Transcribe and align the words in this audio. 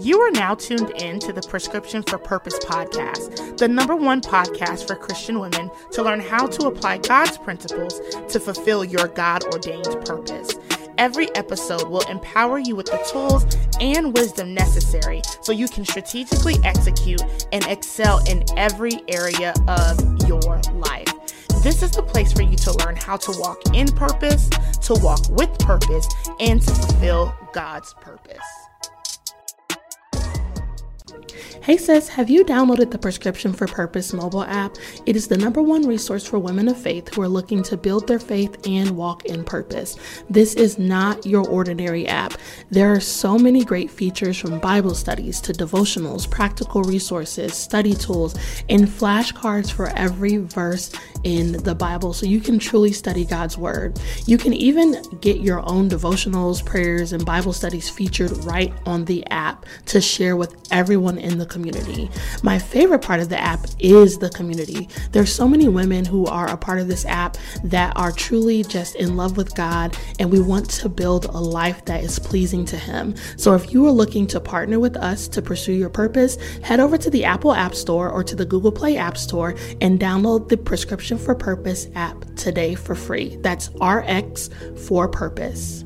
You 0.00 0.20
are 0.20 0.30
now 0.30 0.54
tuned 0.54 0.90
in 1.02 1.18
to 1.20 1.32
the 1.32 1.42
Prescription 1.42 2.02
for 2.02 2.16
Purpose 2.16 2.58
podcast, 2.60 3.58
the 3.58 3.68
number 3.68 3.94
one 3.94 4.20
podcast 4.22 4.86
for 4.86 4.96
Christian 4.96 5.38
women 5.38 5.70
to 5.90 6.02
learn 6.02 6.20
how 6.20 6.46
to 6.46 6.66
apply 6.66 6.98
God's 6.98 7.36
principles 7.36 8.00
to 8.28 8.40
fulfill 8.40 8.84
your 8.84 9.08
God 9.08 9.44
ordained 9.52 9.84
purpose. 10.06 10.54
Every 10.96 11.34
episode 11.34 11.88
will 11.88 12.08
empower 12.08 12.58
you 12.58 12.74
with 12.74 12.86
the 12.86 13.06
tools 13.10 13.44
and 13.80 14.14
wisdom 14.14 14.54
necessary 14.54 15.20
so 15.42 15.52
you 15.52 15.68
can 15.68 15.84
strategically 15.84 16.56
execute 16.64 17.22
and 17.52 17.64
excel 17.66 18.24
in 18.28 18.44
every 18.56 19.02
area 19.08 19.52
of 19.68 19.98
your 20.26 20.60
life. 20.72 21.12
This 21.62 21.82
is 21.82 21.90
the 21.90 22.02
place 22.02 22.32
for 22.32 22.42
you 22.42 22.56
to 22.56 22.72
learn 22.84 22.96
how 22.96 23.16
to 23.18 23.32
walk 23.38 23.60
in 23.74 23.88
purpose, 23.88 24.48
to 24.82 24.94
walk 24.94 25.28
with 25.28 25.56
purpose, 25.58 26.08
and 26.40 26.62
to 26.62 26.74
fulfill 26.74 27.34
God's 27.52 27.94
purpose. 27.94 28.61
Hey 31.62 31.76
sis, 31.76 32.08
have 32.08 32.28
you 32.28 32.44
downloaded 32.44 32.90
the 32.90 32.98
Prescription 32.98 33.52
for 33.52 33.68
Purpose 33.68 34.12
mobile 34.12 34.42
app? 34.42 34.74
It 35.06 35.14
is 35.14 35.28
the 35.28 35.38
number 35.38 35.62
one 35.62 35.86
resource 35.86 36.26
for 36.26 36.40
women 36.40 36.66
of 36.66 36.76
faith 36.76 37.14
who 37.14 37.22
are 37.22 37.28
looking 37.28 37.62
to 37.62 37.76
build 37.76 38.08
their 38.08 38.18
faith 38.18 38.66
and 38.66 38.96
walk 38.96 39.26
in 39.26 39.44
purpose. 39.44 39.96
This 40.28 40.54
is 40.54 40.76
not 40.76 41.24
your 41.24 41.48
ordinary 41.48 42.08
app. 42.08 42.34
There 42.70 42.92
are 42.92 42.98
so 42.98 43.38
many 43.38 43.64
great 43.64 43.92
features 43.92 44.36
from 44.36 44.58
Bible 44.58 44.96
studies 44.96 45.40
to 45.42 45.52
devotionals, 45.52 46.28
practical 46.28 46.82
resources, 46.82 47.54
study 47.54 47.94
tools, 47.94 48.34
and 48.68 48.88
flashcards 48.88 49.70
for 49.70 49.86
every 49.90 50.38
verse 50.38 50.90
in 51.24 51.52
the 51.52 51.74
Bible 51.74 52.12
so 52.12 52.26
you 52.26 52.40
can 52.40 52.58
truly 52.58 52.92
study 52.92 53.24
God's 53.24 53.56
Word. 53.56 54.00
You 54.26 54.38
can 54.38 54.52
even 54.52 55.02
get 55.20 55.40
your 55.40 55.60
own 55.68 55.88
devotionals, 55.88 56.64
prayers, 56.64 57.12
and 57.12 57.24
Bible 57.24 57.52
studies 57.52 57.88
featured 57.88 58.30
right 58.44 58.72
on 58.86 59.04
the 59.04 59.26
app 59.30 59.66
to 59.86 60.00
share 60.00 60.36
with 60.36 60.54
everyone 60.70 61.18
in 61.18 61.38
the 61.38 61.46
community. 61.46 62.10
My 62.42 62.58
favorite 62.58 63.00
part 63.00 63.20
of 63.20 63.28
the 63.28 63.40
app 63.40 63.66
is 63.78 64.18
the 64.18 64.30
community. 64.30 64.88
There's 65.12 65.32
so 65.32 65.46
many 65.46 65.68
women 65.68 66.04
who 66.04 66.26
are 66.26 66.48
a 66.48 66.56
part 66.56 66.80
of 66.80 66.88
this 66.88 67.04
app 67.04 67.36
that 67.64 67.92
are 67.96 68.12
truly 68.12 68.62
just 68.64 68.96
in 68.96 69.16
love 69.16 69.36
with 69.36 69.54
God, 69.54 69.96
and 70.18 70.30
we 70.30 70.40
want 70.40 70.70
to 70.70 70.88
build 70.88 71.26
a 71.26 71.38
life 71.38 71.84
that 71.84 72.02
is 72.02 72.18
pleasing 72.18 72.64
to 72.66 72.76
Him. 72.76 73.14
So 73.36 73.54
if 73.54 73.72
you 73.72 73.86
are 73.86 73.92
looking 73.92 74.26
to 74.28 74.40
partner 74.40 74.80
with 74.80 74.96
us 74.96 75.28
to 75.28 75.42
pursue 75.42 75.72
your 75.72 75.90
purpose, 75.90 76.36
head 76.62 76.80
over 76.80 76.98
to 76.98 77.10
the 77.10 77.24
Apple 77.24 77.52
App 77.52 77.74
Store 77.74 78.10
or 78.10 78.24
to 78.24 78.34
the 78.34 78.44
Google 78.44 78.72
Play 78.72 78.96
App 78.96 79.16
Store 79.16 79.54
and 79.80 80.00
download 80.00 80.48
the 80.48 80.56
Prescription 80.56 81.11
for 81.18 81.34
Purpose 81.34 81.88
app 81.94 82.24
today 82.36 82.74
for 82.74 82.94
free. 82.94 83.36
That's 83.40 83.70
RX 83.80 84.50
for 84.86 85.08
Purpose. 85.08 85.84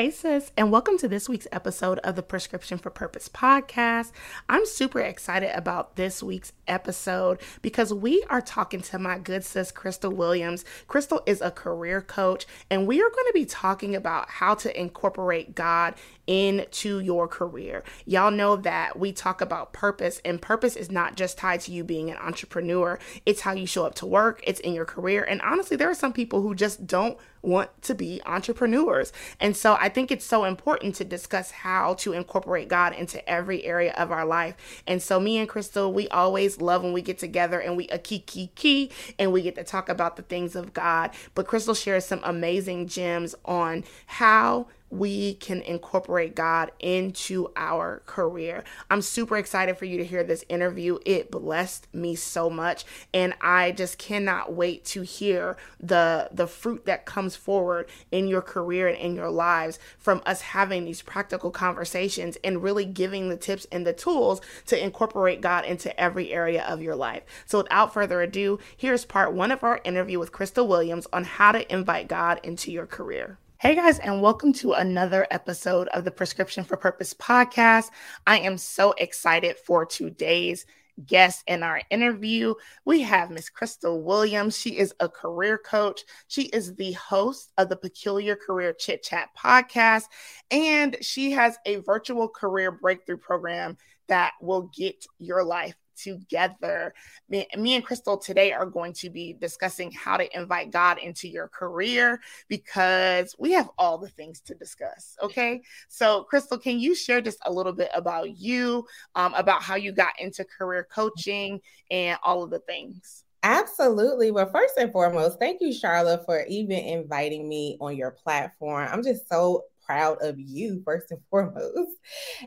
Hey, 0.00 0.10
sis, 0.10 0.50
and 0.56 0.72
welcome 0.72 0.96
to 0.96 1.08
this 1.08 1.28
week's 1.28 1.48
episode 1.52 1.98
of 1.98 2.16
the 2.16 2.22
Prescription 2.22 2.78
for 2.78 2.88
Purpose 2.88 3.28
podcast. 3.28 4.12
I'm 4.48 4.64
super 4.64 5.00
excited 5.00 5.50
about 5.54 5.96
this 5.96 6.22
week's 6.22 6.54
episode 6.66 7.38
because 7.60 7.92
we 7.92 8.24
are 8.30 8.40
talking 8.40 8.80
to 8.80 8.98
my 8.98 9.18
good 9.18 9.44
sis, 9.44 9.70
Crystal 9.70 10.10
Williams. 10.10 10.64
Crystal 10.88 11.22
is 11.26 11.42
a 11.42 11.50
career 11.50 12.00
coach, 12.00 12.46
and 12.70 12.86
we 12.86 13.02
are 13.02 13.10
going 13.10 13.26
to 13.26 13.32
be 13.34 13.44
talking 13.44 13.94
about 13.94 14.30
how 14.30 14.54
to 14.54 14.80
incorporate 14.80 15.54
God 15.54 15.96
into 16.30 17.00
your 17.00 17.26
career. 17.26 17.82
Y'all 18.06 18.30
know 18.30 18.54
that 18.54 18.96
we 18.96 19.10
talk 19.10 19.40
about 19.40 19.72
purpose, 19.72 20.20
and 20.24 20.40
purpose 20.40 20.76
is 20.76 20.88
not 20.88 21.16
just 21.16 21.36
tied 21.36 21.60
to 21.60 21.72
you 21.72 21.82
being 21.82 22.08
an 22.08 22.16
entrepreneur, 22.18 23.00
it's 23.26 23.40
how 23.40 23.52
you 23.52 23.66
show 23.66 23.84
up 23.84 23.96
to 23.96 24.06
work, 24.06 24.40
it's 24.44 24.60
in 24.60 24.72
your 24.72 24.84
career. 24.84 25.24
And 25.24 25.42
honestly, 25.42 25.76
there 25.76 25.90
are 25.90 25.94
some 25.94 26.12
people 26.12 26.40
who 26.40 26.54
just 26.54 26.86
don't 26.86 27.18
want 27.42 27.82
to 27.82 27.96
be 27.96 28.20
entrepreneurs. 28.26 29.12
And 29.40 29.56
so 29.56 29.76
I 29.80 29.88
think 29.88 30.12
it's 30.12 30.24
so 30.24 30.44
important 30.44 30.94
to 30.96 31.04
discuss 31.04 31.50
how 31.50 31.94
to 31.94 32.12
incorporate 32.12 32.68
God 32.68 32.94
into 32.94 33.28
every 33.28 33.64
area 33.64 33.92
of 33.94 34.12
our 34.12 34.24
life. 34.24 34.54
And 34.86 35.02
so 35.02 35.18
me 35.18 35.36
and 35.38 35.48
Crystal, 35.48 35.92
we 35.92 36.06
always 36.10 36.60
love 36.60 36.84
when 36.84 36.92
we 36.92 37.02
get 37.02 37.18
together 37.18 37.58
and 37.58 37.76
we 37.76 37.88
a 37.88 37.98
key 37.98 38.20
key 38.20 38.52
key 38.54 38.92
and 39.18 39.32
we 39.32 39.42
get 39.42 39.56
to 39.56 39.64
talk 39.64 39.88
about 39.88 40.14
the 40.14 40.22
things 40.22 40.54
of 40.54 40.72
God. 40.72 41.10
But 41.34 41.48
Crystal 41.48 41.74
shares 41.74 42.04
some 42.04 42.20
amazing 42.22 42.86
gems 42.86 43.34
on 43.44 43.82
how 44.06 44.68
we 44.90 45.34
can 45.34 45.62
incorporate 45.62 46.34
God 46.34 46.72
into 46.80 47.50
our 47.56 48.02
career. 48.06 48.64
I'm 48.90 49.02
super 49.02 49.36
excited 49.36 49.78
for 49.78 49.84
you 49.84 49.98
to 49.98 50.04
hear 50.04 50.24
this 50.24 50.44
interview. 50.48 50.98
It 51.06 51.30
blessed 51.30 51.92
me 51.94 52.16
so 52.16 52.50
much 52.50 52.84
and 53.14 53.34
I 53.40 53.72
just 53.72 53.98
cannot 53.98 54.52
wait 54.52 54.84
to 54.86 55.02
hear 55.02 55.56
the 55.78 56.28
the 56.32 56.46
fruit 56.46 56.86
that 56.86 57.06
comes 57.06 57.36
forward 57.36 57.88
in 58.10 58.26
your 58.26 58.42
career 58.42 58.88
and 58.88 58.98
in 58.98 59.14
your 59.14 59.30
lives 59.30 59.78
from 59.98 60.22
us 60.26 60.40
having 60.40 60.84
these 60.84 61.02
practical 61.02 61.50
conversations 61.50 62.36
and 62.42 62.62
really 62.62 62.84
giving 62.84 63.28
the 63.28 63.36
tips 63.36 63.66
and 63.70 63.86
the 63.86 63.92
tools 63.92 64.40
to 64.66 64.82
incorporate 64.82 65.40
God 65.40 65.64
into 65.64 65.98
every 65.98 66.32
area 66.32 66.64
of 66.64 66.82
your 66.82 66.96
life. 66.96 67.22
So 67.46 67.58
without 67.58 67.92
further 67.92 68.22
ado, 68.22 68.58
here's 68.76 69.04
part 69.04 69.32
1 69.32 69.52
of 69.52 69.62
our 69.62 69.80
interview 69.84 70.18
with 70.18 70.32
Crystal 70.32 70.66
Williams 70.66 71.06
on 71.12 71.24
how 71.24 71.52
to 71.52 71.72
invite 71.72 72.08
God 72.08 72.40
into 72.42 72.72
your 72.72 72.86
career. 72.86 73.38
Hey 73.60 73.74
guys, 73.74 73.98
and 73.98 74.22
welcome 74.22 74.54
to 74.54 74.72
another 74.72 75.26
episode 75.30 75.88
of 75.88 76.04
the 76.04 76.10
Prescription 76.10 76.64
for 76.64 76.78
Purpose 76.78 77.12
podcast. 77.12 77.90
I 78.26 78.38
am 78.38 78.56
so 78.56 78.92
excited 78.92 79.58
for 79.58 79.84
today's 79.84 80.64
guest 81.04 81.44
in 81.46 81.62
our 81.62 81.82
interview. 81.90 82.54
We 82.86 83.02
have 83.02 83.30
Miss 83.30 83.50
Crystal 83.50 84.02
Williams. 84.02 84.56
She 84.56 84.78
is 84.78 84.94
a 84.98 85.10
career 85.10 85.58
coach. 85.58 86.04
She 86.26 86.44
is 86.44 86.74
the 86.76 86.92
host 86.92 87.52
of 87.58 87.68
the 87.68 87.76
Peculiar 87.76 88.34
Career 88.34 88.72
Chit 88.72 89.02
Chat 89.02 89.28
podcast, 89.38 90.04
and 90.50 90.96
she 91.02 91.32
has 91.32 91.58
a 91.66 91.76
virtual 91.80 92.28
career 92.30 92.72
breakthrough 92.72 93.18
program 93.18 93.76
that 94.08 94.32
will 94.40 94.70
get 94.74 95.04
your 95.18 95.44
life 95.44 95.76
together. 96.02 96.94
Me, 97.28 97.46
me 97.56 97.74
and 97.74 97.84
Crystal 97.84 98.18
today 98.18 98.52
are 98.52 98.66
going 98.66 98.92
to 98.94 99.10
be 99.10 99.34
discussing 99.34 99.90
how 99.92 100.16
to 100.16 100.38
invite 100.38 100.70
God 100.70 100.98
into 100.98 101.28
your 101.28 101.48
career 101.48 102.20
because 102.48 103.34
we 103.38 103.52
have 103.52 103.70
all 103.78 103.98
the 103.98 104.08
things 104.08 104.40
to 104.42 104.54
discuss. 104.54 105.16
Okay. 105.22 105.62
So, 105.88 106.24
Crystal, 106.24 106.58
can 106.58 106.78
you 106.78 106.94
share 106.94 107.20
just 107.20 107.38
a 107.46 107.52
little 107.52 107.72
bit 107.72 107.90
about 107.94 108.38
you, 108.38 108.86
um, 109.14 109.34
about 109.34 109.62
how 109.62 109.76
you 109.76 109.92
got 109.92 110.18
into 110.18 110.44
career 110.44 110.86
coaching 110.90 111.60
and 111.90 112.18
all 112.22 112.42
of 112.42 112.50
the 112.50 112.60
things? 112.60 113.24
Absolutely. 113.42 114.30
Well, 114.30 114.50
first 114.50 114.74
and 114.76 114.92
foremost, 114.92 115.38
thank 115.38 115.62
you, 115.62 115.68
Sharla, 115.70 116.24
for 116.26 116.44
even 116.46 116.78
inviting 116.78 117.48
me 117.48 117.78
on 117.80 117.96
your 117.96 118.10
platform. 118.10 118.88
I'm 118.92 119.02
just 119.02 119.28
so 119.28 119.64
proud 119.90 120.18
of 120.22 120.38
you 120.38 120.80
first 120.84 121.10
and 121.10 121.20
foremost. 121.30 121.96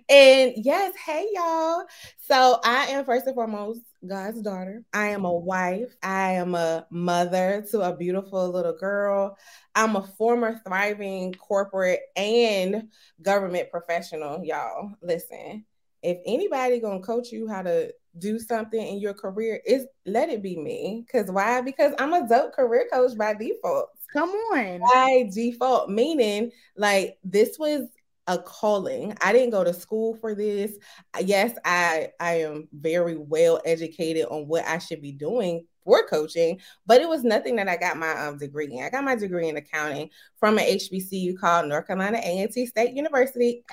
And 0.09 0.53
yes, 0.55 0.95
hey 1.05 1.27
y'all. 1.33 1.83
So 2.17 2.59
I 2.63 2.85
am 2.85 3.03
first 3.03 3.27
and 3.27 3.35
foremost 3.35 3.81
God's 4.07 4.41
daughter. 4.41 4.81
I 4.93 5.07
am 5.07 5.25
a 5.25 5.33
wife. 5.33 5.93
I 6.01 6.31
am 6.33 6.55
a 6.55 6.87
mother 6.89 7.65
to 7.71 7.81
a 7.81 7.97
beautiful 7.97 8.49
little 8.49 8.77
girl. 8.77 9.37
I'm 9.75 9.97
a 9.97 10.07
former 10.17 10.61
thriving 10.65 11.33
corporate 11.33 11.99
and 12.15 12.87
government 13.21 13.69
professional, 13.69 14.45
y'all. 14.45 14.91
Listen, 15.01 15.65
if 16.01 16.19
anybody 16.25 16.79
gonna 16.79 17.01
coach 17.01 17.29
you 17.33 17.49
how 17.49 17.61
to 17.63 17.93
do 18.19 18.39
something 18.39 18.79
in 18.79 18.99
your 18.99 19.13
career, 19.13 19.59
is 19.65 19.85
let 20.05 20.29
it 20.29 20.41
be 20.41 20.55
me. 20.55 21.05
Cause 21.11 21.29
why? 21.29 21.59
Because 21.59 21.93
I'm 21.99 22.13
a 22.13 22.25
dope 22.25 22.53
career 22.53 22.87
coach 22.91 23.17
by 23.17 23.33
default. 23.33 23.89
Come 24.13 24.29
on. 24.29 24.79
By 24.79 25.29
default, 25.33 25.89
meaning 25.89 26.51
like 26.77 27.17
this 27.23 27.57
was 27.57 27.89
a 28.27 28.37
calling. 28.37 29.17
I 29.21 29.33
didn't 29.33 29.49
go 29.49 29.63
to 29.63 29.73
school 29.73 30.15
for 30.15 30.33
this. 30.35 30.77
Yes, 31.19 31.57
I 31.65 32.09
I 32.19 32.41
am 32.41 32.67
very 32.71 33.17
well 33.17 33.59
educated 33.65 34.25
on 34.25 34.47
what 34.47 34.65
I 34.65 34.77
should 34.77 35.01
be 35.01 35.11
doing 35.11 35.65
for 35.83 36.05
coaching, 36.07 36.59
but 36.85 37.01
it 37.01 37.09
was 37.09 37.23
nothing 37.23 37.57
that 37.57 37.67
I 37.67 37.75
got 37.75 37.97
my 37.97 38.11
um, 38.13 38.37
degree 38.37 38.69
in. 38.71 38.83
I 38.83 38.89
got 38.89 39.03
my 39.03 39.15
degree 39.15 39.49
in 39.49 39.57
accounting 39.57 40.09
from 40.39 40.57
an 40.57 40.63
HBCU 40.63 41.37
called 41.37 41.67
North 41.67 41.87
Carolina 41.87 42.19
A&T 42.23 42.65
State 42.67 42.93
University. 42.93 43.63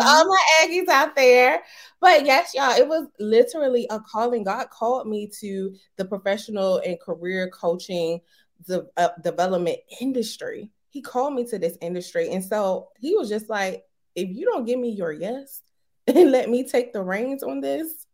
all 0.00 0.28
my 0.28 0.42
Aggies 0.62 0.88
out 0.88 1.16
there. 1.16 1.62
But 2.00 2.24
yes, 2.24 2.52
y'all, 2.54 2.76
it 2.76 2.86
was 2.86 3.08
literally 3.18 3.88
a 3.90 3.98
calling. 3.98 4.44
God 4.44 4.70
called 4.70 5.08
me 5.08 5.28
to 5.40 5.74
the 5.96 6.04
professional 6.04 6.78
and 6.78 7.00
career 7.00 7.50
coaching 7.50 8.20
the 8.66 8.88
uh, 8.96 9.08
development 9.22 9.78
industry 10.00 10.70
he 10.90 11.00
called 11.00 11.34
me 11.34 11.44
to 11.46 11.58
this 11.58 11.78
industry. 11.80 12.30
And 12.30 12.44
so 12.44 12.88
he 12.98 13.16
was 13.16 13.28
just 13.28 13.48
like, 13.48 13.84
if 14.14 14.28
you 14.28 14.44
don't 14.44 14.66
give 14.66 14.78
me 14.78 14.90
your 14.90 15.12
yes 15.12 15.62
and 16.06 16.30
let 16.30 16.50
me 16.50 16.68
take 16.68 16.92
the 16.92 17.02
reins 17.02 17.42
on 17.42 17.60
this, 17.60 18.06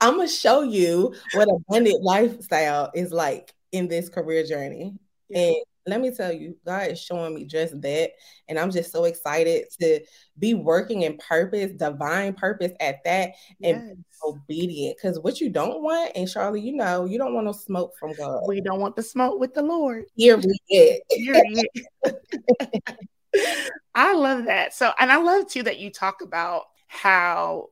I'm 0.00 0.16
going 0.16 0.26
to 0.28 0.32
show 0.32 0.62
you 0.62 1.14
what 1.32 1.48
abundant 1.48 2.02
lifestyle 2.02 2.90
is 2.94 3.12
like 3.12 3.54
in 3.72 3.88
this 3.88 4.08
career 4.08 4.44
journey. 4.44 4.94
Yeah. 5.28 5.38
And 5.38 5.56
let 5.86 6.00
me 6.00 6.10
tell 6.10 6.32
you, 6.32 6.56
God 6.64 6.90
is 6.90 7.00
showing 7.00 7.34
me 7.34 7.44
just 7.44 7.80
that. 7.82 8.10
And 8.48 8.58
I'm 8.58 8.70
just 8.70 8.90
so 8.90 9.04
excited 9.04 9.66
to 9.80 10.00
be 10.38 10.54
working 10.54 11.02
in 11.02 11.16
purpose, 11.18 11.72
divine 11.72 12.34
purpose 12.34 12.72
at 12.80 13.04
that, 13.04 13.32
yes. 13.58 13.76
and 13.76 14.04
obedient. 14.24 14.96
Because 14.96 15.20
what 15.20 15.40
you 15.40 15.50
don't 15.50 15.82
want, 15.82 16.12
and 16.14 16.26
Sharla, 16.26 16.62
you 16.62 16.74
know, 16.74 17.04
you 17.04 17.18
don't 17.18 17.34
want 17.34 17.46
no 17.46 17.52
smoke 17.52 17.92
from 17.98 18.12
God. 18.14 18.42
We 18.46 18.60
don't 18.60 18.80
want 18.80 18.96
the 18.96 19.02
smoke 19.02 19.38
with 19.38 19.54
the 19.54 19.62
Lord. 19.62 20.04
Here 20.16 20.36
we 20.36 20.58
get. 20.68 21.02
Here 21.10 21.34
we 21.34 21.68
get. 22.04 23.72
I 23.94 24.14
love 24.14 24.46
that. 24.46 24.74
So, 24.74 24.92
and 24.98 25.12
I 25.12 25.16
love 25.16 25.48
too 25.48 25.62
that 25.64 25.78
you 25.78 25.90
talk 25.90 26.20
about 26.22 26.64
how 26.88 27.68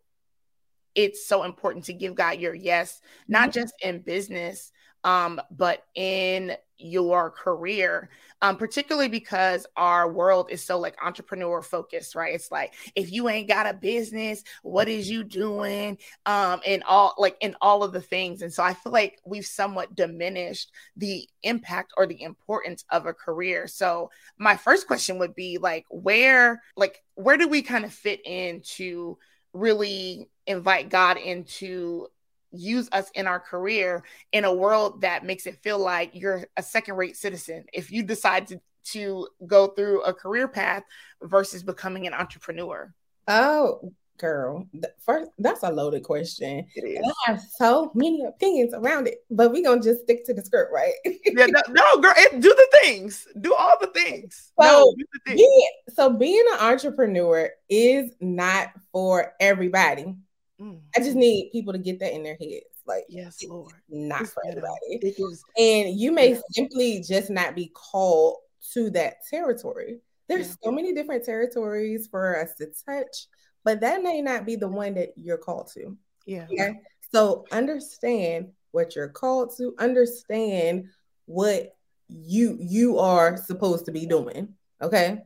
it's 0.94 1.26
so 1.26 1.42
important 1.42 1.86
to 1.86 1.92
give 1.92 2.14
God 2.14 2.38
your 2.38 2.54
yes, 2.54 3.00
not 3.26 3.50
mm-hmm. 3.50 3.60
just 3.60 3.74
in 3.82 4.00
business, 4.00 4.70
um, 5.04 5.40
but 5.50 5.84
in 5.94 6.56
your 6.76 7.30
career, 7.30 8.10
um, 8.42 8.56
particularly 8.56 9.08
because 9.08 9.66
our 9.76 10.10
world 10.10 10.48
is 10.50 10.62
so 10.62 10.78
like 10.78 10.96
entrepreneur 11.02 11.62
focused, 11.62 12.14
right? 12.14 12.34
It's 12.34 12.50
like 12.50 12.74
if 12.96 13.12
you 13.12 13.28
ain't 13.28 13.48
got 13.48 13.66
a 13.66 13.72
business, 13.72 14.42
what 14.62 14.88
is 14.88 15.08
you 15.08 15.24
doing? 15.24 15.98
Um, 16.26 16.60
and 16.66 16.82
all 16.82 17.14
like 17.16 17.36
in 17.40 17.54
all 17.60 17.84
of 17.84 17.92
the 17.92 18.00
things. 18.00 18.42
And 18.42 18.52
so 18.52 18.62
I 18.62 18.74
feel 18.74 18.92
like 18.92 19.20
we've 19.24 19.46
somewhat 19.46 19.94
diminished 19.94 20.72
the 20.96 21.28
impact 21.42 21.92
or 21.96 22.06
the 22.06 22.22
importance 22.22 22.84
of 22.90 23.06
a 23.06 23.14
career. 23.14 23.66
So 23.68 24.10
my 24.36 24.56
first 24.56 24.86
question 24.86 25.18
would 25.18 25.34
be 25.34 25.58
like, 25.58 25.86
where, 25.88 26.60
like, 26.76 27.02
where 27.14 27.36
do 27.36 27.48
we 27.48 27.62
kind 27.62 27.84
of 27.84 27.92
fit 27.92 28.20
into 28.26 29.16
really 29.52 30.28
invite 30.46 30.90
God 30.90 31.16
into 31.16 32.08
use 32.54 32.88
us 32.92 33.10
in 33.14 33.26
our 33.26 33.40
career 33.40 34.04
in 34.32 34.44
a 34.44 34.54
world 34.54 35.00
that 35.02 35.24
makes 35.24 35.46
it 35.46 35.62
feel 35.62 35.78
like 35.78 36.10
you're 36.14 36.46
a 36.56 36.62
second 36.62 36.96
rate 36.96 37.16
citizen 37.16 37.64
if 37.72 37.90
you 37.90 38.02
decide 38.02 38.46
to, 38.48 38.60
to 38.84 39.28
go 39.46 39.68
through 39.68 40.02
a 40.02 40.12
career 40.12 40.48
path 40.48 40.82
versus 41.22 41.62
becoming 41.62 42.06
an 42.06 42.14
entrepreneur? 42.14 42.92
Oh, 43.28 43.92
girl, 44.18 44.68
first 45.00 45.30
that's 45.38 45.62
a 45.62 45.70
loaded 45.70 46.02
question. 46.02 46.66
I 46.76 47.12
have 47.26 47.40
so 47.40 47.90
many 47.94 48.24
opinions 48.24 48.72
around 48.74 49.08
it, 49.08 49.18
but 49.30 49.52
we're 49.52 49.64
gonna 49.64 49.82
just 49.82 50.02
stick 50.02 50.24
to 50.26 50.34
the 50.34 50.42
script, 50.42 50.70
right? 50.72 50.92
yeah, 51.04 51.46
no, 51.46 51.60
no, 51.70 52.00
girl, 52.00 52.14
do 52.32 52.40
the 52.40 52.68
things, 52.82 53.26
do 53.40 53.54
all 53.54 53.76
the 53.80 53.88
things. 53.88 54.52
So, 54.60 54.66
no, 54.66 54.94
the 54.96 55.20
things. 55.26 55.40
Being, 55.40 55.68
so 55.94 56.10
being 56.10 56.44
an 56.52 56.60
entrepreneur 56.60 57.50
is 57.68 58.12
not 58.20 58.68
for 58.92 59.32
everybody. 59.40 60.14
Mm. 60.64 60.80
I 60.96 61.00
just 61.00 61.16
need 61.16 61.50
people 61.52 61.72
to 61.72 61.78
get 61.78 62.00
that 62.00 62.14
in 62.14 62.22
their 62.22 62.36
heads. 62.40 62.64
Like, 62.86 63.04
yes, 63.08 63.42
Lord, 63.46 63.72
not 63.88 64.22
it's 64.22 64.32
for 64.32 64.42
everybody. 64.48 65.14
and 65.58 65.98
you 65.98 66.12
may 66.12 66.38
simply 66.50 67.02
just 67.06 67.30
not 67.30 67.54
be 67.54 67.70
called 67.74 68.38
to 68.72 68.90
that 68.90 69.16
territory. 69.28 70.00
There's 70.28 70.48
yeah. 70.48 70.54
so 70.64 70.72
many 70.72 70.94
different 70.94 71.24
territories 71.24 72.08
for 72.10 72.40
us 72.40 72.54
to 72.56 72.68
touch, 72.86 73.26
but 73.62 73.80
that 73.80 74.02
may 74.02 74.22
not 74.22 74.46
be 74.46 74.56
the 74.56 74.68
one 74.68 74.94
that 74.94 75.10
you're 75.16 75.38
called 75.38 75.70
to. 75.74 75.96
Yeah. 76.26 76.46
Okay. 76.50 76.80
So 77.12 77.44
understand 77.52 78.52
what 78.72 78.96
you're 78.96 79.08
called 79.08 79.54
to. 79.58 79.74
Understand 79.78 80.88
what 81.26 81.76
you 82.08 82.56
you 82.60 82.98
are 82.98 83.36
supposed 83.36 83.86
to 83.86 83.92
be 83.92 84.06
doing. 84.06 84.54
Okay. 84.80 85.22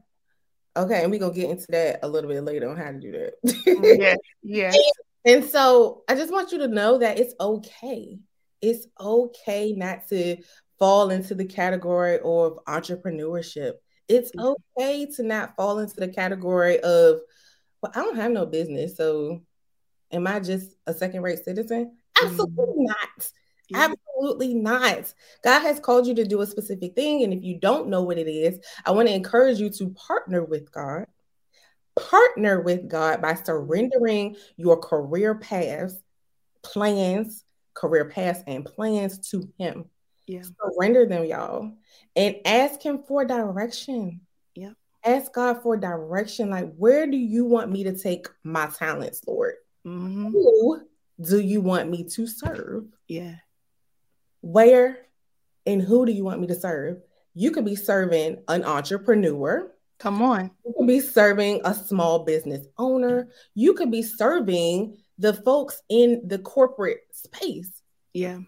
Okay, 0.76 1.02
and 1.02 1.10
we're 1.10 1.18
gonna 1.18 1.34
get 1.34 1.50
into 1.50 1.66
that 1.70 2.00
a 2.04 2.08
little 2.08 2.30
bit 2.30 2.44
later 2.44 2.68
on 2.68 2.76
how 2.76 2.92
to 2.92 3.00
do 3.00 3.10
that. 3.10 3.98
yeah, 3.98 4.14
yeah. 4.42 4.72
And 5.24 5.44
so 5.44 6.02
I 6.08 6.14
just 6.14 6.32
want 6.32 6.52
you 6.52 6.58
to 6.58 6.68
know 6.68 6.98
that 6.98 7.18
it's 7.18 7.34
okay. 7.40 8.18
It's 8.60 8.86
okay 9.00 9.72
not 9.72 10.08
to 10.08 10.36
fall 10.78 11.10
into 11.10 11.34
the 11.34 11.44
category 11.44 12.18
of 12.20 12.58
entrepreneurship. 12.66 13.74
It's 14.08 14.30
okay 14.38 15.06
to 15.16 15.22
not 15.22 15.54
fall 15.56 15.78
into 15.80 15.96
the 15.96 16.08
category 16.08 16.80
of, 16.80 17.20
well, 17.82 17.92
I 17.94 18.02
don't 18.02 18.16
have 18.16 18.32
no 18.32 18.46
business. 18.46 18.96
So 18.96 19.42
am 20.10 20.26
I 20.26 20.40
just 20.40 20.76
a 20.86 20.94
second 20.94 21.22
rate 21.22 21.44
citizen? 21.44 21.96
Absolutely 22.22 22.84
mm. 22.84 22.86
not. 22.86 23.30
Absolutely 23.74 24.54
not. 24.54 25.12
God 25.44 25.60
has 25.60 25.78
called 25.78 26.06
you 26.06 26.14
to 26.14 26.24
do 26.24 26.40
a 26.40 26.46
specific 26.46 26.94
thing. 26.94 27.22
And 27.22 27.34
if 27.34 27.42
you 27.42 27.58
don't 27.58 27.88
know 27.88 28.02
what 28.02 28.18
it 28.18 28.28
is, 28.28 28.58
I 28.86 28.92
want 28.92 29.08
to 29.08 29.14
encourage 29.14 29.58
you 29.58 29.68
to 29.70 29.90
partner 29.90 30.42
with 30.42 30.72
God 30.72 31.06
partner 31.98 32.60
with 32.60 32.88
God 32.88 33.20
by 33.22 33.34
surrendering 33.34 34.36
your 34.56 34.76
career 34.76 35.34
paths, 35.34 35.94
plans, 36.62 37.44
career 37.74 38.06
paths, 38.06 38.42
and 38.46 38.64
plans 38.64 39.18
to 39.30 39.48
Him. 39.58 39.86
Yeah. 40.26 40.42
Surrender 40.42 41.06
them, 41.06 41.24
y'all, 41.24 41.72
and 42.14 42.36
ask 42.44 42.82
Him 42.82 43.02
for 43.06 43.24
direction. 43.24 44.20
Yeah. 44.54 44.72
Ask 45.04 45.32
God 45.32 45.62
for 45.62 45.76
direction. 45.76 46.50
Like, 46.50 46.74
where 46.76 47.06
do 47.06 47.16
you 47.16 47.44
want 47.44 47.70
me 47.70 47.84
to 47.84 47.96
take 47.96 48.28
my 48.42 48.66
talents, 48.66 49.22
Lord? 49.26 49.54
Mm-hmm. 49.86 50.30
Who 50.30 50.82
do 51.20 51.40
you 51.40 51.60
want 51.60 51.90
me 51.90 52.04
to 52.04 52.26
serve? 52.26 52.84
Yeah. 53.06 53.36
Where 54.40 54.98
and 55.66 55.82
who 55.82 56.06
do 56.06 56.12
you 56.12 56.24
want 56.24 56.40
me 56.40 56.46
to 56.48 56.54
serve? 56.54 57.02
You 57.34 57.50
could 57.50 57.64
be 57.64 57.76
serving 57.76 58.42
an 58.48 58.64
entrepreneur 58.64 59.70
Come 59.98 60.22
on. 60.22 60.50
You 60.64 60.74
could 60.76 60.86
be 60.86 61.00
serving 61.00 61.60
a 61.64 61.74
small 61.74 62.24
business 62.24 62.66
owner. 62.78 63.28
You 63.54 63.74
could 63.74 63.90
be 63.90 64.02
serving 64.02 64.96
the 65.18 65.34
folks 65.34 65.82
in 65.88 66.22
the 66.26 66.38
corporate 66.38 67.00
space. 67.12 67.82
Yeah. 68.12 68.38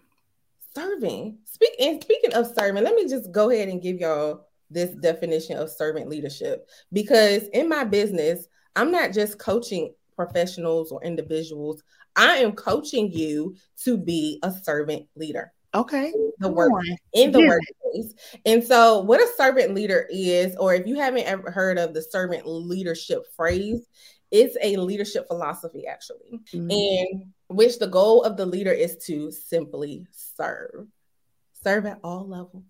Serving. 0.73 1.39
Speak 1.45 1.71
and 1.79 2.01
speaking 2.01 2.33
of 2.33 2.53
serving, 2.55 2.83
let 2.83 2.95
me 2.95 3.07
just 3.07 3.31
go 3.31 3.49
ahead 3.49 3.67
and 3.67 3.81
give 3.81 3.99
y'all 3.99 4.47
this 4.69 4.91
definition 4.91 5.57
of 5.57 5.69
servant 5.69 6.07
leadership 6.07 6.69
because 6.93 7.43
in 7.53 7.67
my 7.67 7.83
business, 7.83 8.47
I'm 8.77 8.89
not 8.89 9.11
just 9.11 9.37
coaching 9.37 9.93
professionals 10.15 10.91
or 10.91 11.03
individuals. 11.03 11.83
I 12.15 12.37
am 12.37 12.53
coaching 12.53 13.11
you 13.11 13.55
to 13.83 13.97
be 13.97 14.39
a 14.43 14.51
servant 14.51 15.07
leader. 15.15 15.51
Okay. 15.73 16.13
The 16.39 16.49
work 16.49 16.71
in 17.13 17.31
the 17.31 17.39
yeah. 17.39 17.47
workplace. 17.47 18.13
And 18.45 18.63
so 18.63 19.01
what 19.01 19.21
a 19.21 19.27
servant 19.37 19.73
leader 19.73 20.07
is, 20.09 20.55
or 20.57 20.73
if 20.73 20.85
you 20.85 20.95
haven't 20.95 21.25
ever 21.25 21.49
heard 21.49 21.77
of 21.77 21.93
the 21.93 22.01
servant 22.01 22.45
leadership 22.45 23.23
phrase, 23.35 23.87
it's 24.31 24.57
a 24.61 24.77
leadership 24.77 25.27
philosophy 25.27 25.87
actually. 25.87 26.39
Mm-hmm. 26.53 26.71
And 26.71 27.25
which 27.47 27.79
the 27.79 27.87
goal 27.87 28.23
of 28.23 28.37
the 28.37 28.45
leader 28.45 28.71
is 28.71 28.97
to 29.05 29.31
simply 29.31 30.05
serve. 30.11 30.87
Serve 31.63 31.85
at 31.85 31.99
all 32.03 32.27
levels. 32.27 32.63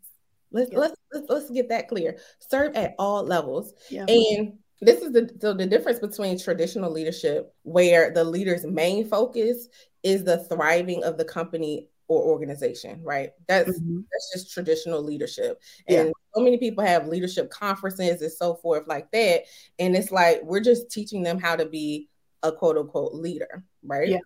Let's, 0.52 0.72
yeah. 0.72 0.80
let's 0.80 0.96
let's 1.14 1.30
let's 1.30 1.50
get 1.50 1.70
that 1.70 1.88
clear. 1.88 2.18
Serve 2.40 2.76
at 2.76 2.94
all 3.00 3.24
levels. 3.24 3.74
Yeah. 3.90 4.06
And 4.08 4.58
this 4.82 5.02
is 5.02 5.12
the 5.12 5.30
so 5.40 5.54
the 5.54 5.66
difference 5.66 6.00
between 6.00 6.38
traditional 6.38 6.92
leadership 6.92 7.54
where 7.64 8.12
the 8.12 8.24
leader's 8.24 8.66
main 8.66 9.08
focus 9.08 9.70
is 10.04 10.24
the 10.24 10.40
thriving 10.46 11.04
of 11.04 11.18
the 11.18 11.26
company 11.26 11.88
or 12.12 12.24
organization, 12.24 13.02
right? 13.04 13.30
That's 13.48 13.70
mm-hmm. 13.70 14.02
that's 14.12 14.32
just 14.34 14.54
traditional 14.54 15.02
leadership. 15.02 15.62
And 15.88 16.08
yeah. 16.08 16.12
so 16.36 16.42
many 16.42 16.58
people 16.58 16.84
have 16.84 17.08
leadership 17.08 17.50
conferences 17.50 18.22
and 18.22 18.32
so 18.32 18.56
forth 18.56 18.86
like 18.86 19.10
that. 19.12 19.44
And 19.80 19.96
it's 19.96 20.12
like 20.12 20.42
we're 20.44 20.60
just 20.60 20.92
teaching 20.92 21.24
them 21.24 21.40
how 21.40 21.56
to 21.56 21.66
be 21.66 22.10
a 22.44 22.52
quote 22.52 22.78
unquote 22.78 23.14
leader, 23.14 23.64
right? 23.82 24.10
Yeah. 24.10 24.20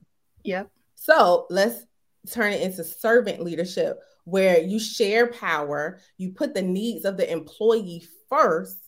Yeah. 0.43 0.63
So 0.95 1.45
let's 1.51 1.85
turn 2.31 2.53
it 2.53 2.63
into 2.63 2.83
servant 2.83 3.41
leadership 3.41 3.99
where 4.23 4.59
you 4.59 4.79
share 4.79 5.27
power, 5.27 5.99
you 6.17 6.31
put 6.31 6.55
the 6.55 6.63
needs 6.63 7.05
of 7.05 7.17
the 7.17 7.31
employee 7.31 8.03
first 8.29 8.79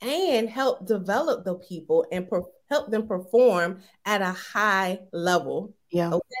and 0.00 0.48
help 0.48 0.86
develop 0.86 1.44
the 1.44 1.56
people 1.56 2.06
and 2.10 2.26
per- 2.26 2.44
help 2.70 2.90
them 2.90 3.06
perform 3.06 3.80
at 4.06 4.22
a 4.22 4.32
high 4.32 5.00
level. 5.12 5.74
Yeah. 5.90 6.08
Okay 6.08 6.36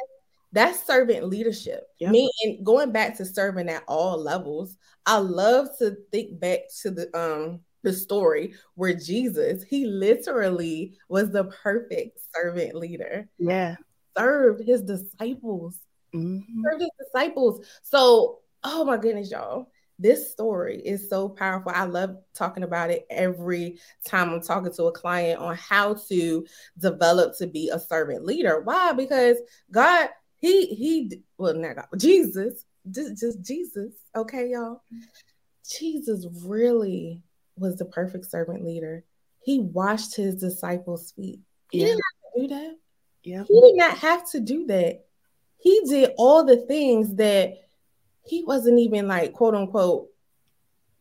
That's 0.52 0.82
servant 0.84 1.26
leadership. 1.26 1.88
Yep. 1.98 2.10
Me 2.10 2.30
and 2.44 2.64
going 2.64 2.90
back 2.90 3.16
to 3.18 3.24
serving 3.24 3.68
at 3.68 3.84
all 3.86 4.16
levels, 4.18 4.76
I 5.04 5.18
love 5.18 5.68
to 5.78 5.96
think 6.10 6.40
back 6.40 6.60
to 6.82 6.90
the 6.90 7.16
um 7.18 7.60
the 7.82 7.92
story 7.92 8.54
where 8.74 8.94
Jesus, 8.94 9.62
he 9.62 9.86
literally 9.86 10.94
was 11.08 11.30
the 11.30 11.44
perfect 11.44 12.18
servant 12.34 12.74
leader. 12.74 13.28
Yeah. 13.38 13.76
Served 14.16 14.64
his 14.64 14.82
disciples. 14.82 15.78
Mhm. 16.14 16.42
Served 16.64 16.82
his 16.82 16.90
disciples. 16.98 17.66
So, 17.82 18.40
oh 18.64 18.84
my 18.84 18.96
goodness, 18.96 19.30
y'all. 19.30 19.70
This 20.00 20.30
story 20.30 20.80
is 20.84 21.08
so 21.08 21.28
powerful. 21.28 21.72
I 21.74 21.84
love 21.84 22.16
talking 22.32 22.62
about 22.62 22.90
it 22.90 23.04
every 23.10 23.80
time 24.04 24.30
I'm 24.30 24.40
talking 24.40 24.72
to 24.72 24.84
a 24.84 24.92
client 24.92 25.40
on 25.40 25.56
how 25.56 25.94
to 26.08 26.46
develop 26.78 27.36
to 27.38 27.48
be 27.48 27.68
a 27.70 27.80
servant 27.80 28.24
leader. 28.24 28.60
Why? 28.60 28.92
Because 28.92 29.38
God, 29.72 30.08
He, 30.40 30.66
He, 30.66 31.22
well, 31.36 31.54
not 31.54 31.76
God, 31.76 31.86
Jesus, 31.98 32.64
just, 32.90 33.18
just 33.20 33.42
Jesus. 33.42 33.92
Okay, 34.16 34.50
y'all. 34.50 34.82
Jesus 35.68 36.26
really 36.44 37.22
was 37.56 37.76
the 37.76 37.84
perfect 37.84 38.24
servant 38.26 38.64
leader. 38.64 39.04
He 39.40 39.60
washed 39.60 40.14
his 40.16 40.36
disciples' 40.36 41.12
feet. 41.12 41.40
He 41.70 41.80
Yeah. 41.80 41.86
didn't 41.86 42.02
have 42.02 42.32
to 42.34 42.40
do 42.40 42.48
that. 42.48 42.76
Yeah. 43.24 43.44
He 43.46 43.60
did 43.60 43.76
not 43.76 43.98
have 43.98 44.30
to 44.30 44.40
do 44.40 44.66
that. 44.66 45.04
He 45.58 45.82
did 45.86 46.12
all 46.16 46.44
the 46.44 46.56
things 46.56 47.16
that 47.16 47.54
he 48.24 48.44
wasn't 48.44 48.78
even 48.78 49.08
like 49.08 49.32
quote 49.32 49.54
unquote 49.54 50.08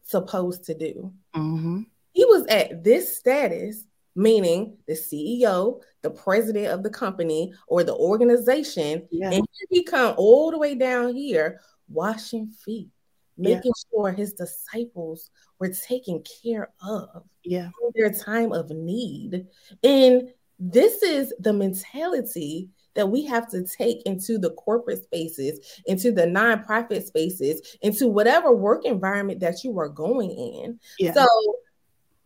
supposed 0.03 0.65
to 0.65 0.74
do. 0.74 1.13
Mm-hmm. 1.36 1.82
He 2.13 2.25
was 2.25 2.46
at 2.48 2.84
this 2.84 3.15
status, 3.17 3.84
meaning 4.17 4.75
the 4.88 4.93
CEO, 4.93 5.79
the 6.01 6.09
president 6.09 6.67
of 6.67 6.81
the 6.83 6.89
company 6.89 7.53
or 7.67 7.83
the 7.83 7.95
organization, 7.95 9.07
Yeah. 9.12 9.31
and 9.31 9.47
he 9.69 9.83
come 9.83 10.15
all 10.17 10.50
the 10.51 10.57
way 10.57 10.74
down 10.75 11.15
here 11.15 11.62
washing 11.88 12.47
feet, 12.47 12.89
Yeah. 13.38 13.55
making 13.55 13.74
sure 13.91 14.12
his 14.12 14.33
disciples 14.33 15.29
were 15.59 15.69
taken 15.69 16.24
care 16.41 16.74
of 16.83 17.24
Yeah. 17.43 17.69
in 17.83 17.91
their 17.95 18.12
time 18.12 18.51
of 18.51 18.71
need. 18.71 19.47
And 19.83 20.33
this 20.59 21.03
is 21.03 21.31
the 21.39 21.53
mentality 21.53 22.69
that 22.95 23.07
we 23.07 23.24
have 23.24 23.47
to 23.51 23.63
take 23.63 24.01
into 24.07 24.39
the 24.39 24.50
corporate 24.53 25.03
spaces, 25.03 25.59
into 25.86 26.12
the 26.12 26.24
nonprofit 26.24 27.05
spaces, 27.05 27.77
into 27.83 28.07
whatever 28.07 28.51
work 28.51 28.83
environment 28.86 29.39
that 29.41 29.63
you 29.63 29.77
are 29.77 29.89
going 29.89 30.31
in. 30.31 30.79
Yeah. 30.97 31.13
So 31.13 31.27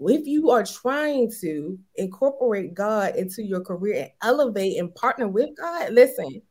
if 0.09 0.25
you 0.25 0.49
are 0.51 0.63
trying 0.63 1.31
to 1.41 1.77
incorporate 1.95 2.73
God 2.73 3.15
into 3.15 3.43
your 3.43 3.61
career 3.61 4.03
and 4.03 4.11
elevate 4.23 4.77
and 4.79 4.93
partner 4.95 5.27
with 5.27 5.49
God, 5.57 5.93
listen, 5.93 6.41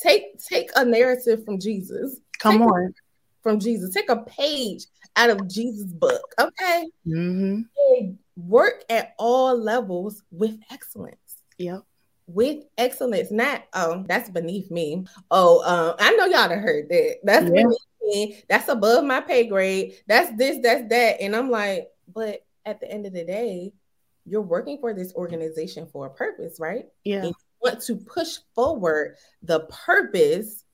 take 0.00 0.38
take 0.42 0.70
a 0.76 0.84
narrative 0.84 1.44
from 1.44 1.58
Jesus. 1.60 2.18
Come 2.38 2.58
Take 2.58 2.68
on. 2.68 2.94
From 3.42 3.58
Jesus. 3.58 3.94
Take 3.94 4.08
a 4.08 4.22
page 4.22 4.86
out 5.16 5.30
of 5.30 5.48
Jesus' 5.48 5.92
book. 5.92 6.22
Okay 6.40 6.88
Mm-hmm. 7.06 8.12
work 8.36 8.84
at 8.88 9.14
all 9.18 9.58
levels 9.58 10.22
with 10.30 10.58
excellence. 10.70 11.16
Yep. 11.58 11.82
With 12.28 12.64
excellence, 12.78 13.30
not 13.30 13.64
oh, 13.74 14.04
that's 14.06 14.30
beneath 14.30 14.70
me. 14.70 15.04
Oh, 15.30 15.62
um, 15.64 15.96
I 15.98 16.12
know 16.12 16.26
y'all 16.26 16.48
have 16.48 16.60
heard 16.60 16.88
that. 16.88 17.16
That's 17.24 17.44
Yeah. 17.44 17.50
beneath 17.50 17.78
me. 18.02 18.42
That's 18.48 18.68
above 18.68 19.04
my 19.04 19.20
pay 19.20 19.46
grade. 19.46 19.94
That's 20.06 20.34
this, 20.36 20.58
that's 20.62 20.88
that. 20.88 21.20
And 21.20 21.34
I'm 21.34 21.50
like, 21.50 21.88
but 22.12 22.44
at 22.64 22.80
the 22.80 22.90
end 22.90 23.06
of 23.06 23.12
the 23.12 23.24
day, 23.24 23.72
you're 24.24 24.42
working 24.42 24.78
for 24.78 24.94
this 24.94 25.12
organization 25.14 25.86
for 25.86 26.06
a 26.06 26.10
purpose, 26.10 26.58
right? 26.60 26.86
Yeah. 27.04 27.26
And 27.26 27.34
want 27.62 27.80
to 27.82 27.96
push 27.96 28.38
forward 28.54 29.16
the 29.42 29.60
purpose 29.86 30.64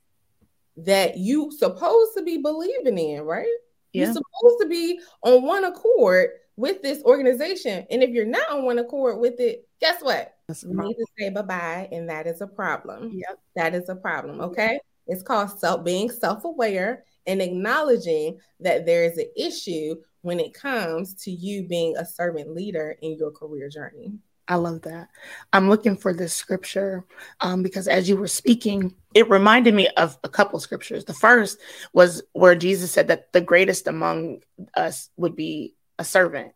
that 0.77 1.17
you 1.17 1.51
supposed 1.51 2.11
to 2.17 2.23
be 2.23 2.37
believing 2.37 2.97
in, 2.97 3.21
right? 3.21 3.47
Yeah. 3.93 4.05
You're 4.05 4.13
supposed 4.13 4.61
to 4.61 4.67
be 4.67 4.99
on 5.23 5.43
one 5.43 5.65
accord 5.65 6.29
with 6.55 6.81
this 6.81 7.03
organization. 7.03 7.85
And 7.89 8.03
if 8.03 8.09
you're 8.11 8.25
not 8.25 8.49
on 8.49 8.65
one 8.65 8.79
accord 8.79 9.19
with 9.19 9.39
it, 9.39 9.67
guess 9.79 10.01
what? 10.01 10.35
You 10.47 10.81
need 10.81 10.95
to 10.95 11.05
say 11.17 11.29
bye-bye, 11.29 11.89
and 11.91 12.09
that 12.09 12.27
is 12.27 12.41
a 12.41 12.47
problem. 12.47 13.11
Yep. 13.13 13.39
That 13.55 13.75
is 13.75 13.89
a 13.89 13.95
problem. 13.95 14.41
Okay. 14.41 14.79
It's 15.07 15.23
called 15.23 15.59
self 15.59 15.83
being 15.83 16.09
self-aware 16.09 17.03
and 17.25 17.41
acknowledging 17.41 18.39
that 18.59 18.85
there 18.85 19.03
is 19.03 19.17
an 19.17 19.29
issue 19.35 19.95
when 20.21 20.39
it 20.39 20.53
comes 20.53 21.13
to 21.23 21.31
you 21.31 21.67
being 21.67 21.95
a 21.97 22.05
servant 22.05 22.53
leader 22.53 22.97
in 23.01 23.15
your 23.17 23.31
career 23.31 23.69
journey. 23.69 24.13
I 24.47 24.55
love 24.55 24.81
that. 24.81 25.09
I'm 25.53 25.69
looking 25.69 25.95
for 25.95 26.11
this 26.11 26.33
scripture 26.33 27.05
um, 27.39 27.61
because 27.61 27.87
as 27.87 28.09
you 28.09 28.17
were 28.17 28.27
speaking, 28.27 28.95
it 29.13 29.29
reminded 29.29 29.75
me 29.75 29.87
of 29.89 30.17
a 30.23 30.29
couple 30.29 30.59
scriptures. 30.59 31.05
The 31.05 31.13
first 31.13 31.59
was 31.93 32.23
where 32.33 32.55
Jesus 32.55 32.91
said 32.91 33.09
that 33.09 33.31
the 33.31 33.41
greatest 33.41 33.87
among 33.87 34.41
us 34.75 35.09
would 35.17 35.35
be 35.35 35.75
a 35.99 36.03
servant. 36.03 36.53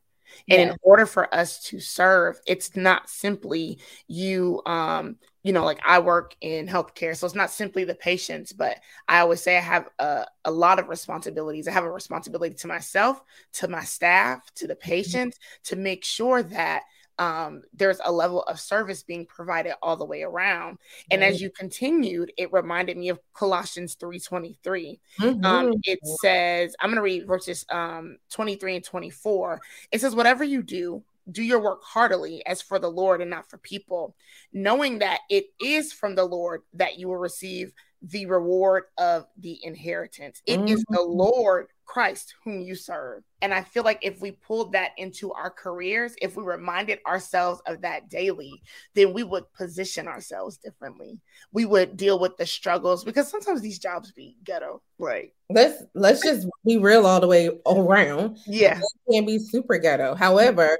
And 0.49 0.61
Yeah. 0.61 0.71
in 0.71 0.77
order 0.81 1.05
for 1.05 1.33
us 1.33 1.61
to 1.65 1.79
serve, 1.79 2.39
it's 2.47 2.75
not 2.75 3.09
simply 3.09 3.79
you, 4.07 4.61
um, 4.65 5.17
you 5.43 5.51
know, 5.51 5.65
like 5.65 5.79
I 5.85 5.99
work 5.99 6.35
in 6.41 6.67
healthcare. 6.67 7.15
So 7.15 7.25
it's 7.25 7.35
not 7.35 7.51
simply 7.51 7.83
the 7.83 7.95
patients, 7.95 8.53
but 8.53 8.77
I 9.07 9.19
always 9.19 9.41
say 9.41 9.57
I 9.57 9.61
have 9.61 9.89
a, 9.99 10.25
a 10.45 10.51
lot 10.51 10.79
of 10.79 10.87
responsibilities. 10.89 11.67
I 11.67 11.71
have 11.71 11.83
a 11.83 11.91
responsibility 11.91 12.55
to 12.55 12.67
myself, 12.67 13.21
to 13.53 13.67
my 13.67 13.83
staff, 13.83 14.41
to 14.55 14.67
the 14.67 14.75
patients, 14.75 15.37
to 15.65 15.75
make 15.75 16.05
sure 16.05 16.43
that 16.43 16.83
um, 17.19 17.63
there's 17.73 17.99
a 18.03 18.11
level 18.11 18.43
of 18.43 18.59
service 18.59 19.03
being 19.03 19.25
provided 19.25 19.75
all 19.81 19.95
the 19.97 20.05
way 20.05 20.23
around. 20.23 20.77
And 21.11 21.21
Right. 21.21 21.29
as 21.29 21.41
you 21.41 21.49
continued, 21.51 22.31
it 22.37 22.51
reminded 22.53 22.97
me 22.97 23.09
of 23.09 23.19
Colossians 23.33 23.95
3:23. 23.95 24.99
Mhm. 25.19 25.43
Um, 25.43 25.73
it 25.83 25.99
says, 26.05 26.75
I'm 26.79 26.89
going 26.89 26.97
to 26.97 27.01
read 27.01 27.27
verses 27.27 27.65
um, 27.69 28.17
23 28.31 28.75
and 28.77 28.83
24. 28.85 29.61
It 29.91 30.01
says, 30.01 30.15
Whatever 30.15 30.43
you 30.43 30.63
do, 30.63 31.03
do 31.31 31.43
your 31.43 31.59
work 31.61 31.81
heartily 31.83 32.45
as 32.45 32.61
for 32.61 32.79
the 32.79 32.89
Lord 32.91 33.21
and 33.21 33.29
not 33.29 33.49
for 33.49 33.57
people, 33.57 34.15
knowing 34.51 34.99
that 34.99 35.19
it 35.29 35.45
is 35.59 35.93
from 35.93 36.15
the 36.15 36.25
Lord 36.25 36.63
that 36.73 36.97
you 36.97 37.07
will 37.07 37.17
receive 37.17 37.71
the 38.01 38.25
reward 38.25 38.85
of 38.97 39.25
the 39.37 39.59
inheritance. 39.63 40.41
It 40.45 40.61
is 40.67 40.83
the 40.91 41.01
Mhm. 41.01 41.07
Lord 41.07 41.67
Christ 41.85 42.33
whom 42.43 42.61
you 42.61 42.75
serve. 42.75 43.23
And 43.41 43.53
I 43.53 43.61
feel 43.61 43.83
like 43.83 43.99
if 44.01 44.21
we 44.21 44.31
pulled 44.31 44.71
that 44.71 44.91
into 44.97 45.31
our 45.33 45.49
careers, 45.49 46.15
if 46.21 46.35
we 46.35 46.43
reminded 46.43 46.99
ourselves 47.05 47.61
of 47.67 47.81
that 47.81 48.09
daily, 48.09 48.61
then 48.95 49.13
we 49.13 49.23
would 49.23 49.51
position 49.53 50.07
ourselves 50.07 50.57
differently. 50.57 51.19
We 51.51 51.65
would 51.65 51.97
deal 51.97 52.19
with 52.19 52.37
the 52.37 52.45
struggles 52.45 53.03
because 53.03 53.27
sometimes 53.29 53.61
these 53.61 53.79
jobs 53.79 54.11
be 54.11 54.37
ghetto. 54.43 54.81
Right. 54.97 55.33
let's 55.49 55.83
let's 55.93 56.23
just 56.23 56.47
be 56.65 56.77
real 56.77 57.05
all 57.05 57.19
the 57.19 57.27
way 57.27 57.49
around. 57.65 58.37
Yeah. 58.47 58.79
It 58.79 59.13
can 59.13 59.25
be 59.25 59.39
super 59.39 59.77
ghetto. 59.77 60.15
However, 60.15 60.77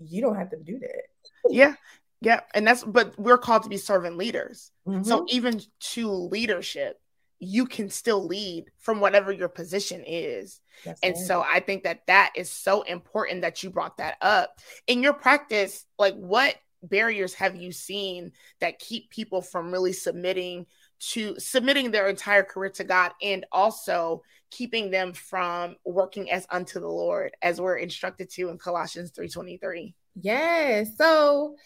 you 0.00 0.20
don't 0.20 0.36
have 0.36 0.50
to 0.50 0.58
do 0.58 0.78
that. 0.80 1.02
Yeah. 1.48 1.74
Yeah. 2.20 2.40
And 2.54 2.66
that's, 2.66 2.84
but 2.84 3.18
we're 3.18 3.38
called 3.38 3.64
to 3.64 3.68
be 3.68 3.76
servant 3.76 4.16
leaders. 4.16 4.70
Mhm. 4.86 5.04
So 5.04 5.26
even 5.28 5.60
to 5.92 6.08
leadership, 6.08 7.00
you 7.44 7.66
can 7.66 7.90
still 7.90 8.24
lead 8.24 8.66
from 8.78 9.00
whatever 9.00 9.32
your 9.32 9.48
position 9.48 10.04
is. 10.06 10.60
That's 10.84 11.00
And 11.02 11.14
right. 11.16 11.24
so 11.24 11.42
I 11.42 11.58
think 11.58 11.82
that 11.82 12.06
that 12.06 12.32
is 12.36 12.48
so 12.48 12.82
important 12.82 13.40
that 13.40 13.64
you 13.64 13.70
brought 13.70 13.96
that 13.96 14.16
up. 14.20 14.60
In 14.86 15.02
your 15.02 15.12
practice, 15.12 15.84
like 15.98 16.14
what 16.14 16.54
barriers 16.84 17.34
have 17.34 17.56
you 17.56 17.72
seen 17.72 18.30
that 18.60 18.78
keep 18.78 19.10
people 19.10 19.42
from 19.42 19.72
really 19.72 19.92
submitting 19.92 20.66
to 21.00 21.34
submitting 21.40 21.90
their 21.90 22.08
entire 22.08 22.44
career 22.44 22.70
to 22.70 22.84
God 22.84 23.10
and 23.20 23.44
also 23.50 24.22
keeping 24.52 24.92
them 24.92 25.12
from 25.12 25.74
working 25.84 26.30
as 26.30 26.46
unto 26.48 26.78
the 26.78 26.86
Lord 26.88 27.32
as 27.42 27.60
we're 27.60 27.76
instructed 27.76 28.30
to 28.30 28.50
in 28.50 28.58
Colossians 28.58 29.10
3:23. 29.10 29.94
Yeah, 30.20 30.84
so 30.96 31.56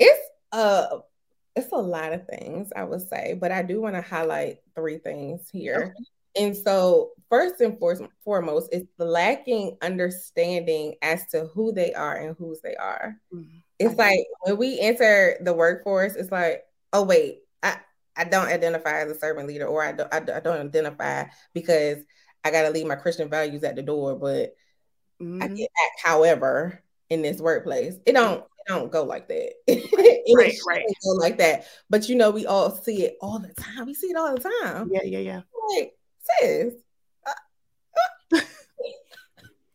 it's 0.00 0.28
uh 0.50 0.98
it's 1.54 1.72
a 1.72 1.76
lot 1.76 2.12
of 2.12 2.26
things 2.26 2.72
I 2.74 2.84
would 2.84 3.06
say, 3.08 3.36
but 3.38 3.52
I 3.52 3.62
do 3.62 3.80
want 3.80 3.94
to 3.94 4.02
highlight 4.02 4.58
three 4.74 4.98
things 4.98 5.48
here. 5.50 5.94
And 6.34 6.56
so 6.56 7.10
first 7.28 7.60
and 7.60 7.78
foremost, 8.24 8.70
it's 8.72 8.88
the 8.96 9.04
lacking 9.04 9.76
understanding 9.82 10.94
as 11.02 11.26
to 11.28 11.46
who 11.54 11.72
they 11.72 11.92
are 11.92 12.16
and 12.16 12.34
whose 12.38 12.60
they 12.62 12.74
are. 12.76 13.16
It's 13.78 13.98
like 13.98 14.24
when 14.44 14.56
we 14.56 14.78
enter 14.80 15.36
the 15.42 15.52
workforce, 15.52 16.14
it's 16.14 16.30
like, 16.32 16.62
oh 16.92 17.02
wait, 17.02 17.40
I 17.62 17.78
I 18.16 18.24
don't 18.24 18.46
identify 18.48 19.00
as 19.00 19.10
a 19.10 19.18
servant 19.18 19.48
leader, 19.48 19.66
or 19.66 19.82
I 19.82 19.92
don't 19.92 20.12
I, 20.14 20.20
don't- 20.20 20.36
I 20.36 20.40
don't 20.40 20.66
identify 20.66 21.24
because 21.52 21.98
I 22.44 22.50
got 22.50 22.62
to 22.62 22.70
leave 22.70 22.86
my 22.86 22.96
Christian 22.96 23.28
values 23.28 23.62
at 23.64 23.76
the 23.76 23.82
door, 23.82 24.14
but 24.16 24.54
I 25.20 25.24
Mhm. 25.48 25.56
can 25.56 25.66
act 25.84 26.00
however 26.02 26.82
in 27.10 27.22
this 27.22 27.40
workplace. 27.40 27.96
It 28.06 28.12
don't 28.12 28.44
don't 28.66 28.90
go 28.92 29.04
like 29.04 29.28
that. 29.28 29.52
Right, 30.34 30.54
right. 30.66 30.84
go 31.04 31.10
like 31.12 31.38
that. 31.38 31.66
But 31.90 32.08
you 32.08 32.14
know, 32.14 32.30
we 32.30 32.46
all 32.46 32.70
see 32.70 33.04
it 33.04 33.16
all 33.20 33.38
the 33.38 33.52
time. 33.54 33.86
We 33.86 33.94
see 33.94 34.06
it 34.08 34.16
all 34.16 34.34
the 34.34 34.40
time. 34.62 34.88
Yeah, 34.90 35.02
yeah, 35.04 35.18
yeah. 35.18 35.40
Like, 35.76 35.94
sis, 36.40 36.74
uh, 37.26 37.30
uh, 37.30 38.40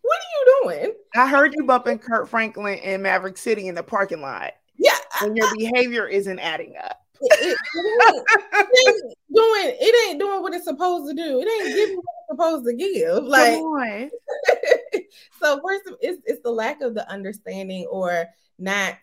what 0.02 0.18
are 0.20 0.32
you 0.34 0.64
doing? 0.64 0.94
I 1.16 1.28
heard 1.28 1.54
you 1.56 1.66
bumping 1.66 2.00
Kirk 2.00 2.28
Franklin 2.28 2.80
in 2.80 3.02
Maverick 3.02 3.38
City 3.38 3.68
in 3.68 3.76
the 3.76 3.84
parking 3.84 4.22
lot, 4.22 4.54
Yeah, 4.78 4.98
and 5.22 5.36
your 5.36 5.54
behavior 5.56 6.08
isn't 6.08 6.40
adding 6.40 6.76
up. 6.82 7.02
It- 7.22 7.58
it- 7.74 8.26
it- 8.72 9.18
doing 9.34 9.76
it 9.80 10.10
ain't 10.10 10.20
doing 10.20 10.42
what 10.42 10.54
it's 10.54 10.66
supposed 10.66 11.10
to 11.10 11.14
do. 11.16 11.40
It 11.42 11.48
ain't 11.48 11.76
giving 11.76 11.96
what 11.96 12.06
it's 12.20 12.32
supposed 12.32 12.66
to 12.66 12.74
give. 12.74 13.24
Like 13.24 13.62
so 15.42 15.62
first 15.66 15.84
it's 16.02 16.22
it's 16.26 16.42
the 16.44 16.52
lack 16.52 16.82
of 16.82 16.94
the 16.94 17.10
understanding 17.10 17.86
or 17.90 18.26
not 18.58 18.96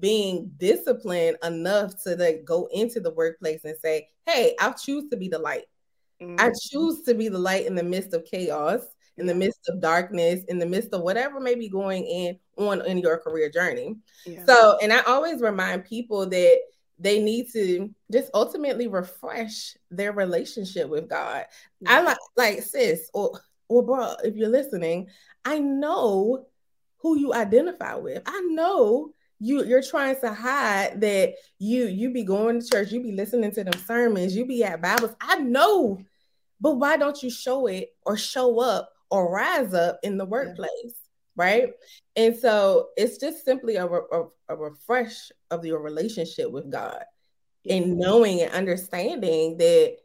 being 0.00 0.50
disciplined 0.58 1.36
enough 1.42 2.02
to 2.04 2.16
like 2.16 2.44
go 2.44 2.68
into 2.72 3.00
the 3.00 3.12
workplace 3.12 3.64
and 3.64 3.76
say, 3.80 4.08
hey, 4.26 4.54
I'll 4.58 4.74
choose 4.74 5.08
to 5.10 5.16
be 5.16 5.28
the 5.28 5.38
light. 5.38 5.64
Mm-hmm. 6.20 6.36
I 6.38 6.50
choose 6.70 7.02
to 7.02 7.14
be 7.14 7.28
the 7.28 7.38
light 7.38 7.66
in 7.66 7.74
the 7.74 7.82
midst 7.82 8.14
of 8.14 8.24
chaos, 8.24 8.80
in 9.16 9.26
the 9.26 9.34
midst 9.34 9.60
of 9.68 9.80
darkness, 9.80 10.44
in 10.48 10.58
the 10.58 10.66
midst 10.66 10.92
of 10.92 11.02
whatever 11.02 11.40
may 11.40 11.54
be 11.54 11.68
going 11.68 12.04
in 12.04 12.38
on 12.56 12.84
in 12.86 12.98
your 12.98 13.18
career 13.18 13.50
journey. 13.50 13.96
Yeah. 14.24 14.44
So, 14.44 14.78
and 14.82 14.92
I 14.92 15.00
always 15.02 15.40
remind 15.40 15.84
people 15.84 16.26
that 16.26 16.58
they 16.98 17.22
need 17.22 17.52
to 17.52 17.90
just 18.10 18.30
ultimately 18.34 18.88
refresh 18.88 19.76
their 19.90 20.12
relationship 20.12 20.88
with 20.88 21.08
God. 21.08 21.44
Yeah. 21.80 21.98
I 21.98 22.00
like 22.02 22.18
like 22.36 22.62
sis 22.62 23.10
or 23.12 23.40
or 23.68 23.82
bro, 23.82 24.14
if 24.24 24.36
you're 24.36 24.48
listening, 24.48 25.08
I 25.44 25.58
know 25.58 26.46
who 26.98 27.18
you 27.18 27.34
identify 27.34 27.94
with. 27.96 28.22
I 28.26 28.40
know 28.50 29.12
you 29.38 29.64
you're 29.64 29.82
trying 29.82 30.18
to 30.20 30.32
hide 30.32 31.00
that 31.02 31.34
you 31.58 31.86
you 31.86 32.10
be 32.10 32.24
going 32.24 32.60
to 32.60 32.66
church, 32.66 32.92
you 32.92 33.02
be 33.02 33.12
listening 33.12 33.52
to 33.52 33.64
them 33.64 33.78
sermons, 33.86 34.34
you 34.34 34.46
be 34.46 34.64
at 34.64 34.80
Bibles. 34.80 35.14
I 35.20 35.36
know, 35.36 35.98
but 36.60 36.76
why 36.76 36.96
don't 36.96 37.22
you 37.22 37.30
show 37.30 37.66
it 37.66 37.90
or 38.04 38.16
show 38.16 38.60
up 38.60 38.90
or 39.10 39.30
rise 39.30 39.74
up 39.74 39.98
in 40.02 40.16
the 40.16 40.24
workplace? 40.24 40.94
Right. 41.36 41.70
And 42.16 42.34
so 42.34 42.88
it's 42.96 43.18
just 43.18 43.44
simply 43.44 43.76
a, 43.76 43.86
a, 43.86 44.24
a 44.48 44.56
refresh 44.56 45.30
of 45.50 45.64
your 45.64 45.80
relationship 45.80 46.50
with 46.50 46.70
God 46.70 47.04
yeah. 47.64 47.76
and 47.76 47.98
knowing 47.98 48.40
and 48.40 48.52
understanding 48.52 49.58
that 49.58 49.96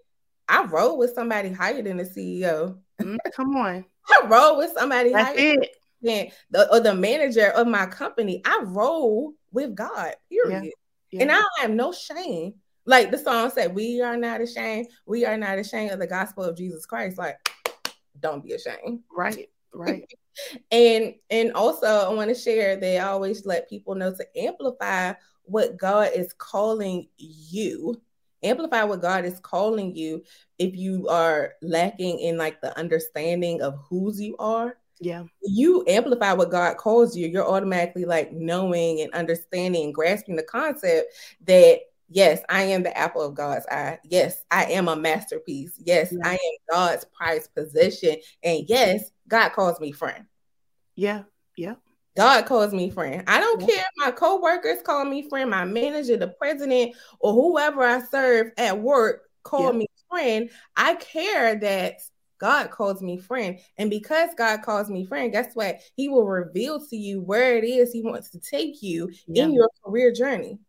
I 0.49 0.65
roll 0.65 0.97
with 0.97 1.13
somebody 1.13 1.51
higher 1.51 1.81
than 1.81 1.97
the 1.97 2.03
CEO. 2.03 2.77
Mm, 3.01 3.17
come 3.33 3.55
on. 3.55 3.85
I 4.09 4.25
roll 4.27 4.57
with 4.57 4.73
somebody 4.73 5.13
That's 5.13 5.39
higher. 5.39 5.55
It 5.57 6.33
the, 6.49 6.67
or 6.71 6.79
the 6.79 6.95
manager 6.95 7.47
of 7.47 7.67
my 7.67 7.85
company, 7.85 8.41
I 8.45 8.61
roll 8.63 9.33
with 9.51 9.75
God, 9.75 10.15
period. 10.29 10.63
Yeah. 10.63 10.69
Yeah. 11.11 11.21
And 11.23 11.31
I 11.31 11.41
have 11.59 11.71
no 11.71 11.91
shame. 11.91 12.55
Like 12.85 13.11
the 13.11 13.17
song 13.17 13.51
said, 13.51 13.75
we 13.75 14.01
are 14.01 14.17
not 14.17 14.41
ashamed. 14.41 14.87
We 15.05 15.25
are 15.25 15.37
not 15.37 15.59
ashamed 15.59 15.91
of 15.91 15.99
the 15.99 16.07
gospel 16.07 16.43
of 16.43 16.57
Jesus 16.57 16.85
Christ. 16.85 17.17
Like, 17.17 17.37
don't 18.19 18.43
be 18.43 18.53
ashamed. 18.53 19.01
Right, 19.15 19.49
right. 19.73 20.09
And 20.71 21.15
and 21.29 21.53
also 21.53 21.85
I 21.85 22.13
want 22.13 22.29
to 22.29 22.35
share 22.35 22.75
they 22.75 22.99
always 22.99 23.45
let 23.45 23.69
people 23.69 23.95
know 23.95 24.13
to 24.13 24.39
amplify 24.39 25.13
what 25.43 25.77
God 25.77 26.11
is 26.15 26.33
calling 26.33 27.07
you. 27.17 28.01
Amplify 28.43 28.83
what 28.83 29.01
God 29.01 29.25
is 29.25 29.39
calling 29.39 29.95
you 29.95 30.23
if 30.57 30.75
you 30.75 31.07
are 31.07 31.53
lacking 31.61 32.19
in 32.19 32.37
like 32.37 32.59
the 32.61 32.77
understanding 32.77 33.61
of 33.61 33.77
whose 33.89 34.19
you 34.19 34.35
are 34.37 34.77
yeah. 35.01 35.23
You 35.41 35.83
amplify 35.87 36.33
what 36.33 36.51
God 36.51 36.77
calls 36.77 37.17
you, 37.17 37.27
you're 37.27 37.49
automatically 37.49 38.05
like 38.05 38.31
knowing 38.31 39.01
and 39.01 39.11
understanding 39.13 39.85
and 39.85 39.93
grasping 39.93 40.35
the 40.35 40.43
concept 40.43 41.11
that 41.47 41.79
yes, 42.07 42.41
I 42.49 42.63
am 42.63 42.83
the 42.83 42.95
apple 42.95 43.23
of 43.23 43.33
God's 43.33 43.65
eye. 43.71 43.97
Yes, 44.03 44.43
I 44.51 44.65
am 44.65 44.87
a 44.87 44.95
masterpiece. 44.95 45.73
Yes, 45.79 46.11
yeah. 46.11 46.19
I 46.23 46.33
am 46.33 46.39
God's 46.69 47.05
prized 47.17 47.53
possession. 47.55 48.17
And 48.43 48.69
yes, 48.69 49.09
God 49.31 49.53
calls 49.53 49.79
me 49.79 49.93
friend. 49.93 50.25
Yeah. 50.95 51.23
Yeah. 51.55 51.75
God 52.17 52.45
calls 52.45 52.73
me 52.73 52.89
friend. 52.89 53.23
I 53.27 53.39
don't 53.39 53.61
yeah. 53.61 53.67
care 53.67 53.77
if 53.77 53.91
my 53.95 54.11
co-workers 54.11 54.81
call 54.83 55.05
me 55.05 55.29
friend, 55.29 55.49
my 55.49 55.63
manager, 55.63 56.17
the 56.17 56.27
president, 56.27 56.95
or 57.21 57.31
whoever 57.33 57.81
I 57.81 58.01
serve 58.01 58.51
at 58.57 58.77
work 58.77 59.21
call 59.43 59.71
yeah. 59.71 59.79
me 59.79 59.87
friend. 60.09 60.49
I 60.75 60.95
care 60.95 61.55
that 61.55 62.01
God 62.39 62.71
calls 62.71 63.01
me 63.01 63.17
friend. 63.17 63.57
And 63.77 63.89
because 63.89 64.31
God 64.37 64.63
calls 64.63 64.89
me 64.89 65.05
friend, 65.05 65.31
guess 65.31 65.53
what? 65.53 65.79
He 65.95 66.09
will 66.09 66.25
reveal 66.25 66.85
to 66.87 66.97
you 66.97 67.21
where 67.21 67.57
it 67.57 67.63
is 67.63 67.93
He 67.93 68.01
wants 68.01 68.31
to 68.31 68.39
take 68.39 68.83
you 68.83 69.09
yep. 69.27 69.45
in 69.45 69.53
your 69.53 69.69
career 69.85 70.11
journey. 70.11 70.59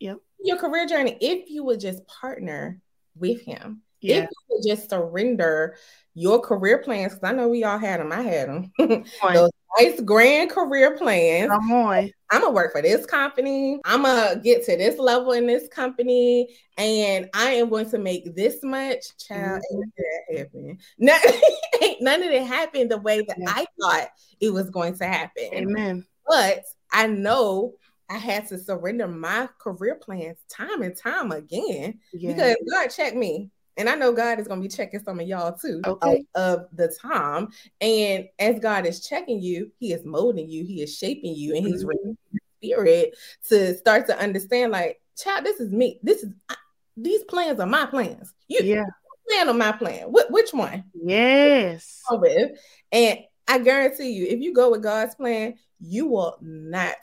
Yep. 0.00 0.18
Your 0.42 0.58
career 0.58 0.86
journey, 0.86 1.16
if 1.22 1.48
you 1.48 1.64
would 1.64 1.80
just 1.80 2.06
partner 2.06 2.82
with 3.16 3.40
Him, 3.40 3.80
yeah. 4.00 4.24
if 4.24 4.30
you 4.30 4.36
would 4.50 4.64
just 4.66 4.90
surrender 4.90 5.76
your 6.14 6.40
career 6.40 6.78
plans, 6.78 7.14
because 7.14 7.28
I 7.28 7.32
know 7.32 7.48
we 7.48 7.64
all 7.64 7.78
had 7.78 8.00
them. 8.00 8.12
I 8.12 8.22
had 8.22 8.48
them. 8.48 8.72
Those 9.34 9.50
nice 9.78 10.00
grand 10.00 10.50
career 10.50 10.96
plans. 10.96 11.50
Come 11.50 11.72
on. 11.72 12.10
I'm 12.30 12.42
gonna 12.42 12.52
work 12.52 12.72
for 12.72 12.82
this 12.82 13.06
company. 13.06 13.80
I'm 13.84 14.02
gonna 14.02 14.40
get 14.42 14.64
to 14.66 14.76
this 14.76 14.98
level 14.98 15.32
in 15.32 15.46
this 15.46 15.68
company, 15.68 16.48
and 16.76 17.28
I 17.34 17.52
am 17.52 17.68
going 17.68 17.90
to 17.90 17.98
make 17.98 18.34
this 18.34 18.62
much. 18.62 19.16
Child, 19.18 19.62
mm-hmm. 19.72 19.82
ain't 19.82 19.94
that 19.96 20.38
happen? 20.38 20.78
None, 20.98 21.20
none 22.00 22.22
of 22.22 22.30
it 22.30 22.42
happened 22.46 22.90
the 22.90 22.98
way 22.98 23.22
that 23.22 23.38
yeah. 23.38 23.48
I 23.48 23.66
thought 23.80 24.08
it 24.40 24.52
was 24.52 24.70
going 24.70 24.96
to 24.98 25.06
happen. 25.06 25.48
Amen. 25.52 26.06
But 26.26 26.64
I 26.92 27.06
know 27.06 27.74
I 28.08 28.18
had 28.18 28.48
to 28.48 28.58
surrender 28.58 29.06
my 29.06 29.48
career 29.58 29.94
plans 29.94 30.38
time 30.48 30.82
and 30.82 30.96
time 30.96 31.32
again 31.32 32.00
yeah. 32.12 32.32
because 32.32 32.56
God 32.70 32.88
checked 32.88 33.16
me. 33.16 33.50
And 33.80 33.88
I 33.88 33.94
know 33.94 34.12
God 34.12 34.38
is 34.38 34.46
going 34.46 34.60
to 34.60 34.68
be 34.68 34.74
checking 34.74 35.00
some 35.00 35.18
of 35.18 35.26
y'all 35.26 35.56
too 35.56 35.80
okay. 35.86 36.22
of, 36.34 36.66
the 36.74 36.94
time. 37.00 37.48
And 37.80 38.28
as 38.38 38.60
God 38.60 38.84
is 38.84 39.06
checking 39.06 39.40
you, 39.40 39.72
He 39.78 39.94
is 39.94 40.04
molding 40.04 40.50
you, 40.50 40.64
He 40.64 40.82
is 40.82 40.94
shaping 40.94 41.34
you, 41.34 41.56
and 41.56 41.66
He's 41.66 41.82
mm-hmm. 41.82 42.12
spirit 42.58 43.16
to 43.48 43.74
start 43.74 44.06
to 44.08 44.18
understand, 44.20 44.70
like, 44.70 45.00
child, 45.16 45.46
this 45.46 45.60
is 45.60 45.72
me. 45.72 45.98
This 46.02 46.22
is 46.22 46.30
I, 46.50 46.56
these 46.94 47.24
plans 47.24 47.58
are 47.58 47.66
my 47.66 47.86
plans. 47.86 48.34
You 48.48 48.60
yeah. 48.62 48.84
plan 49.26 49.48
on 49.48 49.56
my 49.56 49.72
plan. 49.72 50.08
Wh- 50.08 50.30
which 50.30 50.52
one? 50.52 50.84
Yes. 50.92 52.02
With. 52.10 52.52
And 52.92 53.20
I 53.48 53.60
guarantee 53.60 54.10
you, 54.10 54.26
if 54.26 54.40
you 54.40 54.52
go 54.52 54.72
with 54.72 54.82
God's 54.82 55.14
plan, 55.14 55.54
you 55.78 56.06
will 56.06 56.36
not 56.42 56.98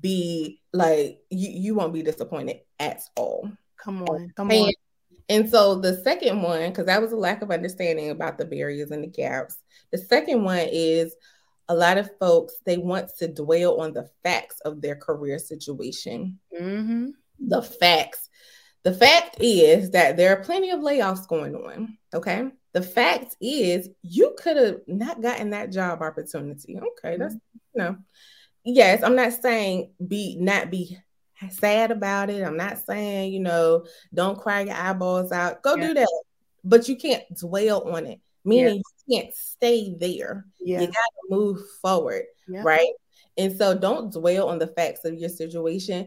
be 0.00 0.62
like 0.72 1.20
you, 1.28 1.50
you 1.50 1.74
won't 1.74 1.92
be 1.92 2.02
disappointed 2.02 2.60
at 2.80 3.02
all. 3.14 3.50
Come 3.76 4.02
on, 4.04 4.32
come 4.34 4.50
and, 4.50 4.66
on. 4.68 4.72
And 5.28 5.48
so 5.48 5.76
the 5.76 5.96
second 6.02 6.42
one, 6.42 6.68
because 6.68 6.86
that 6.86 7.00
was 7.00 7.12
a 7.12 7.16
lack 7.16 7.42
of 7.42 7.50
understanding 7.50 8.10
about 8.10 8.38
the 8.38 8.44
barriers 8.44 8.90
and 8.90 9.02
the 9.02 9.08
gaps. 9.08 9.56
The 9.90 9.98
second 9.98 10.44
one 10.44 10.66
is 10.70 11.14
a 11.68 11.74
lot 11.74 11.98
of 11.98 12.10
folks 12.18 12.54
they 12.64 12.76
want 12.76 13.10
to 13.18 13.28
dwell 13.28 13.80
on 13.80 13.92
the 13.92 14.08
facts 14.22 14.60
of 14.60 14.82
their 14.82 14.96
career 14.96 15.38
situation. 15.38 16.38
Mm-hmm. 16.58 17.08
The 17.40 17.62
facts. 17.62 18.28
The 18.82 18.92
fact 18.92 19.38
is 19.40 19.90
that 19.92 20.18
there 20.18 20.36
are 20.36 20.44
plenty 20.44 20.70
of 20.70 20.80
layoffs 20.80 21.26
going 21.26 21.54
on. 21.54 21.96
Okay. 22.12 22.50
The 22.74 22.82
fact 22.82 23.36
is 23.40 23.88
you 24.02 24.34
could 24.36 24.56
have 24.56 24.80
not 24.86 25.22
gotten 25.22 25.50
that 25.50 25.72
job 25.72 26.02
opportunity. 26.02 26.78
Okay, 26.78 27.16
that's 27.16 27.34
you 27.34 27.40
know. 27.76 27.96
Yes, 28.64 29.02
I'm 29.02 29.16
not 29.16 29.32
saying 29.32 29.92
be 30.06 30.36
not 30.38 30.70
be 30.70 30.98
sad 31.50 31.90
about 31.90 32.30
it. 32.30 32.42
I'm 32.42 32.56
not 32.56 32.78
saying, 32.78 33.32
you 33.32 33.40
know, 33.40 33.84
don't 34.12 34.38
cry 34.38 34.62
your 34.62 34.74
eyeballs 34.74 35.32
out. 35.32 35.62
Go 35.62 35.76
yeah. 35.76 35.88
do 35.88 35.94
that. 35.94 36.22
But 36.64 36.88
you 36.88 36.96
can't 36.96 37.24
dwell 37.38 37.90
on 37.94 38.06
it, 38.06 38.20
meaning 38.44 38.76
yeah. 38.76 38.82
you 39.06 39.20
can't 39.20 39.34
stay 39.34 39.94
there. 39.98 40.46
Yeah. 40.60 40.80
You 40.80 40.86
got 40.86 40.92
to 40.92 41.28
move 41.30 41.60
forward, 41.82 42.24
right? 42.48 42.92
And 43.36 43.56
so 43.56 43.76
don't 43.76 44.12
dwell 44.12 44.48
on 44.48 44.58
the 44.58 44.68
facts 44.68 45.04
of 45.04 45.14
your 45.14 45.28
situation. 45.28 46.06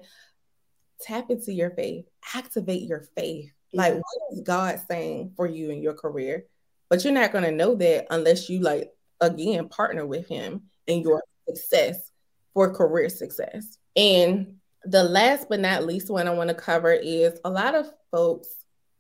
Tap 1.02 1.30
into 1.30 1.54
your 1.54 1.72
faith, 1.72 2.06
activate 2.34 2.84
your 2.84 3.06
faith. 3.16 3.52
Like, 3.74 3.94
what 3.94 4.34
is 4.34 4.42
God 4.42 4.82
saying 4.90 5.34
for 5.36 5.46
you 5.46 5.70
in 5.70 5.82
your 5.82 5.94
career? 5.94 6.46
But 6.90 7.04
you're 7.04 7.14
not 7.14 7.32
going 7.32 7.44
to 7.44 7.52
know 7.52 7.76
that 7.76 8.08
unless 8.10 8.50
you, 8.50 8.62
like, 8.62 8.92
again, 9.20 9.68
partner 9.68 10.06
with 10.06 10.28
Him 10.28 10.64
in 10.88 11.02
your 11.02 11.22
success 11.48 12.12
for 12.54 12.74
career 12.74 13.10
success. 13.10 13.78
And 13.96 14.56
the 14.90 15.04
last 15.04 15.48
but 15.50 15.60
not 15.60 15.86
least 15.86 16.10
one 16.10 16.28
I 16.28 16.34
want 16.34 16.50
to 16.50 16.56
cover 16.56 16.92
is 16.92 17.40
a 17.44 17.50
lot 17.50 17.76
of 17.76 17.92
folks 18.12 18.48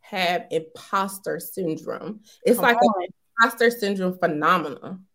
have 0.01 0.45
imposter 0.51 1.39
syndrome. 1.39 2.21
It's 2.45 2.57
Come 2.57 2.65
like 2.65 2.77
on. 2.81 3.07
imposter 3.41 3.69
syndrome 3.69 4.17
phenomenon. 4.17 5.05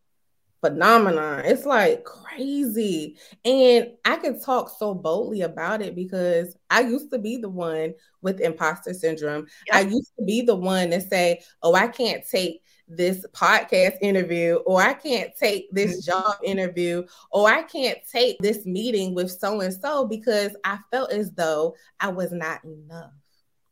Phenomenon. 0.63 1.41
It's 1.45 1.67
like 1.67 2.05
crazy. 2.05 3.19
And 3.45 3.89
I 4.05 4.17
can 4.17 4.41
talk 4.41 4.73
so 4.79 4.95
boldly 4.95 5.43
about 5.43 5.83
it 5.83 5.97
because 5.97 6.57
I 6.71 6.83
used 6.83 7.11
to 7.11 7.19
be 7.19 7.37
the 7.37 7.49
one 7.49 7.95
with 8.21 8.41
imposter 8.41 8.95
syndrome. 8.95 9.49
Yep. 9.67 9.77
I 9.77 9.81
used 9.89 10.13
to 10.19 10.25
be 10.25 10.43
the 10.43 10.55
one 10.55 10.91
to 10.91 11.01
say, 11.01 11.43
Oh, 11.63 11.75
I 11.75 11.89
can't 11.89 12.23
take 12.29 12.63
this 12.97 13.25
podcast 13.33 13.99
interview, 14.01 14.57
or 14.67 14.83
I 14.83 14.95
can't 14.95 15.31
take 15.39 15.71
this 15.73 16.07
mm-hmm. 16.07 16.23
job 16.23 16.37
interview, 16.45 17.05
or 17.31 17.49
I 17.49 17.63
can't 17.63 17.99
take 18.11 18.39
this 18.41 18.67
meeting 18.67 19.15
with 19.15 19.31
so 19.31 19.61
and 19.61 19.75
so 19.75 20.07
because 20.07 20.57
I 20.65 20.79
felt 20.91 21.13
as 21.13 21.33
though 21.33 21.75
I 22.01 22.09
was 22.09 22.33
not 22.33 22.65
enough. 22.65 23.13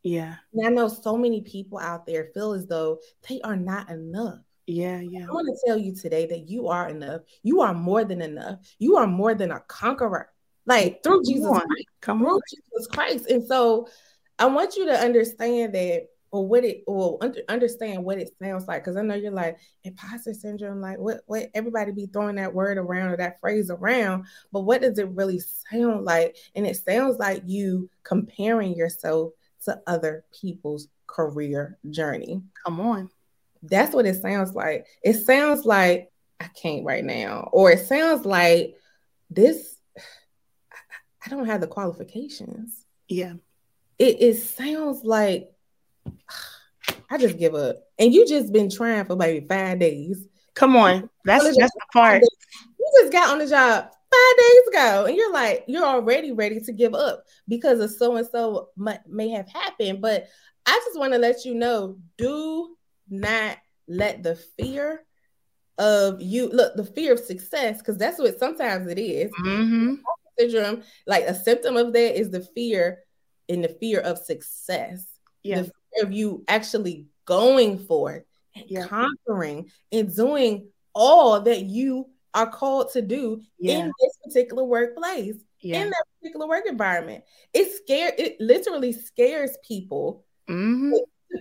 Yeah. 0.02 0.36
And 0.54 0.66
I 0.66 0.70
know 0.70 0.88
so 0.88 1.16
many 1.16 1.42
people 1.42 1.78
out 1.78 2.06
there 2.06 2.30
feel 2.32 2.52
as 2.52 2.66
though 2.66 3.00
they 3.28 3.40
are 3.42 3.56
not 3.56 3.90
enough. 3.90 4.38
Yeah, 4.66 5.00
yeah. 5.00 5.26
I 5.28 5.32
want 5.32 5.48
to 5.48 5.66
tell 5.66 5.76
you 5.76 5.94
today 5.94 6.26
that 6.26 6.48
you 6.48 6.68
are 6.68 6.88
enough. 6.88 7.22
You 7.42 7.60
are 7.60 7.74
more 7.74 8.04
than 8.04 8.22
enough. 8.22 8.60
You 8.78 8.96
are 8.96 9.06
more 9.06 9.34
than 9.34 9.50
a 9.50 9.60
conqueror. 9.60 10.30
Like 10.64 11.02
through 11.02 11.24
Jesus 11.24 11.46
Come 11.46 11.60
Christ. 11.60 11.86
Come 12.00 12.18
through 12.20 12.34
on. 12.34 12.40
Jesus 12.48 12.86
Christ. 12.86 13.26
And 13.26 13.46
so 13.46 13.88
I 14.38 14.46
want 14.46 14.76
you 14.76 14.86
to 14.86 14.98
understand 14.98 15.74
that 15.74 16.06
or 16.32 16.46
what 16.46 16.64
it 16.64 16.82
or 16.86 17.18
under, 17.20 17.40
understand 17.48 18.04
what 18.04 18.18
it 18.18 18.30
sounds 18.40 18.68
like 18.68 18.84
because 18.84 18.96
i 18.96 19.02
know 19.02 19.14
you're 19.14 19.32
like 19.32 19.58
imposter 19.84 20.32
syndrome 20.32 20.80
like 20.80 20.98
what 20.98 21.22
what 21.26 21.50
everybody 21.54 21.90
be 21.90 22.06
throwing 22.06 22.36
that 22.36 22.54
word 22.54 22.78
around 22.78 23.10
or 23.10 23.16
that 23.16 23.40
phrase 23.40 23.70
around 23.70 24.24
but 24.52 24.60
what 24.60 24.82
does 24.82 24.98
it 24.98 25.08
really 25.08 25.40
sound 25.40 26.04
like? 26.04 26.36
And 26.54 26.66
it 26.66 26.76
sounds 26.76 27.18
like 27.18 27.42
you 27.46 27.90
comparing 28.02 28.74
yourself 28.74 29.32
to 29.64 29.80
other 29.86 30.24
people's 30.38 30.88
career 31.06 31.78
journey. 31.90 32.42
Come 32.64 32.80
on. 32.80 33.10
That's 33.62 33.94
what 33.94 34.06
it 34.06 34.20
sounds 34.20 34.54
like. 34.54 34.86
It 35.02 35.14
sounds 35.14 35.64
like 35.64 36.10
i 36.42 36.48
can't 36.48 36.86
right 36.86 37.04
now 37.04 37.50
or 37.52 37.70
it 37.70 37.86
sounds 37.86 38.24
like 38.24 38.74
this 39.28 39.76
i 41.24 41.28
don't 41.28 41.46
have 41.46 41.60
the 41.60 41.66
qualifications. 41.66 42.86
Yeah. 43.08 43.34
It, 43.98 44.22
it 44.22 44.36
sounds 44.36 45.04
like 45.04 45.52
I 47.10 47.18
just 47.18 47.38
give 47.38 47.54
up. 47.54 47.76
And 47.98 48.14
you 48.14 48.26
just 48.26 48.52
been 48.52 48.70
trying 48.70 49.04
for 49.04 49.16
maybe 49.16 49.46
five 49.46 49.78
days. 49.78 50.26
Come 50.54 50.76
on. 50.76 51.08
That's 51.24 51.44
just 51.44 51.56
the 51.74 51.86
part. 51.92 52.22
You 52.22 52.92
just 53.00 53.12
got 53.12 53.30
on 53.30 53.38
the 53.38 53.46
job 53.46 53.84
five 53.84 54.38
days 54.38 54.68
ago 54.68 55.04
and 55.06 55.16
you're 55.16 55.32
like, 55.32 55.64
you're 55.66 55.84
already 55.84 56.32
ready 56.32 56.60
to 56.60 56.72
give 56.72 56.94
up 56.94 57.24
because 57.48 57.80
of 57.80 57.90
so 57.90 58.16
and 58.16 58.26
so 58.26 58.68
may 59.06 59.28
have 59.28 59.48
happened. 59.48 60.00
But 60.00 60.28
I 60.66 60.80
just 60.84 60.98
want 60.98 61.12
to 61.12 61.18
let 61.18 61.44
you 61.44 61.54
know 61.54 61.98
do 62.16 62.76
not 63.08 63.58
let 63.88 64.22
the 64.22 64.36
fear 64.36 65.04
of 65.78 66.20
you 66.20 66.48
look 66.50 66.76
the 66.76 66.84
fear 66.84 67.12
of 67.12 67.18
success 67.18 67.78
because 67.78 67.96
that's 67.96 68.18
what 68.18 68.38
sometimes 68.38 68.88
it 68.90 68.98
is. 68.98 69.30
Mm-hmm. 69.44 69.94
Syndrome, 70.38 70.82
like 71.06 71.24
a 71.24 71.34
symptom 71.34 71.76
of 71.76 71.92
that 71.92 72.18
is 72.18 72.30
the 72.30 72.40
fear 72.40 73.00
in 73.48 73.62
the 73.62 73.68
fear 73.68 74.00
of 74.00 74.18
success. 74.18 75.04
Yeah. 75.42 75.62
The 75.62 75.72
of 76.00 76.12
you 76.12 76.44
actually 76.48 77.06
going 77.24 77.78
for 77.78 78.12
it 78.12 78.26
and 78.54 78.64
yeah. 78.68 78.86
conquering 78.86 79.70
and 79.92 80.14
doing 80.14 80.68
all 80.94 81.40
that 81.40 81.62
you 81.62 82.08
are 82.34 82.50
called 82.50 82.92
to 82.92 83.02
do 83.02 83.40
yeah. 83.58 83.78
in 83.78 83.92
this 84.00 84.16
particular 84.24 84.64
workplace, 84.64 85.36
yeah. 85.60 85.82
in 85.82 85.90
that 85.90 86.04
particular 86.20 86.46
work 86.46 86.64
environment. 86.66 87.24
It 87.52 87.72
scare 87.72 88.12
it 88.16 88.40
literally 88.40 88.92
scares 88.92 89.56
people 89.66 90.24
mm-hmm. 90.48 90.92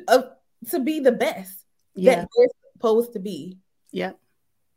to, 0.07 0.31
to 0.69 0.79
be 0.79 0.99
the 0.99 1.11
best 1.11 1.65
that 1.95 2.27
they're 2.35 2.47
supposed 2.73 3.13
to 3.13 3.19
be. 3.19 3.57
Yeah. 3.91 4.13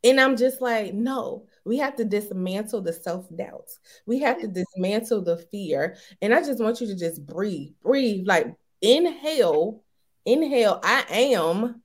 And 0.04 0.20
I'm 0.20 0.36
just 0.36 0.60
like, 0.60 0.94
no, 0.94 1.46
we 1.64 1.78
have 1.78 1.94
to 1.96 2.04
dismantle 2.04 2.80
the 2.82 2.92
self 2.92 3.26
doubts. 3.36 3.78
We 4.04 4.18
have 4.20 4.40
to 4.40 4.48
dismantle 4.48 5.22
the 5.22 5.36
fear. 5.36 5.96
And 6.20 6.34
I 6.34 6.40
just 6.40 6.60
want 6.62 6.80
you 6.80 6.88
to 6.88 6.96
just 6.96 7.24
breathe, 7.24 7.72
breathe, 7.82 8.26
like 8.26 8.52
Inhale, 8.82 9.82
inhale, 10.26 10.80
I 10.82 11.04
am 11.08 11.82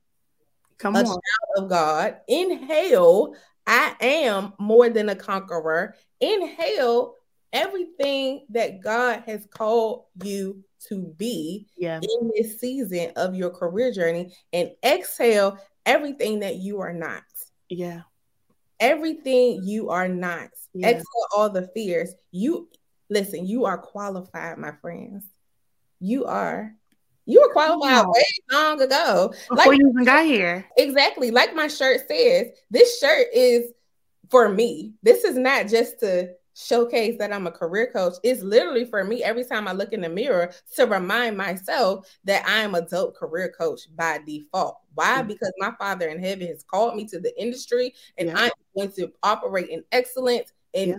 Come 0.78 0.96
a 0.96 1.00
on. 1.00 1.04
child 1.06 1.18
of 1.56 1.68
God. 1.68 2.16
Inhale, 2.28 3.34
I 3.66 3.94
am 4.00 4.52
more 4.58 4.88
than 4.88 5.08
a 5.08 5.14
conqueror. 5.14 5.94
Inhale, 6.20 7.14
everything 7.52 8.46
that 8.50 8.80
God 8.80 9.22
has 9.26 9.46
called 9.46 10.04
you 10.22 10.64
to 10.88 11.14
be 11.16 11.66
yeah. 11.76 12.00
in 12.00 12.30
this 12.36 12.60
season 12.60 13.12
of 13.16 13.34
your 13.34 13.50
career 13.50 13.92
journey. 13.92 14.34
And 14.52 14.70
exhale, 14.84 15.58
everything 15.84 16.40
that 16.40 16.56
you 16.56 16.80
are 16.80 16.92
not. 16.92 17.22
Yeah. 17.68 18.02
Everything 18.80 19.62
you 19.64 19.90
are 19.90 20.08
not. 20.08 20.50
Yeah. 20.72 20.90
Exhale 20.90 21.26
all 21.36 21.50
the 21.50 21.68
fears. 21.74 22.14
You 22.30 22.68
listen, 23.10 23.46
you 23.46 23.64
are 23.66 23.78
qualified, 23.78 24.58
my 24.58 24.72
friends. 24.80 25.24
You 26.00 26.26
are. 26.26 26.74
You 27.28 27.42
were 27.42 27.52
qualified 27.52 28.06
way 28.06 28.22
long 28.50 28.80
ago. 28.80 29.34
Before 29.50 29.72
like, 29.72 29.78
you 29.78 29.90
even 29.90 30.04
got 30.04 30.24
here. 30.24 30.64
Exactly. 30.78 31.30
Like 31.30 31.54
my 31.54 31.68
shirt 31.68 32.08
says, 32.08 32.48
this 32.70 32.98
shirt 32.98 33.26
is 33.34 33.70
for 34.30 34.48
me. 34.48 34.94
This 35.02 35.24
is 35.24 35.36
not 35.36 35.68
just 35.68 36.00
to 36.00 36.30
showcase 36.54 37.18
that 37.18 37.30
I'm 37.30 37.46
a 37.46 37.52
career 37.52 37.90
coach. 37.92 38.14
It's 38.24 38.42
literally 38.42 38.86
for 38.86 39.04
me 39.04 39.22
every 39.22 39.44
time 39.44 39.68
I 39.68 39.72
look 39.72 39.92
in 39.92 40.00
the 40.00 40.08
mirror 40.08 40.50
to 40.76 40.86
remind 40.86 41.36
myself 41.36 42.08
that 42.24 42.48
I 42.48 42.62
am 42.62 42.74
a 42.74 42.80
dope 42.80 43.14
career 43.14 43.52
coach 43.56 43.82
by 43.94 44.20
default. 44.26 44.78
Why? 44.94 45.18
Mm-hmm. 45.18 45.28
Because 45.28 45.52
my 45.58 45.72
father 45.78 46.08
in 46.08 46.20
heaven 46.20 46.46
has 46.48 46.64
called 46.64 46.96
me 46.96 47.04
to 47.08 47.20
the 47.20 47.38
industry 47.40 47.94
and 48.16 48.28
yeah. 48.28 48.38
I'm 48.38 48.50
going 48.74 48.92
to 48.92 49.12
operate 49.22 49.68
in 49.68 49.84
excellence 49.92 50.50
and 50.72 50.88
yeah. 50.88 50.96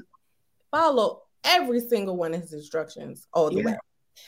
follow 0.69 1.23
every 1.43 1.81
single 1.81 2.17
one 2.17 2.35
of 2.35 2.41
his 2.41 2.53
instructions 2.53 3.25
all 3.33 3.49
the 3.49 3.57
yeah. 3.57 3.65
way. 3.65 3.77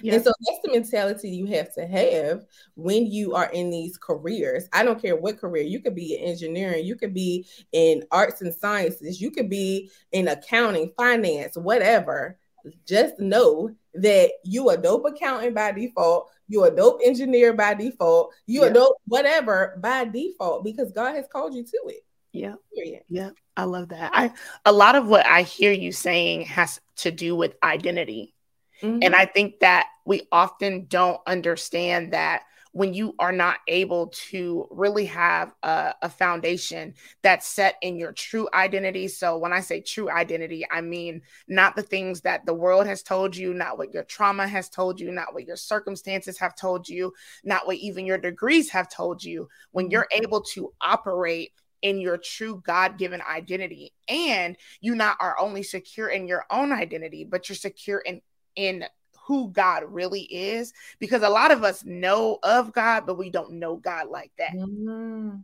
And 0.04 0.24
so 0.24 0.32
that's 0.40 0.60
the 0.64 0.72
mentality 0.72 1.30
you 1.30 1.46
have 1.48 1.74
to 1.76 1.86
have 1.86 2.46
when 2.76 3.08
you 3.08 3.34
are 3.36 3.50
in 3.52 3.70
these 3.70 3.98
careers. 3.98 4.68
I 4.74 4.84
don't 4.84 5.02
care 5.02 5.16
what 5.16 5.40
career. 5.40 5.64
You 5.64 5.80
could 5.80 5.96
be 5.96 6.16
in 6.16 6.26
engineering, 6.26 6.86
you 6.86 6.96
could 6.96 7.14
be 7.14 7.46
in 7.72 8.04
arts 8.12 8.42
and 8.42 8.54
sciences, 8.54 9.22
you 9.22 9.32
could 9.32 9.50
be 9.50 9.90
in 10.12 10.28
accounting, 10.28 10.92
finance, 10.98 11.56
whatever. 11.56 12.38
Just 12.88 13.20
know 13.20 13.74
that 13.96 14.32
you 14.44 14.70
a 14.70 14.78
dope 14.78 15.06
accountant 15.06 15.56
by 15.56 15.72
default, 15.72 16.30
you 16.48 16.64
a 16.64 16.72
dope 16.72 17.02
engineer 17.04 17.54
by 17.54 17.74
default, 17.74 18.34
you 18.46 18.62
yeah. 18.62 18.68
a 18.68 18.74
dope 18.74 18.98
whatever 19.06 19.78
by 19.82 20.06
default 20.06 20.64
because 20.64 20.92
God 20.92 21.16
has 21.16 21.26
called 21.32 21.56
you 21.56 21.64
to 21.64 21.82
it. 21.88 22.06
Yeah. 22.32 22.56
Yeah. 23.10 23.32
I 23.58 23.66
love 23.66 23.90
that. 23.90 24.12
I 24.14 24.32
a 24.66 24.72
lot 24.72 24.96
of 24.96 25.08
what 25.08 25.26
I 25.26 25.42
hear 25.42 25.72
you 25.72 25.92
saying 25.92 26.46
has 26.46 26.80
to 26.98 27.12
do 27.12 27.36
with 27.36 27.56
identity 27.64 28.34
Mm-hmm. 28.82 29.00
And 29.02 29.16
I 29.16 29.26
think 29.26 29.60
that 29.60 29.88
we 30.06 30.28
often 30.32 30.86
don't 30.88 31.22
understand 31.28 32.14
that 32.14 32.44
when 32.74 32.94
you 32.94 33.14
are 33.20 33.34
not 33.34 33.58
able 33.68 34.08
to 34.08 34.68
really 34.72 35.06
have 35.06 35.54
a, 35.64 35.94
a, 36.04 36.10
foundation 36.10 36.94
that's 37.22 37.48
set 37.48 37.76
in 37.82 37.98
your 37.98 38.14
true 38.14 38.48
identity. 38.54 39.08
So, 39.08 39.38
when 39.38 39.52
I 39.52 39.60
say 39.60 39.82
true 39.82 40.10
identity, 40.10 40.66
I 40.72 40.82
mean 40.82 41.22
not 41.48 41.76
the 41.76 41.84
things 41.84 42.22
that 42.22 42.46
the 42.46 42.54
world 42.54 42.88
has 42.88 43.04
told 43.04 43.36
you, 43.36 43.54
not 43.54 43.78
what 43.78 43.94
your 43.94 44.04
trauma 44.04 44.48
has 44.48 44.70
told 44.70 45.00
you, 45.00 45.12
not 45.12 45.34
what 45.34 45.46
your 45.46 45.58
circumstances 45.58 46.38
have 46.38 46.56
told 46.56 46.88
you, 46.88 47.14
not 47.44 47.68
what 47.68 47.78
even 47.78 48.06
your 48.06 48.18
degrees 48.18 48.70
have 48.70 48.90
told 48.90 49.24
you. 49.24 49.50
When 49.72 49.86
mm-hmm. 49.86 49.92
you're 49.92 50.08
able 50.12 50.42
to 50.54 50.72
operate 50.80 51.52
in 51.82 52.00
your 52.00 52.18
true 52.18 52.62
God 52.66 52.98
given 52.98 53.22
identity, 53.22 53.92
and 54.08 54.56
you 54.82 54.96
not 54.96 55.18
are 55.20 55.38
only 55.40 55.64
secure 55.64 56.10
in 56.10 56.28
your 56.28 56.46
own 56.50 56.72
identity, 56.72 57.26
but 57.26 57.50
you're 57.50 57.56
secure 57.56 58.00
in 58.00 58.22
in 58.56 58.86
who 59.26 59.50
God 59.50 59.84
really 59.88 60.22
is 60.24 60.74
because 61.00 61.24
a 61.24 61.30
lot 61.30 61.52
of 61.52 61.64
us 61.64 61.86
know 61.86 62.40
of 62.44 62.74
God, 62.74 63.06
but 63.06 63.18
we 63.18 63.30
don't 63.30 63.54
know 63.54 63.76
God 63.76 64.10
like 64.10 64.32
that. 64.38 64.54
Mm-hmm. 64.54 65.38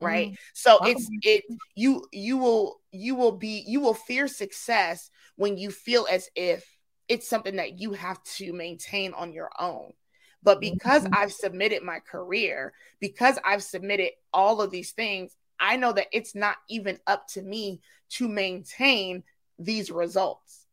Right. 0.00 0.28
Mm-hmm. 0.28 0.34
So 0.52 0.78
it's 0.84 1.08
it 1.22 1.44
you 1.74 2.04
you 2.12 2.36
will 2.36 2.80
you 2.90 3.14
will 3.14 3.32
be 3.32 3.64
you 3.66 3.80
will 3.80 3.94
fear 3.94 4.28
success 4.28 5.10
when 5.36 5.56
you 5.56 5.70
feel 5.70 6.06
as 6.10 6.28
if 6.34 6.66
it's 7.08 7.28
something 7.28 7.56
that 7.56 7.78
you 7.78 7.92
have 7.92 8.22
to 8.24 8.52
maintain 8.52 9.14
on 9.14 9.32
your 9.32 9.50
own. 9.58 9.92
But 10.42 10.60
because 10.60 11.04
mm-hmm. 11.04 11.14
I've 11.14 11.32
submitted 11.32 11.82
my 11.82 12.00
career, 12.00 12.74
because 13.00 13.38
I've 13.44 13.62
submitted 13.62 14.10
all 14.32 14.60
of 14.60 14.70
these 14.70 14.90
things, 14.90 15.34
I 15.58 15.76
know 15.76 15.92
that 15.92 16.08
it's 16.12 16.34
not 16.34 16.56
even 16.68 16.98
up 17.06 17.28
to 17.28 17.42
me 17.42 17.80
to 18.10 18.28
maintain 18.28 19.22
these 19.58 19.90
results 19.90 20.63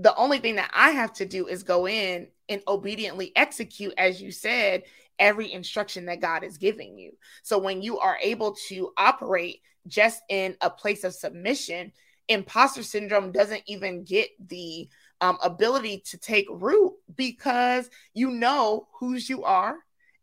the 0.00 0.16
only 0.16 0.38
thing 0.38 0.56
that 0.56 0.70
I 0.72 0.90
have 0.90 1.12
to 1.14 1.26
do 1.26 1.46
is 1.46 1.62
go 1.62 1.86
in 1.86 2.26
and 2.48 2.62
obediently 2.66 3.32
execute, 3.36 3.92
as 3.98 4.20
you 4.20 4.32
said, 4.32 4.84
every 5.18 5.52
instruction 5.52 6.06
that 6.06 6.20
God 6.20 6.42
is 6.42 6.56
giving 6.56 6.98
you. 6.98 7.12
So 7.42 7.58
when 7.58 7.82
you 7.82 7.98
are 7.98 8.16
able 8.22 8.56
to 8.68 8.92
operate 8.96 9.60
just 9.86 10.22
in 10.30 10.56
a 10.62 10.70
place 10.70 11.04
of 11.04 11.14
submission, 11.14 11.92
imposter 12.28 12.82
syndrome 12.82 13.30
doesn't 13.30 13.62
even 13.66 14.02
get 14.04 14.30
the 14.48 14.88
um, 15.20 15.36
ability 15.42 16.02
to 16.06 16.16
take 16.16 16.46
root 16.50 16.94
because 17.14 17.90
you 18.14 18.30
know 18.30 18.88
whose 18.94 19.28
you 19.28 19.44
are 19.44 19.76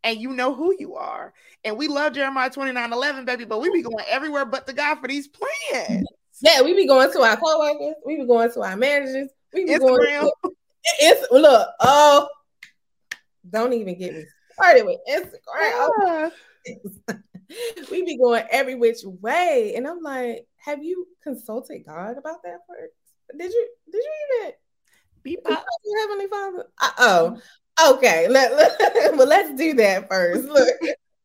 and 0.03 0.19
you 0.19 0.31
know 0.31 0.55
who 0.55 0.75
you 0.79 0.95
are. 0.95 1.35
And 1.63 1.77
we 1.77 1.87
love 1.87 2.13
Jeremiah 2.13 2.49
29 2.49 2.93
11, 2.93 3.25
baby, 3.25 3.45
but 3.45 3.61
we 3.61 3.69
be 3.71 3.83
going 3.83 4.05
everywhere 4.07 4.45
but 4.45 4.65
the 4.65 4.73
God 4.73 4.95
for 4.95 5.07
these 5.07 5.27
plans. 5.27 6.07
Yeah, 6.41 6.63
we 6.63 6.73
be 6.73 6.87
going 6.87 7.11
to 7.11 7.21
our 7.21 7.37
co-workers, 7.37 7.95
we 8.05 8.17
be 8.17 8.25
going 8.25 8.51
to 8.51 8.61
our 8.61 8.75
managers, 8.75 9.29
Instagram. 9.65 10.21
Going, 10.21 10.55
it's 10.99 11.31
look, 11.31 11.69
oh, 11.79 12.27
don't 13.49 13.73
even 13.73 13.97
get 13.97 14.13
me 14.13 14.25
started 14.53 14.85
with 14.85 14.99
Instagram. 15.09 16.29
Yeah. 16.65 17.17
we 17.91 18.03
be 18.03 18.17
going 18.17 18.43
every 18.51 18.75
which 18.75 18.99
way, 19.03 19.73
and 19.75 19.87
I'm 19.87 20.01
like, 20.01 20.45
have 20.57 20.83
you 20.83 21.07
consulted 21.23 21.83
God 21.85 22.17
about 22.17 22.43
that 22.43 22.59
first? 22.67 22.93
Did 23.37 23.51
you? 23.51 23.69
Did 23.91 24.03
you 24.03 24.41
even? 24.41 24.53
Be 25.23 25.37
Heavenly 25.45 26.27
Father. 26.27 26.65
Uh, 26.81 26.91
oh, 26.99 27.41
okay. 27.95 28.27
Let, 28.29 28.55
let, 28.55 28.77
well, 29.17 29.27
let's 29.27 29.57
do 29.57 29.73
that 29.73 30.07
first. 30.09 30.45
Look. 30.45 30.69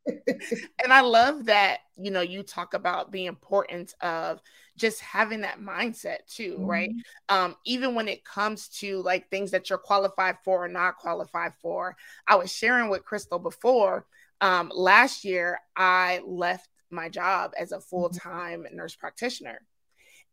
And 0.07 0.93
I 0.93 1.01
love 1.01 1.47
that, 1.47 1.81
you 1.97 2.11
know, 2.11 2.21
you 2.21 2.43
talk 2.43 2.75
about 2.75 3.13
the 3.13 3.27
importance 3.27 3.95
of 4.01 4.41
just 4.77 5.01
having 5.01 5.43
that 5.43 5.61
mindset 5.61 6.27
too, 6.27 6.55
mm-hmm. 6.55 6.65
right? 6.65 6.91
Um, 7.29 7.57
even 7.65 7.95
when 7.95 8.09
it 8.09 8.25
comes 8.25 8.69
to 8.81 9.01
like 9.03 9.31
things 9.31 9.51
that 9.53 9.71
you're 9.71 9.79
qualified 9.79 10.37
for 10.45 10.65
or 10.65 10.69
not 10.69 10.97
qualified 10.97 11.53
for. 11.61 11.97
I 12.27 12.37
was 12.37 12.53
sharing 12.53 12.89
with 12.89 13.05
Crystal 13.05 13.39
before. 13.39 14.07
Um, 14.41 14.73
last 14.75 15.25
year, 15.25 15.61
I 15.77 16.21
left 16.27 16.69
my 16.91 17.09
job 17.09 17.53
as 17.59 17.73
a 17.73 17.77
mm-hmm. 17.77 17.83
full-time 17.83 18.63
mm-hmm. 18.65 18.77
nurse 18.77 18.97
practitioner. 18.97 19.61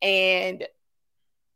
And 0.01 0.65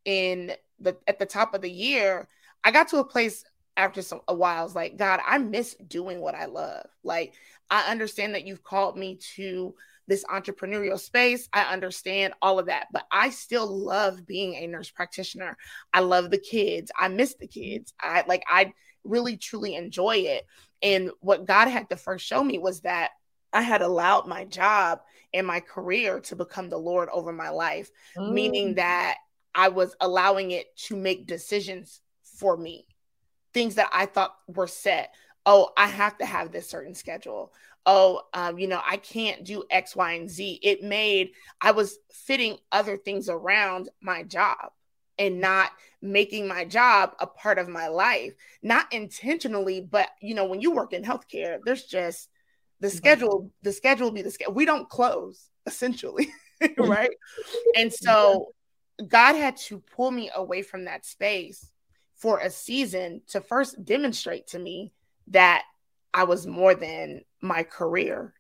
in 0.05 0.51
the 0.79 0.97
at 1.07 1.17
the 1.17 1.25
top 1.25 1.53
of 1.53 1.61
the 1.61 1.71
year, 1.71 2.27
I 2.63 2.71
got 2.71 2.89
to 2.89 2.97
a 2.97 3.05
place 3.05 3.43
after 3.75 4.01
some 4.01 4.21
a 4.27 4.33
while, 4.33 4.59
I 4.59 4.63
was 4.63 4.75
like, 4.75 4.97
God, 4.97 5.19
I 5.25 5.37
miss 5.37 5.75
doing 5.75 6.19
what 6.19 6.35
I 6.35 6.45
love. 6.45 6.85
Like, 7.03 7.33
I 7.73 7.89
understand 7.89 8.35
that 8.35 8.45
you've 8.45 8.63
called 8.63 8.95
me 8.95 9.17
to 9.35 9.73
this 10.07 10.23
entrepreneurial 10.25 10.99
space. 10.99 11.49
I 11.51 11.63
understand 11.73 12.35
all 12.39 12.59
of 12.59 12.67
that, 12.67 12.85
but 12.93 13.07
I 13.11 13.31
still 13.31 13.65
love 13.65 14.27
being 14.27 14.53
a 14.53 14.67
nurse 14.67 14.91
practitioner. 14.91 15.57
I 15.91 16.01
love 16.01 16.29
the 16.29 16.37
kids. 16.37 16.91
I 16.95 17.07
miss 17.07 17.33
the 17.33 17.47
kids. 17.47 17.91
I 17.99 18.25
like, 18.27 18.43
I 18.47 18.73
really 19.03 19.37
truly 19.37 19.73
enjoy 19.73 20.17
it. 20.17 20.45
And 20.83 21.09
what 21.19 21.47
God 21.47 21.67
had 21.67 21.89
to 21.89 21.95
first 21.95 22.27
show 22.27 22.43
me 22.43 22.59
was 22.59 22.81
that 22.81 23.09
I 23.51 23.63
had 23.63 23.81
allowed 23.81 24.27
my 24.27 24.45
job 24.45 24.99
and 25.33 25.47
my 25.47 25.59
career 25.59 26.19
to 26.19 26.35
become 26.35 26.69
the 26.69 26.77
Lord 26.77 27.09
over 27.11 27.33
my 27.33 27.49
life, 27.49 27.89
mm. 28.15 28.33
meaning 28.33 28.75
that 28.75 29.15
I 29.55 29.69
was 29.69 29.95
allowing 29.99 30.51
it 30.51 30.67
to 30.89 30.95
make 30.95 31.25
decisions 31.25 32.01
for 32.21 32.55
me, 32.55 32.85
things 33.51 33.75
that 33.75 33.89
I 33.91 34.05
thought 34.05 34.35
were 34.47 34.67
set. 34.67 35.15
Oh, 35.45 35.71
I 35.75 35.87
have 35.87 36.17
to 36.19 36.25
have 36.25 36.51
this 36.51 36.69
certain 36.69 36.95
schedule. 36.95 37.53
Oh, 37.85 38.21
um, 38.33 38.57
you 38.57 38.67
know, 38.67 38.81
I 38.85 38.97
can't 38.97 39.43
do 39.43 39.65
X, 39.69 39.95
Y, 39.95 40.13
and 40.13 40.29
Z. 40.29 40.59
It 40.61 40.83
made, 40.83 41.31
I 41.61 41.71
was 41.71 41.97
fitting 42.13 42.57
other 42.71 42.95
things 42.95 43.27
around 43.27 43.89
my 44.01 44.23
job 44.23 44.71
and 45.19 45.41
not 45.41 45.71
making 46.01 46.47
my 46.47 46.65
job 46.65 47.13
a 47.19 47.27
part 47.27 47.59
of 47.59 47.67
my 47.67 47.87
life, 47.87 48.33
not 48.61 48.91
intentionally, 48.93 49.81
but 49.81 50.09
you 50.21 50.33
know, 50.33 50.45
when 50.45 50.61
you 50.61 50.71
work 50.71 50.93
in 50.93 51.03
healthcare, 51.03 51.59
there's 51.63 51.83
just 51.83 52.29
the 52.79 52.89
schedule, 52.89 53.51
the 53.61 53.71
schedule 53.71 54.07
will 54.07 54.13
be 54.13 54.21
the 54.21 54.31
schedule. 54.31 54.53
We 54.53 54.65
don't 54.65 54.89
close 54.89 55.49
essentially, 55.65 56.29
right? 56.77 57.11
and 57.75 57.93
so 57.93 58.53
God 59.07 59.35
had 59.35 59.57
to 59.57 59.79
pull 59.79 60.11
me 60.11 60.29
away 60.35 60.61
from 60.61 60.85
that 60.85 61.05
space 61.05 61.69
for 62.15 62.39
a 62.39 62.49
season 62.49 63.21
to 63.27 63.41
first 63.41 63.83
demonstrate 63.83 64.47
to 64.47 64.59
me 64.59 64.93
that 65.33 65.63
I 66.13 66.23
was 66.23 66.47
more 66.47 66.73
than 66.73 67.21
my 67.41 67.63
career 67.63 68.33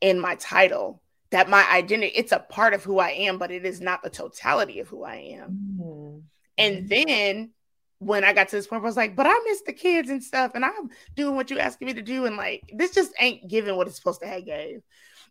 and 0.00 0.20
my 0.20 0.36
title, 0.36 1.02
that 1.30 1.48
my 1.48 1.68
identity, 1.70 2.12
it's 2.14 2.32
a 2.32 2.38
part 2.38 2.74
of 2.74 2.84
who 2.84 2.98
I 2.98 3.10
am, 3.10 3.38
but 3.38 3.50
it 3.50 3.64
is 3.64 3.80
not 3.80 4.02
the 4.02 4.10
totality 4.10 4.80
of 4.80 4.88
who 4.88 5.02
I 5.02 5.16
am. 5.16 5.78
Mm-hmm. 5.80 6.18
And 6.58 6.88
then 6.88 7.50
when 7.98 8.24
I 8.24 8.32
got 8.32 8.48
to 8.48 8.56
this 8.56 8.66
point, 8.66 8.82
I 8.82 8.84
was 8.84 8.96
like, 8.96 9.16
but 9.16 9.26
I 9.26 9.40
miss 9.44 9.62
the 9.62 9.72
kids 9.72 10.10
and 10.10 10.22
stuff, 10.22 10.52
and 10.54 10.64
I'm 10.64 10.90
doing 11.14 11.36
what 11.36 11.50
you're 11.50 11.60
asking 11.60 11.86
me 11.86 11.94
to 11.94 12.02
do, 12.02 12.26
and 12.26 12.36
like 12.36 12.62
this 12.74 12.92
just 12.92 13.12
ain't 13.18 13.48
giving 13.48 13.76
what 13.76 13.86
it's 13.86 13.96
supposed 13.96 14.20
to 14.20 14.26
have 14.26 14.44
gave. 14.44 14.82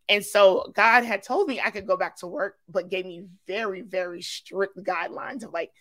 And 0.09 0.25
so 0.25 0.71
God 0.73 1.03
had 1.03 1.21
told 1.21 1.47
me 1.47 1.61
I 1.61 1.69
could 1.69 1.85
go 1.85 1.95
back 1.95 2.17
to 2.17 2.27
work, 2.27 2.57
but 2.67 2.89
gave 2.89 3.05
me 3.05 3.25
very, 3.45 3.81
very 3.81 4.21
strict 4.21 4.77
guidelines 4.77 5.43
of 5.43 5.53
like, 5.53 5.71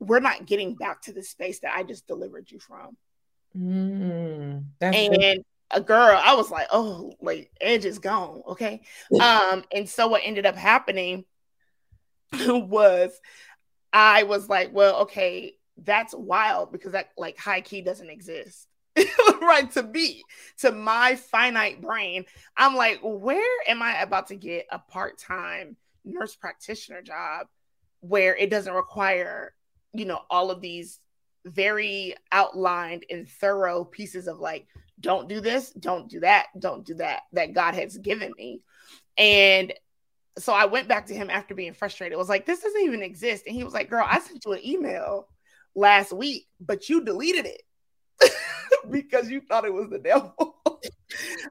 we're 0.00 0.20
not 0.20 0.46
getting 0.46 0.74
back 0.74 1.02
to 1.02 1.12
the 1.12 1.22
space 1.22 1.60
that 1.60 1.74
I 1.76 1.82
just 1.82 2.06
delivered 2.06 2.50
you 2.50 2.58
from. 2.58 2.96
Mm, 3.56 4.64
and 4.80 5.12
good. 5.12 5.44
a 5.70 5.80
girl, 5.80 6.20
I 6.22 6.34
was 6.34 6.50
like, 6.50 6.68
oh, 6.72 7.14
like 7.20 7.50
Edge 7.60 7.84
is 7.84 7.98
gone. 7.98 8.42
Okay. 8.48 8.82
um, 9.20 9.64
and 9.72 9.88
so 9.88 10.08
what 10.08 10.22
ended 10.24 10.46
up 10.46 10.56
happening 10.56 11.24
was 12.46 13.20
I 13.92 14.22
was 14.24 14.48
like, 14.48 14.70
well, 14.72 15.02
okay, 15.02 15.54
that's 15.76 16.14
wild 16.14 16.72
because 16.72 16.92
that 16.92 17.10
like 17.16 17.38
high 17.38 17.60
key 17.60 17.80
doesn't 17.80 18.10
exist. 18.10 18.66
right 19.40 19.70
to 19.70 19.84
be 19.84 20.24
to 20.58 20.72
my 20.72 21.14
finite 21.14 21.80
brain 21.80 22.24
i'm 22.56 22.74
like 22.74 22.98
where 23.02 23.58
am 23.68 23.80
i 23.80 24.00
about 24.02 24.26
to 24.26 24.34
get 24.34 24.66
a 24.72 24.80
part-time 24.80 25.76
nurse 26.04 26.34
practitioner 26.34 27.00
job 27.00 27.46
where 28.00 28.36
it 28.36 28.50
doesn't 28.50 28.74
require 28.74 29.54
you 29.92 30.04
know 30.04 30.20
all 30.28 30.50
of 30.50 30.60
these 30.60 30.98
very 31.44 32.14
outlined 32.32 33.04
and 33.10 33.28
thorough 33.28 33.84
pieces 33.84 34.28
of 34.28 34.38
like 34.38 34.66
don't 35.00 35.28
do 35.28 35.40
this 35.40 35.70
don't 35.70 36.08
do 36.08 36.20
that 36.20 36.46
don't 36.58 36.84
do 36.84 36.94
that 36.94 37.22
that 37.32 37.54
god 37.54 37.74
has 37.74 37.96
given 37.98 38.32
me 38.36 38.60
and 39.16 39.72
so 40.38 40.52
i 40.52 40.66
went 40.66 40.88
back 40.88 41.06
to 41.06 41.14
him 41.14 41.30
after 41.30 41.54
being 41.54 41.72
frustrated 41.72 42.12
it 42.12 42.18
was 42.18 42.28
like 42.28 42.44
this 42.44 42.60
doesn't 42.60 42.82
even 42.82 43.02
exist 43.02 43.44
and 43.46 43.56
he 43.56 43.64
was 43.64 43.72
like 43.72 43.88
girl 43.88 44.06
i 44.08 44.18
sent 44.18 44.44
you 44.44 44.52
an 44.52 44.66
email 44.66 45.28
last 45.74 46.12
week 46.12 46.46
but 46.60 46.88
you 46.88 47.02
deleted 47.02 47.46
it 47.46 47.62
because 48.90 49.30
you 49.30 49.40
thought 49.40 49.64
it 49.64 49.72
was 49.72 49.88
the 49.90 49.98
devil. 49.98 50.56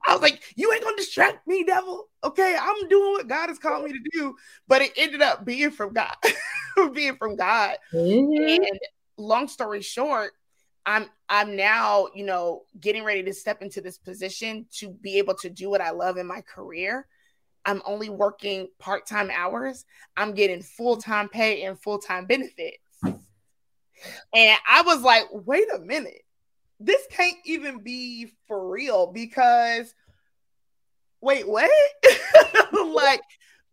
I 0.08 0.14
was 0.14 0.22
like, 0.22 0.42
you 0.56 0.72
ain't 0.72 0.84
gonna 0.84 0.96
distract 0.96 1.48
me, 1.48 1.64
devil. 1.64 2.10
Okay, 2.24 2.56
I'm 2.60 2.88
doing 2.88 3.12
what 3.12 3.28
God 3.28 3.50
has 3.50 3.60
called 3.60 3.84
me 3.84 3.92
to 3.92 4.10
do. 4.12 4.36
But 4.68 4.82
it 4.82 4.94
ended 4.96 5.22
up 5.22 5.46
being 5.46 5.72
from 5.72 5.94
God, 5.94 6.16
being 6.94 7.16
from 7.18 7.36
God. 7.36 7.78
Mm-hmm. 7.94 8.64
And 8.64 8.80
long 9.20 9.48
story 9.48 9.82
short, 9.82 10.32
I'm 10.86 11.08
I'm 11.28 11.56
now, 11.56 12.08
you 12.16 12.26
know, 12.26 12.64
getting 12.80 13.04
ready 13.04 13.24
to 13.24 13.34
step 13.34 13.62
into 13.62 13.82
this 13.82 13.98
position 13.98 14.66
to 14.78 14.90
be 14.90 15.18
able 15.18 15.36
to 15.36 15.50
do 15.50 15.70
what 15.70 15.82
I 15.82 15.92
love 15.92 16.18
in 16.18 16.26
my 16.26 16.42
career. 16.42 17.08
I'm 17.66 17.82
only 17.86 18.10
working 18.10 18.70
part-time 18.80 19.30
hours. 19.32 19.86
I'm 20.16 20.34
getting 20.34 20.64
full-time 20.64 21.30
pay 21.30 21.64
and 21.64 21.80
full-time 21.80 22.26
benefits. 22.26 22.78
And 23.04 24.58
I 24.68 24.82
was 24.86 25.02
like, 25.02 25.26
wait 25.32 25.68
a 25.76 25.80
minute 25.80 26.24
this 26.80 27.06
can't 27.12 27.38
even 27.46 27.80
be 27.80 28.32
for 28.48 28.70
real 28.70 29.08
because 29.08 29.94
wait, 31.22 31.48
what? 31.48 31.70
like 32.94 33.22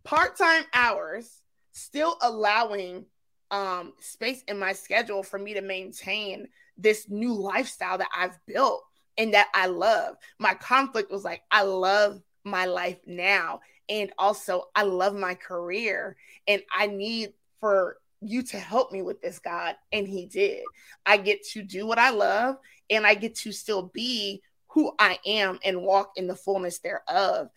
part-time 0.04 0.64
hours 0.74 1.42
still 1.72 2.16
allowing 2.20 3.06
um 3.50 3.92
space 4.00 4.42
in 4.48 4.58
my 4.58 4.72
schedule 4.72 5.22
for 5.22 5.38
me 5.38 5.54
to 5.54 5.60
maintain 5.60 6.48
this 6.76 7.08
new 7.08 7.32
lifestyle 7.32 7.98
that 7.98 8.10
I've 8.16 8.38
built 8.46 8.84
and 9.18 9.34
that 9.34 9.48
I 9.54 9.66
love. 9.66 10.16
My 10.38 10.54
conflict 10.54 11.10
was 11.10 11.24
like 11.24 11.42
I 11.50 11.62
love 11.62 12.20
my 12.44 12.66
life 12.66 12.98
now 13.06 13.60
and 13.88 14.12
also 14.18 14.64
I 14.74 14.82
love 14.82 15.14
my 15.14 15.34
career 15.34 16.16
and 16.46 16.62
I 16.76 16.86
need 16.86 17.32
for 17.60 17.98
you 18.20 18.42
to 18.42 18.58
help 18.58 18.92
me 18.92 19.02
with 19.02 19.20
this, 19.20 19.38
God. 19.38 19.76
And 19.92 20.06
He 20.06 20.26
did. 20.26 20.64
I 21.04 21.16
get 21.16 21.44
to 21.52 21.62
do 21.62 21.86
what 21.86 21.98
I 21.98 22.10
love 22.10 22.56
and 22.90 23.06
I 23.06 23.14
get 23.14 23.34
to 23.36 23.52
still 23.52 23.90
be 23.94 24.42
who 24.76 24.92
I 24.98 25.18
am 25.24 25.58
and 25.64 25.80
walk 25.80 26.12
in 26.16 26.26
the 26.26 26.34
fullness 26.36 26.80
thereof. 26.80 27.48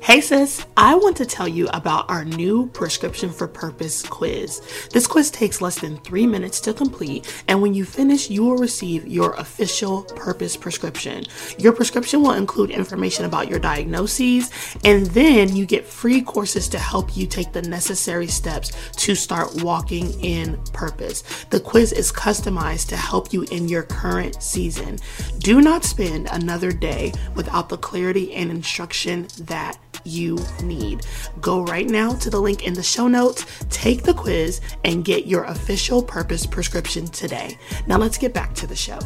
Hey, 0.00 0.20
sis, 0.20 0.64
I 0.76 0.94
want 0.94 1.16
to 1.16 1.26
tell 1.26 1.48
you 1.48 1.66
about 1.72 2.08
our 2.08 2.24
new 2.24 2.68
Prescription 2.68 3.32
for 3.32 3.48
Purpose 3.48 4.04
quiz. 4.04 4.88
This 4.92 5.08
quiz 5.08 5.28
takes 5.32 5.60
less 5.60 5.80
than 5.80 5.96
three 5.98 6.24
minutes 6.24 6.60
to 6.60 6.72
complete, 6.72 7.44
and 7.48 7.60
when 7.60 7.74
you 7.74 7.84
finish, 7.84 8.30
you 8.30 8.44
will 8.44 8.58
receive 8.58 9.08
your 9.08 9.34
official 9.34 10.04
purpose 10.04 10.56
prescription. 10.56 11.24
Your 11.58 11.72
prescription 11.72 12.22
will 12.22 12.34
include 12.34 12.70
information 12.70 13.24
about 13.24 13.48
your 13.48 13.58
diagnoses, 13.58 14.52
and 14.84 15.06
then 15.06 15.56
you 15.56 15.66
get 15.66 15.84
free 15.84 16.22
courses 16.22 16.68
to 16.68 16.78
help 16.78 17.16
you 17.16 17.26
take 17.26 17.52
the 17.52 17.62
necessary 17.62 18.28
steps 18.28 18.70
to 18.98 19.16
start 19.16 19.64
walking 19.64 20.12
in 20.20 20.62
purpose. 20.72 21.24
The 21.50 21.58
quiz 21.58 21.92
is 21.92 22.12
customized 22.12 22.86
to 22.90 22.96
help 22.96 23.32
you 23.32 23.42
in 23.50 23.68
your 23.68 23.82
current 23.82 24.40
season. 24.40 25.00
Do 25.40 25.60
not 25.60 25.82
spend 25.82 26.28
another 26.30 26.51
another 26.52 26.70
day 26.70 27.10
without 27.34 27.70
the 27.70 27.78
clarity 27.78 28.34
and 28.34 28.50
instruction 28.50 29.26
that 29.40 29.78
you 30.04 30.38
need. 30.62 31.00
Go 31.40 31.62
right 31.62 31.86
now 31.86 32.12
to 32.16 32.28
the 32.28 32.38
link 32.38 32.66
in 32.66 32.74
the 32.74 32.82
show 32.82 33.08
notes, 33.08 33.46
take 33.70 34.02
the 34.02 34.12
quiz, 34.12 34.60
and 34.84 35.02
get 35.02 35.26
your 35.26 35.44
official 35.44 36.02
purpose 36.02 36.44
prescription 36.44 37.06
today. 37.06 37.56
Now, 37.86 37.96
let's 37.96 38.18
get 38.18 38.34
back 38.34 38.52
to 38.56 38.66
the 38.66 38.76
show. 38.76 38.98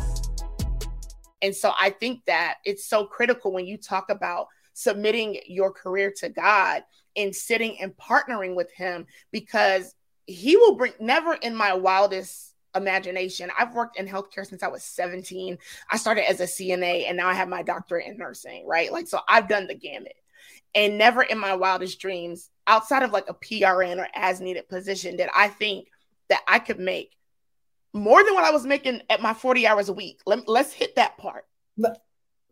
And 1.41 1.55
so 1.55 1.71
I 1.79 1.91
think 1.91 2.25
that 2.25 2.57
it's 2.65 2.85
so 2.85 3.07
critical 3.07 3.53
when 3.53 3.65
you 3.65 3.77
talk 3.77 4.11
about 4.11 4.49
submitting 4.73 5.39
your 5.47 5.71
career 5.71 6.13
to 6.17 6.29
God 6.29 6.83
and 7.17 7.33
sitting 7.33 7.81
and 7.81 7.97
partnering 7.97 8.57
with 8.57 8.73
Him 8.73 9.07
because 9.31 9.95
He 10.27 10.57
will 10.57 10.75
bring, 10.75 10.95
never 10.99 11.35
in 11.35 11.55
my 11.55 11.75
wildest 11.75 12.46
imagination. 12.77 13.51
I've 13.59 13.75
worked 13.75 13.99
in 13.99 14.07
healthcare 14.07 14.47
since 14.47 14.63
I 14.63 14.69
was 14.69 14.85
17. 14.85 15.59
I 15.91 15.97
started 15.97 16.29
as 16.29 16.41
a 16.41 16.45
CNA 16.45 17.09
and 17.09 17.17
now 17.17 17.29
I 17.29 17.35
have 17.35 17.49
my 17.49 17.63
doctorate 17.63 18.07
in 18.07 18.17
nursing, 18.17 18.67
right? 18.67 18.93
Like, 18.93 19.09
so 19.09 19.21
I've 19.29 19.49
done 19.49 19.67
the 19.67 19.75
gamut. 19.75 20.15
And 20.75 20.99
never 20.99 21.23
in 21.23 21.39
my 21.39 21.55
wildest 21.55 22.01
dreams, 22.01 22.51
outside 22.67 23.03
of 23.03 23.13
like 23.13 23.29
a 23.29 23.35
PRN 23.35 23.99
or 23.99 24.09
as 24.15 24.41
needed 24.41 24.69
position, 24.69 25.17
did 25.17 25.31
I 25.35 25.49
think 25.49 25.89
that 26.29 26.43
I 26.47 26.59
could 26.59 26.79
make 26.79 27.17
more 27.93 28.23
than 28.23 28.35
what 28.35 28.45
I 28.45 28.51
was 28.51 28.67
making 28.67 29.03
at 29.09 29.23
my 29.23 29.33
40 29.33 29.67
hours 29.67 29.89
a 29.89 29.93
week. 29.93 30.21
Let, 30.27 30.47
let's 30.49 30.73
hit 30.73 30.97
that 30.97 31.17
part. 31.17 31.45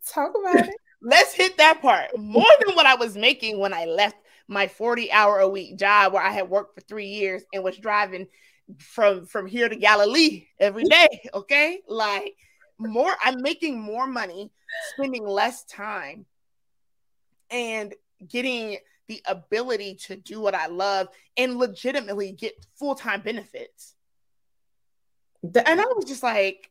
Talk 0.06 0.32
about 0.38 0.66
it. 0.68 0.74
let's 1.02 1.34
hit 1.34 1.58
that 1.58 1.82
part. 1.82 2.16
More 2.16 2.46
than 2.64 2.74
what 2.74 2.86
I 2.86 2.94
was 2.94 3.16
making 3.16 3.58
when 3.58 3.74
I 3.74 3.84
left 3.84 4.16
my 4.48 4.68
40 4.68 5.12
hour 5.12 5.38
a 5.38 5.48
week 5.48 5.78
job 5.78 6.12
where 6.12 6.22
I 6.22 6.30
had 6.30 6.48
worked 6.48 6.74
for 6.74 6.80
three 6.80 7.08
years 7.08 7.42
and 7.52 7.62
was 7.62 7.76
driving 7.76 8.26
from 8.78 9.26
from 9.26 9.46
here 9.46 9.68
to 9.68 9.76
Galilee 9.76 10.46
every 10.58 10.84
day. 10.84 11.28
Okay. 11.34 11.80
Like 11.88 12.36
more, 12.78 13.12
I'm 13.22 13.40
making 13.42 13.80
more 13.80 14.06
money, 14.06 14.50
spending 14.92 15.26
less 15.26 15.64
time, 15.64 16.26
and 17.50 17.94
getting 18.28 18.78
the 19.08 19.22
ability 19.26 19.96
to 20.06 20.16
do 20.16 20.40
what 20.40 20.54
I 20.54 20.66
love 20.66 21.08
and 21.36 21.58
legitimately 21.58 22.32
get 22.32 22.54
full 22.76 22.94
time 22.94 23.20
benefits. 23.20 23.94
And 25.42 25.80
I 25.80 25.84
was 25.94 26.06
just 26.06 26.22
like, 26.22 26.70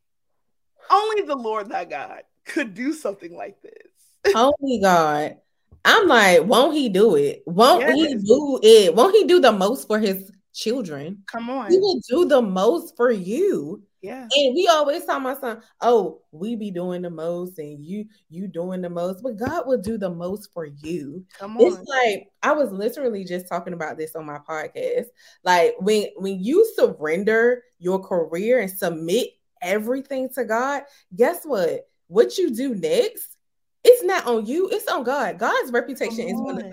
only 0.89 1.21
the 1.23 1.35
Lord 1.35 1.69
thy 1.69 1.85
God 1.85 2.23
could 2.45 2.73
do 2.73 2.93
something 2.93 3.35
like 3.35 3.61
this. 3.61 4.33
Only 4.35 4.79
God. 4.81 5.37
I'm 5.85 6.07
like, 6.07 6.43
won't 6.43 6.75
he 6.75 6.89
do 6.89 7.15
it? 7.15 7.43
Won't 7.45 7.81
yes. 7.81 7.95
he 7.95 8.15
do 8.15 8.59
it? 8.63 8.95
Won't 8.95 9.15
he 9.15 9.25
do 9.25 9.39
the 9.39 9.51
most 9.51 9.87
for 9.87 9.99
his 9.99 10.31
children? 10.53 11.23
Come 11.27 11.49
on. 11.49 11.71
He 11.71 11.77
will 11.77 11.99
do 12.07 12.25
the 12.25 12.41
most 12.41 12.95
for 12.95 13.11
you. 13.11 13.83
Yeah. 14.01 14.27
And 14.35 14.53
we 14.53 14.67
always 14.67 15.05
tell 15.05 15.21
my 15.21 15.33
son, 15.39 15.61
oh, 15.79 16.21
we 16.31 16.57
be 16.57 16.71
doing 16.71 17.01
the 17.01 17.09
most 17.09 17.57
and 17.57 17.83
you 17.83 18.05
you 18.29 18.49
doing 18.49 18.81
the 18.81 18.89
most, 18.89 19.23
but 19.23 19.37
God 19.37 19.65
will 19.65 19.77
do 19.77 19.97
the 19.97 20.09
most 20.09 20.51
for 20.53 20.65
you. 20.65 21.25
Come 21.39 21.55
on. 21.55 21.63
It's 21.65 21.87
like 21.87 22.27
I 22.41 22.51
was 22.51 22.69
literally 22.71 23.23
just 23.23 23.47
talking 23.47 23.73
about 23.73 23.97
this 23.97 24.13
on 24.15 24.25
my 24.25 24.39
podcast. 24.39 25.05
Like 25.45 25.75
when 25.79 26.07
when 26.17 26.43
you 26.43 26.69
surrender 26.75 27.63
your 27.79 27.99
career 27.99 28.59
and 28.59 28.69
submit 28.69 29.29
everything 29.61 30.29
to 30.33 30.43
God, 30.43 30.83
guess 31.15 31.45
what? 31.45 31.87
What 32.07 32.37
you 32.37 32.53
do 32.53 32.75
next, 32.75 33.37
it's 33.85 34.03
not 34.03 34.27
on 34.27 34.45
you, 34.45 34.69
it's 34.69 34.87
on 34.89 35.03
God. 35.03 35.39
God's 35.39 35.71
reputation 35.71 36.27
is 36.27 36.33
on 36.33 36.55
the 36.55 36.63
line. 36.63 36.71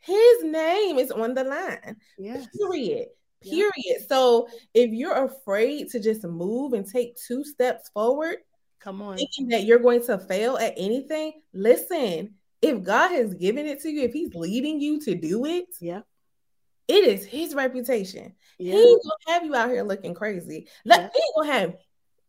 His 0.00 0.44
name 0.44 0.98
is 0.98 1.10
on 1.10 1.34
the 1.34 1.44
line. 1.44 1.96
Yes. 2.18 2.46
Period. 2.56 3.08
Period. 3.42 3.72
Yeah. 3.76 3.96
So 4.08 4.48
if 4.74 4.90
you're 4.90 5.24
afraid 5.24 5.90
to 5.90 6.00
just 6.00 6.24
move 6.24 6.72
and 6.72 6.86
take 6.86 7.16
two 7.16 7.44
steps 7.44 7.90
forward, 7.90 8.36
come 8.80 9.02
on, 9.02 9.16
thinking 9.16 9.48
that 9.48 9.64
you're 9.64 9.78
going 9.78 10.04
to 10.06 10.18
fail 10.18 10.56
at 10.56 10.74
anything, 10.76 11.40
listen. 11.52 12.34
If 12.62 12.82
God 12.82 13.10
has 13.10 13.34
given 13.34 13.66
it 13.66 13.82
to 13.82 13.90
you, 13.90 14.02
if 14.02 14.12
He's 14.12 14.34
leading 14.34 14.80
you 14.80 14.98
to 15.02 15.14
do 15.14 15.44
it, 15.44 15.66
yeah, 15.80 16.00
it 16.88 17.04
is 17.04 17.24
His 17.24 17.54
reputation. 17.54 18.34
Yeah. 18.58 18.72
He 18.72 18.80
ain't 18.80 19.02
gonna 19.02 19.34
have 19.34 19.44
you 19.44 19.54
out 19.54 19.70
here 19.70 19.82
looking 19.82 20.14
crazy. 20.14 20.66
Like, 20.84 21.00
yeah. 21.00 21.08
He 21.14 21.22
gonna 21.36 21.52
have. 21.52 21.76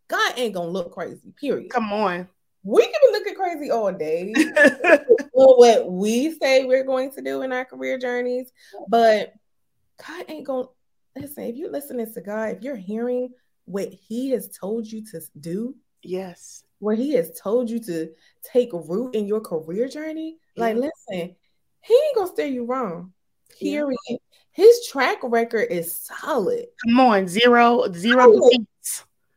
God 0.10 0.34
ain't 0.38 0.54
gonna 0.54 0.70
look 0.70 0.94
crazy. 0.94 1.34
Period. 1.40 1.70
Come 1.70 1.92
on. 1.92 2.28
We 2.64 2.84
can 2.84 2.94
be 3.02 3.12
looking 3.12 3.36
crazy 3.36 3.72
all 3.72 3.92
day. 3.94 4.34
for 5.34 5.58
what 5.58 5.92
we 5.92 6.38
say 6.40 6.66
we're 6.66 6.84
going 6.84 7.12
to 7.12 7.22
do 7.22 7.44
in 7.44 7.54
our 7.54 7.64
career 7.64 7.98
journeys, 7.98 8.52
but 8.90 9.34
God 10.06 10.26
ain't 10.28 10.46
gonna 10.46 10.68
listen, 11.20 11.44
if 11.44 11.56
you're 11.56 11.72
listening 11.72 12.12
to 12.14 12.22
God, 12.22 12.58
if 12.58 12.62
you're 12.62 12.76
hearing 12.76 13.30
what 13.66 13.90
He 13.92 14.32
has 14.32 14.50
told 14.50 14.88
you 14.88 15.04
to 15.12 15.22
do, 15.40 15.76
yes, 16.04 16.64
where 16.80 16.96
He 16.96 17.12
has 17.14 17.32
told 17.40 17.70
you 17.70 17.80
to 17.82 18.10
take 18.44 18.72
root 18.74 19.16
in 19.16 19.28
your 19.28 19.42
career 19.42 19.88
journey, 19.88 20.38
yeah. 20.56 20.64
like 20.64 20.76
listen, 20.76 21.36
He 21.82 21.94
ain't 21.94 22.16
gonna 22.16 22.28
steer 22.28 22.48
you 22.48 22.66
wrong. 22.66 23.14
Period. 23.60 23.98
Yeah. 24.10 24.18
His 24.52 24.88
track 24.88 25.20
record 25.24 25.68
is 25.70 25.94
solid. 25.94 26.66
Come 26.86 27.00
on, 27.00 27.28
zero, 27.28 27.92
zero 27.94 28.34
solid. 28.34 28.68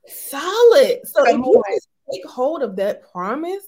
solid. 0.07 1.01
So 1.05 1.25
Come 1.25 1.41
if 1.41 1.47
you 1.47 1.63
take 2.13 2.27
hold 2.27 2.63
of 2.63 2.77
that 2.77 3.11
promise, 3.13 3.65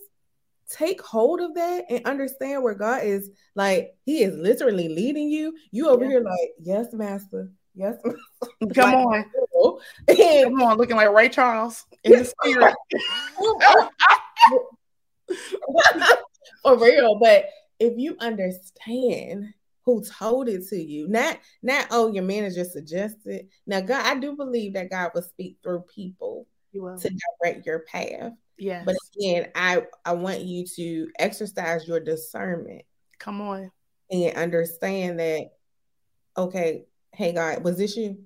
take 0.70 1.00
hold 1.02 1.40
of 1.40 1.54
that 1.54 1.84
and 1.90 2.06
understand 2.06 2.62
where 2.62 2.74
God 2.74 3.04
is 3.04 3.30
like 3.54 3.94
He 4.04 4.22
is 4.22 4.34
literally 4.36 4.88
leading 4.88 5.28
you. 5.28 5.54
You 5.70 5.88
over 5.88 6.04
yeah. 6.04 6.10
here 6.10 6.20
like, 6.22 6.50
yes, 6.58 6.92
Master. 6.92 7.50
Yes. 7.74 7.96
Come 8.74 8.94
on. 8.94 9.24
Come 10.08 10.62
on, 10.62 10.78
looking 10.78 10.96
like 10.96 11.10
Ray 11.10 11.28
Charles 11.28 11.84
in 12.04 12.12
the 12.12 12.24
spirit. 12.44 12.74
For 16.62 16.78
real. 16.78 17.18
But 17.18 17.46
if 17.78 17.94
you 17.96 18.16
understand 18.20 19.52
who 19.84 20.02
told 20.04 20.48
it 20.48 20.68
to 20.68 20.76
you, 20.76 21.08
not 21.08 21.38
not 21.62 21.86
oh 21.90 22.12
your 22.12 22.24
manager 22.24 22.64
suggested. 22.64 23.48
Now, 23.66 23.80
God, 23.80 24.04
I 24.04 24.18
do 24.18 24.36
believe 24.36 24.74
that 24.74 24.90
God 24.90 25.10
will 25.14 25.22
speak 25.22 25.58
through 25.62 25.84
people 25.94 26.46
to 26.72 27.16
direct 27.42 27.66
your 27.66 27.80
path. 27.80 28.32
Yeah. 28.58 28.82
But 28.84 28.94
again, 29.16 29.48
I 29.54 29.82
I 30.04 30.12
want 30.12 30.40
you 30.40 30.64
to 30.76 31.08
exercise 31.18 31.88
your 31.88 32.00
discernment. 32.00 32.82
Come 33.18 33.40
on. 33.40 33.70
And 34.10 34.36
understand 34.36 35.18
that 35.18 35.50
okay, 36.36 36.84
hey 37.12 37.32
God, 37.32 37.62
was 37.64 37.78
this 37.78 37.96
you? 37.96 38.24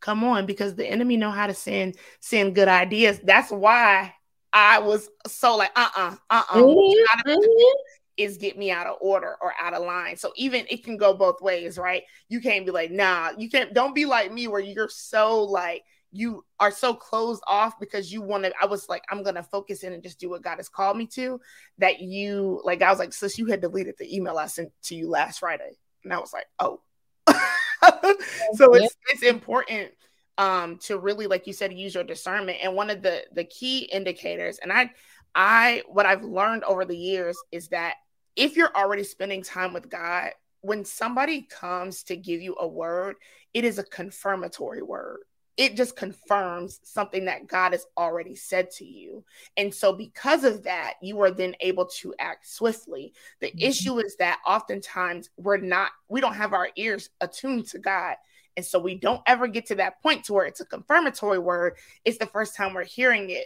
Come 0.00 0.24
on, 0.24 0.46
because 0.46 0.74
the 0.74 0.86
enemy 0.86 1.16
know 1.16 1.30
how 1.30 1.46
to 1.46 1.54
send 1.54 1.96
send 2.20 2.54
good 2.54 2.68
ideas. 2.68 3.20
That's 3.22 3.50
why 3.50 4.14
I 4.52 4.78
was 4.78 5.08
so 5.26 5.56
like, 5.56 5.72
uh-uh, 5.76 6.16
uh-uh. 6.30 6.56
Mm-hmm. 6.56 7.30
mm-hmm. 7.30 7.76
Is 8.16 8.36
get 8.36 8.58
me 8.58 8.70
out 8.70 8.86
of 8.86 8.96
order 9.00 9.36
or 9.40 9.54
out 9.58 9.72
of 9.72 9.82
line. 9.82 10.14
So 10.16 10.30
even 10.36 10.66
it 10.68 10.84
can 10.84 10.98
go 10.98 11.14
both 11.14 11.40
ways, 11.40 11.78
right? 11.78 12.02
You 12.28 12.42
can't 12.42 12.66
be 12.66 12.70
like, 12.70 12.90
nah, 12.90 13.30
you 13.38 13.48
can't 13.48 13.72
don't 13.72 13.94
be 13.94 14.04
like 14.04 14.30
me 14.30 14.46
where 14.46 14.60
you're 14.60 14.90
so 14.90 15.42
like 15.44 15.84
you 16.12 16.44
are 16.58 16.70
so 16.70 16.92
closed 16.92 17.42
off 17.46 17.78
because 17.78 18.12
you 18.12 18.20
want 18.20 18.44
to. 18.44 18.52
I 18.60 18.66
was 18.66 18.90
like, 18.90 19.04
I'm 19.10 19.22
gonna 19.22 19.42
focus 19.42 19.84
in 19.84 19.94
and 19.94 20.02
just 20.02 20.20
do 20.20 20.28
what 20.28 20.42
God 20.42 20.56
has 20.56 20.68
called 20.68 20.98
me 20.98 21.06
to. 21.14 21.40
That 21.78 22.00
you 22.00 22.60
like, 22.64 22.82
I 22.82 22.90
was 22.90 22.98
like, 22.98 23.14
sis, 23.14 23.38
you 23.38 23.46
had 23.46 23.62
deleted 23.62 23.94
the 23.98 24.14
email 24.14 24.36
I 24.36 24.46
sent 24.46 24.70
to 24.84 24.94
you 24.94 25.08
last 25.08 25.38
Friday, 25.38 25.78
and 26.04 26.12
I 26.12 26.18
was 26.18 26.32
like, 26.32 26.46
oh. 26.58 26.80
so 28.54 28.74
it's 28.74 28.96
it's 29.10 29.22
important 29.22 29.90
um 30.38 30.78
to 30.78 30.98
really 30.98 31.26
like 31.26 31.46
you 31.46 31.52
said 31.52 31.72
use 31.72 31.94
your 31.94 32.04
discernment. 32.04 32.58
And 32.62 32.74
one 32.74 32.90
of 32.90 33.02
the 33.02 33.24
the 33.32 33.44
key 33.44 33.80
indicators 33.92 34.58
and 34.58 34.72
i 34.72 34.90
i 35.34 35.82
what 35.88 36.06
i've 36.06 36.24
learned 36.24 36.64
over 36.64 36.84
the 36.84 36.96
years 36.96 37.36
is 37.52 37.68
that 37.68 37.94
if 38.36 38.56
you're 38.56 38.74
already 38.74 39.04
spending 39.04 39.42
time 39.42 39.72
with 39.72 39.88
god 39.88 40.30
when 40.62 40.84
somebody 40.84 41.42
comes 41.42 42.02
to 42.04 42.16
give 42.16 42.42
you 42.42 42.56
a 42.58 42.66
word 42.66 43.16
it 43.54 43.64
is 43.64 43.78
a 43.78 43.84
confirmatory 43.84 44.82
word 44.82 45.20
it 45.60 45.76
just 45.76 45.94
confirms 45.94 46.80
something 46.84 47.26
that 47.26 47.46
God 47.46 47.72
has 47.72 47.84
already 47.94 48.34
said 48.34 48.70
to 48.78 48.84
you. 48.86 49.22
And 49.58 49.74
so, 49.74 49.92
because 49.92 50.42
of 50.44 50.62
that, 50.62 50.94
you 51.02 51.20
are 51.20 51.30
then 51.30 51.54
able 51.60 51.84
to 51.98 52.14
act 52.18 52.48
swiftly. 52.48 53.12
The 53.40 53.48
mm-hmm. 53.48 53.68
issue 53.68 53.98
is 53.98 54.16
that 54.16 54.40
oftentimes 54.46 55.28
we're 55.36 55.58
not, 55.58 55.90
we 56.08 56.22
don't 56.22 56.32
have 56.32 56.54
our 56.54 56.70
ears 56.76 57.10
attuned 57.20 57.66
to 57.68 57.78
God. 57.78 58.16
And 58.56 58.64
so, 58.64 58.78
we 58.78 58.94
don't 58.94 59.20
ever 59.26 59.46
get 59.48 59.66
to 59.66 59.74
that 59.74 60.02
point 60.02 60.24
to 60.24 60.32
where 60.32 60.46
it's 60.46 60.62
a 60.62 60.64
confirmatory 60.64 61.38
word. 61.38 61.74
It's 62.06 62.16
the 62.16 62.24
first 62.24 62.56
time 62.56 62.72
we're 62.72 62.84
hearing 62.84 63.28
it. 63.28 63.44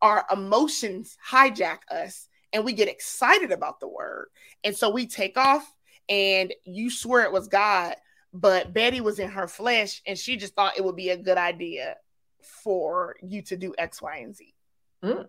Our 0.00 0.24
emotions 0.32 1.18
hijack 1.28 1.78
us 1.90 2.28
and 2.52 2.64
we 2.64 2.74
get 2.74 2.86
excited 2.86 3.50
about 3.50 3.80
the 3.80 3.88
word. 3.88 4.28
And 4.62 4.76
so, 4.76 4.88
we 4.88 5.08
take 5.08 5.36
off 5.36 5.68
and 6.08 6.54
you 6.64 6.90
swear 6.90 7.24
it 7.24 7.32
was 7.32 7.48
God 7.48 7.96
but 8.40 8.74
Betty 8.74 9.00
was 9.00 9.18
in 9.18 9.30
her 9.30 9.48
flesh 9.48 10.02
and 10.06 10.18
she 10.18 10.36
just 10.36 10.54
thought 10.54 10.76
it 10.76 10.84
would 10.84 10.96
be 10.96 11.08
a 11.08 11.16
good 11.16 11.38
idea 11.38 11.96
for 12.42 13.16
you 13.22 13.40
to 13.42 13.56
do 13.56 13.74
X, 13.78 14.02
Y, 14.02 14.16
and 14.18 14.36
Z. 14.36 14.54
Mm. 15.02 15.26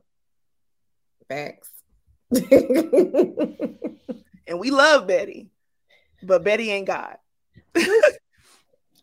Facts. 1.30 1.72
and 4.48 4.60
we 4.60 4.72
love 4.72 5.08
Betty, 5.08 5.50
but 6.22 6.44
Betty 6.44 6.70
ain't 6.70 6.88
God. 6.88 7.18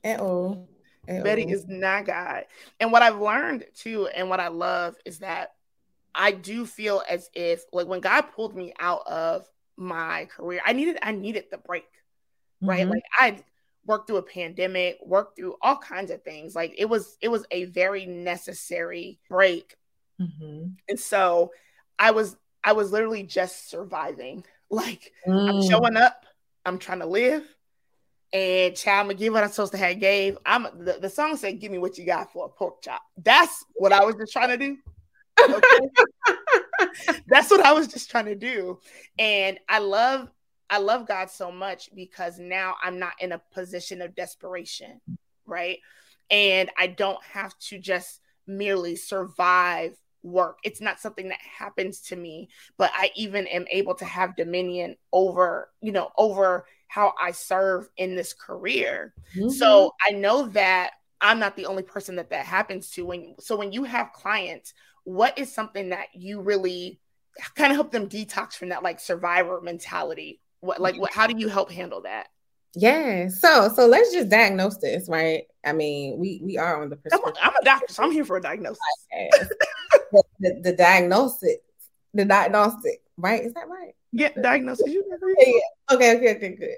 At 0.05 0.21
all. 0.21 0.69
Betty 1.07 1.45
is 1.51 1.67
not 1.67 2.05
God. 2.05 2.45
And 2.81 2.93
what 2.93 3.03
I've 3.03 3.21
learned 3.21 3.65
too, 3.75 4.07
and 4.09 4.29
what 4.29 4.41
I 4.41 4.49
love 4.49 4.97
is 5.07 5.21
that 5.21 5.55
I 6.15 6.33
do 6.33 6.67
feel 6.67 7.03
as 7.09 7.31
if 7.35 7.65
like 7.73 7.87
when 7.87 8.01
God 8.01 8.23
pulled 8.35 8.55
me 8.55 8.75
out 8.79 9.07
of 9.07 9.47
my 9.77 10.27
career, 10.27 10.61
I 10.65 10.75
needed 10.75 10.99
I 11.03 11.13
needed 11.13 11.47
the 11.51 11.59
break. 11.59 11.87
Right. 12.61 12.83
Mm-hmm. 12.83 12.91
Like 12.91 13.05
I 13.19 13.43
worked 13.87 14.07
through 14.07 14.17
a 14.17 14.23
pandemic, 14.23 14.99
worked 15.05 15.37
through 15.37 15.57
all 15.63 15.77
kinds 15.77 16.11
of 16.11 16.23
things. 16.23 16.55
Like 16.55 16.75
it 16.79 16.87
was 16.87 17.17
it 17.21 17.29
was 17.29 17.47
a 17.51 17.65
very 17.65 18.07
necessary 18.07 19.19
break. 19.29 19.77
Mm-hmm. 20.21 20.67
And 20.89 21.01
so 21.01 21.53
I 21.99 22.13
was 22.13 22.37
I 22.63 22.73
was 22.73 22.93
literally 22.93 23.23
just 23.23 23.71
surviving. 23.71 24.45
Like 24.71 25.13
mm. 25.29 25.49
I'm 25.49 25.71
showing 25.71 25.97
up, 25.97 26.25
I'm 26.65 26.79
trying 26.79 26.99
to 26.99 27.07
live. 27.07 27.45
And 28.33 28.75
child, 28.75 29.03
I'm 29.03 29.07
gonna 29.07 29.19
give 29.19 29.33
what 29.33 29.45
I'm 29.45 29.51
supposed 29.51 29.73
to 29.73 29.79
have 29.79 30.01
gave. 30.01 30.37
I'm 30.45 30.67
the, 30.79 30.99
the 31.01 31.11
song 31.11 31.37
said, 31.37 31.61
Give 31.61 31.71
me 31.71 31.79
what 31.79 31.97
you 31.97 32.05
got 32.05 32.33
for 32.33 32.47
a 32.47 32.49
pork 32.49 32.83
chop. 32.83 33.03
That's 33.17 33.65
what 33.75 33.93
I 33.93 34.05
was 34.05 34.17
just 34.17 34.33
trying 34.33 34.49
to 34.49 34.57
do. 34.57 34.79
Okay? 35.49 37.21
That's 37.29 37.51
what 37.51 37.61
I 37.61 37.73
was 37.73 37.87
just 37.87 38.11
trying 38.11 38.27
to 38.27 38.35
do. 38.35 38.81
And 39.19 39.59
I 39.69 39.79
love 39.79 40.29
I 40.75 40.79
love 40.79 41.07
God 41.07 41.31
so 41.31 41.53
much 41.53 41.89
because 41.95 42.41
now 42.41 42.75
I'm 42.83 42.99
not 42.99 43.13
in 43.21 43.31
a 43.31 43.41
position 43.53 44.03
of 44.03 44.17
desperation, 44.17 45.01
right? 45.47 45.79
And 46.33 46.69
I 46.77 46.89
don't 46.89 47.23
have 47.23 47.57
to 47.69 47.79
just 47.79 48.21
merely 48.49 48.97
survive 48.97 49.97
work. 50.25 50.59
It's 50.65 50.81
not 50.81 50.99
something 50.99 51.29
that 51.29 51.39
happens 51.39 52.01
to 52.09 52.17
me, 52.17 52.49
but 52.77 52.91
I 52.93 53.13
even 53.15 53.47
am 53.47 53.67
able 53.71 53.95
to 53.95 54.05
have 54.05 54.35
dominion 54.35 54.97
over, 55.13 55.71
you 55.81 55.93
know, 55.93 56.11
over 56.19 56.67
how 56.89 57.13
I 57.23 57.31
serve 57.31 57.89
in 57.97 58.17
this 58.17 58.33
career. 58.33 59.15
Mm-hmm. 59.37 59.51
So 59.51 59.93
I 60.05 60.11
know 60.11 60.47
that 60.49 60.91
I'm 61.21 61.39
not 61.39 61.55
the 61.55 61.67
only 61.67 61.85
person 61.85 62.17
that 62.17 62.31
that 62.31 62.47
happens 62.47 62.91
to 62.93 63.07
when 63.07 63.37
so 63.39 63.55
when 63.55 63.71
you 63.71 63.85
have 63.85 64.13
clients, 64.13 64.75
what 65.05 65.39
is 65.39 65.55
something 65.55 65.91
that 65.91 66.09
you 66.15 66.41
really 66.41 66.99
kind 67.55 67.71
of 67.71 67.77
help 67.77 67.93
them 67.93 68.09
detox 68.09 68.55
from 68.55 68.71
that 68.71 68.83
like 68.83 68.99
survivor 68.99 69.61
mentality? 69.61 70.41
What 70.65 70.81
like 70.81 70.99
what 70.99 71.13
how 71.13 71.27
do 71.27 71.37
you 71.37 71.49
help 71.49 71.71
handle 71.71 72.03
that? 72.03 72.29
Yeah. 72.75 73.29
So 73.29 73.69
so 73.69 73.87
let's 73.87 74.13
just 74.13 74.29
diagnose 74.29 74.79
this, 74.79 75.09
right? 75.09 75.45
I 75.65 75.73
mean, 75.73 76.19
we 76.19 76.41
we 76.43 76.59
are 76.59 76.83
on 76.83 76.91
the 76.91 76.97
prescription. 76.97 77.35
I'm 77.41 77.51
a, 77.51 77.55
I'm 77.55 77.57
a 77.61 77.65
doctor, 77.65 77.93
so 77.93 78.03
I'm 78.03 78.11
here 78.11 78.25
for 78.25 78.39
a 78.39 78.43
diagnosis. 78.43 78.79
the, 79.11 80.23
the, 80.41 80.61
the, 80.63 80.73
diagnosis, 80.73 81.57
the 82.15 82.25
diagnostic, 82.25 83.03
right? 83.17 83.45
Is 83.45 83.53
that 83.55 83.69
right? 83.69 83.95
Yeah, 84.13 84.31
diagnosis. 84.41 84.91
You 84.91 85.05
yeah, 85.09 85.45
yeah. 85.47 85.95
Okay, 85.95 86.17
okay, 86.17 86.37
okay, 86.37 86.57
good. 86.57 86.77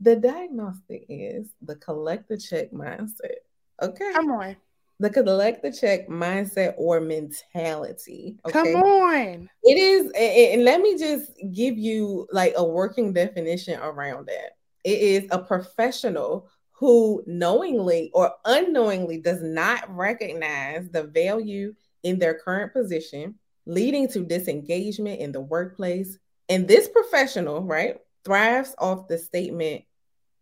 The 0.00 0.16
diagnostic 0.16 1.06
is 1.08 1.48
the 1.62 1.76
collect 1.76 2.28
the 2.28 2.36
check 2.36 2.72
mindset. 2.72 3.42
Okay. 3.80 4.12
Come 4.12 4.32
on. 4.32 4.56
The 5.02 5.10
collect 5.10 5.64
the 5.64 5.72
check 5.72 6.06
mindset 6.06 6.74
or 6.76 7.00
mentality. 7.00 8.38
Okay? 8.46 8.52
Come 8.52 8.82
on. 8.82 9.50
It 9.64 9.76
is, 9.76 10.12
and 10.14 10.64
let 10.64 10.80
me 10.80 10.96
just 10.96 11.32
give 11.52 11.76
you 11.76 12.28
like 12.30 12.52
a 12.56 12.64
working 12.64 13.12
definition 13.12 13.80
around 13.80 14.28
that. 14.28 14.52
It 14.84 15.00
is 15.00 15.28
a 15.32 15.40
professional 15.40 16.48
who 16.70 17.24
knowingly 17.26 18.12
or 18.14 18.32
unknowingly 18.44 19.18
does 19.18 19.42
not 19.42 19.84
recognize 19.92 20.88
the 20.90 21.02
value 21.02 21.74
in 22.04 22.20
their 22.20 22.34
current 22.34 22.72
position, 22.72 23.34
leading 23.66 24.06
to 24.10 24.24
disengagement 24.24 25.18
in 25.18 25.32
the 25.32 25.40
workplace. 25.40 26.16
And 26.48 26.68
this 26.68 26.88
professional, 26.88 27.64
right, 27.64 27.96
thrives 28.24 28.76
off 28.78 29.08
the 29.08 29.18
statement 29.18 29.82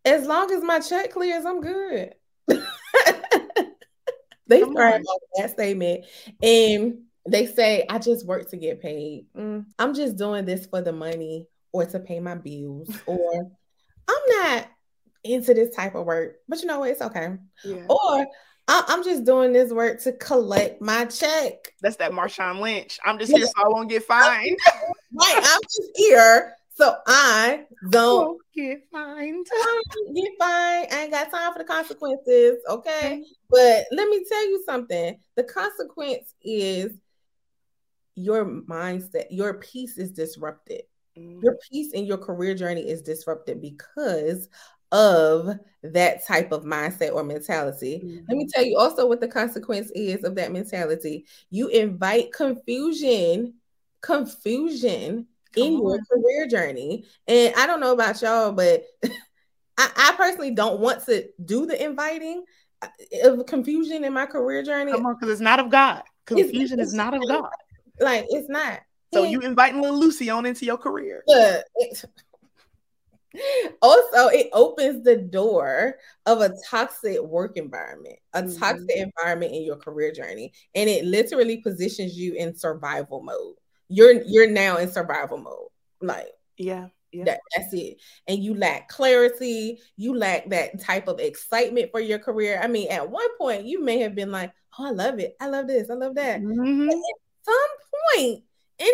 as 0.04 0.26
long 0.26 0.52
as 0.52 0.62
my 0.62 0.80
check 0.80 1.12
clears, 1.12 1.46
I'm 1.46 1.62
good. 1.62 2.14
they 4.50 4.62
off 4.62 5.20
that 5.36 5.50
statement. 5.50 6.04
And 6.42 6.98
they 7.26 7.46
say, 7.46 7.86
I 7.88 7.98
just 7.98 8.26
work 8.26 8.50
to 8.50 8.56
get 8.56 8.82
paid. 8.82 9.26
Mm, 9.36 9.66
I'm 9.78 9.94
just 9.94 10.16
doing 10.16 10.44
this 10.44 10.66
for 10.66 10.82
the 10.82 10.92
money 10.92 11.46
or 11.72 11.86
to 11.86 12.00
pay 12.00 12.20
my 12.20 12.34
bills 12.34 12.90
or 13.06 13.50
I'm 14.08 14.42
not 14.42 14.68
into 15.22 15.54
this 15.54 15.74
type 15.74 15.94
of 15.94 16.06
work, 16.06 16.36
but 16.48 16.60
you 16.60 16.66
know 16.66 16.80
what? 16.80 16.90
It's 16.90 17.02
okay. 17.02 17.36
Yeah. 17.64 17.86
Or 17.88 18.26
I'm 18.68 19.02
just 19.02 19.24
doing 19.24 19.52
this 19.52 19.72
work 19.72 20.00
to 20.02 20.12
collect 20.12 20.80
my 20.80 21.04
check. 21.06 21.72
That's 21.80 21.96
that 21.96 22.12
Marshawn 22.12 22.60
Lynch. 22.60 22.98
I'm 23.04 23.18
just 23.18 23.32
here 23.32 23.44
so 23.44 23.52
I 23.56 23.68
won't 23.68 23.88
get 23.88 24.04
fined. 24.04 24.56
right. 25.12 25.36
I'm 25.36 25.60
just 25.62 25.90
here 25.96 26.54
so 26.80 26.96
I 27.06 27.64
don't 27.90 28.40
get 28.54 28.88
fined. 28.90 29.46
get 30.14 30.32
fined. 30.38 30.88
I 30.90 31.00
ain't 31.02 31.12
got 31.12 31.30
time 31.30 31.52
for 31.52 31.58
the 31.58 31.64
consequences. 31.64 32.56
Okay. 32.68 33.22
But 33.50 33.84
let 33.92 34.08
me 34.08 34.24
tell 34.26 34.48
you 34.48 34.62
something. 34.64 35.18
The 35.36 35.44
consequence 35.44 36.34
is 36.42 36.92
your 38.14 38.44
mindset, 38.44 39.26
your 39.30 39.54
peace 39.54 39.98
is 39.98 40.10
disrupted. 40.10 40.82
Mm. 41.18 41.42
Your 41.42 41.58
peace 41.70 41.92
in 41.92 42.04
your 42.04 42.18
career 42.18 42.54
journey 42.54 42.88
is 42.88 43.02
disrupted 43.02 43.60
because 43.60 44.48
of 44.92 45.58
that 45.82 46.26
type 46.26 46.50
of 46.50 46.64
mindset 46.64 47.14
or 47.14 47.22
mentality. 47.22 48.02
Mm-hmm. 48.04 48.24
Let 48.28 48.36
me 48.36 48.46
tell 48.52 48.64
you 48.64 48.76
also 48.78 49.06
what 49.06 49.20
the 49.20 49.28
consequence 49.28 49.90
is 49.94 50.24
of 50.24 50.34
that 50.36 50.52
mentality. 50.52 51.26
You 51.50 51.68
invite 51.68 52.32
confusion, 52.32 53.54
confusion 54.00 55.26
Come 55.54 55.64
in 55.64 55.74
on. 55.74 55.82
your 55.82 55.98
career 56.10 56.46
journey. 56.46 57.04
And 57.26 57.54
I 57.56 57.66
don't 57.66 57.80
know 57.80 57.92
about 57.92 58.20
y'all, 58.22 58.52
but 58.52 58.84
I, 59.78 59.90
I, 59.96 60.14
personally 60.16 60.50
don't 60.50 60.80
want 60.80 61.04
to 61.06 61.28
do 61.44 61.66
the 61.66 61.82
inviting 61.82 62.44
uh, 62.82 62.88
of 63.24 63.46
confusion 63.46 64.04
in 64.04 64.12
my 64.12 64.26
career 64.26 64.62
journey. 64.62 64.92
Come 64.92 65.06
on, 65.06 65.14
because 65.14 65.32
it's 65.32 65.40
not 65.40 65.58
of 65.58 65.70
God. 65.70 66.02
Confusion 66.26 66.80
it's, 66.80 66.88
is 66.88 66.94
not 66.94 67.14
of 67.14 67.26
God. 67.26 67.50
Like 68.02 68.24
it's 68.30 68.48
not. 68.48 68.80
So 69.12 69.24
you 69.24 69.40
inviting 69.40 69.82
little 69.82 69.98
Lucy 69.98 70.30
on 70.30 70.46
into 70.46 70.64
your 70.64 70.78
career. 70.78 71.22
But 71.26 71.64
also, 73.82 74.28
it 74.28 74.48
opens 74.52 75.04
the 75.04 75.16
door 75.16 75.96
of 76.26 76.40
a 76.40 76.54
toxic 76.68 77.20
work 77.20 77.56
environment, 77.56 78.16
a 78.32 78.42
mm-hmm. 78.42 78.58
toxic 78.58 78.96
environment 78.96 79.52
in 79.52 79.62
your 79.62 79.76
career 79.76 80.12
journey, 80.12 80.52
and 80.74 80.88
it 80.88 81.04
literally 81.04 81.58
positions 81.58 82.16
you 82.16 82.34
in 82.34 82.54
survival 82.54 83.22
mode. 83.22 83.56
You're 83.90 84.22
you're 84.22 84.50
now 84.50 84.78
in 84.78 84.90
survival 84.90 85.38
mode, 85.38 85.68
like 86.00 86.28
yeah. 86.56 86.88
Yeah. 87.12 87.24
That, 87.24 87.40
that's 87.56 87.74
it. 87.74 87.96
And 88.28 88.38
you 88.38 88.54
lack 88.54 88.88
clarity. 88.88 89.80
You 89.96 90.16
lack 90.16 90.48
that 90.50 90.80
type 90.80 91.08
of 91.08 91.18
excitement 91.18 91.90
for 91.90 91.98
your 91.98 92.20
career. 92.20 92.60
I 92.62 92.68
mean, 92.68 92.88
at 92.88 93.10
one 93.10 93.36
point, 93.36 93.64
you 93.64 93.82
may 93.82 93.98
have 93.98 94.14
been 94.14 94.30
like, 94.30 94.52
Oh, 94.78 94.86
I 94.86 94.90
love 94.90 95.18
it. 95.18 95.36
I 95.40 95.48
love 95.48 95.66
this. 95.66 95.90
I 95.90 95.94
love 95.94 96.14
that. 96.14 96.40
Mm-hmm. 96.40 96.88
At 96.88 96.96
some 97.42 98.14
point, 98.14 98.44
in 98.78 98.90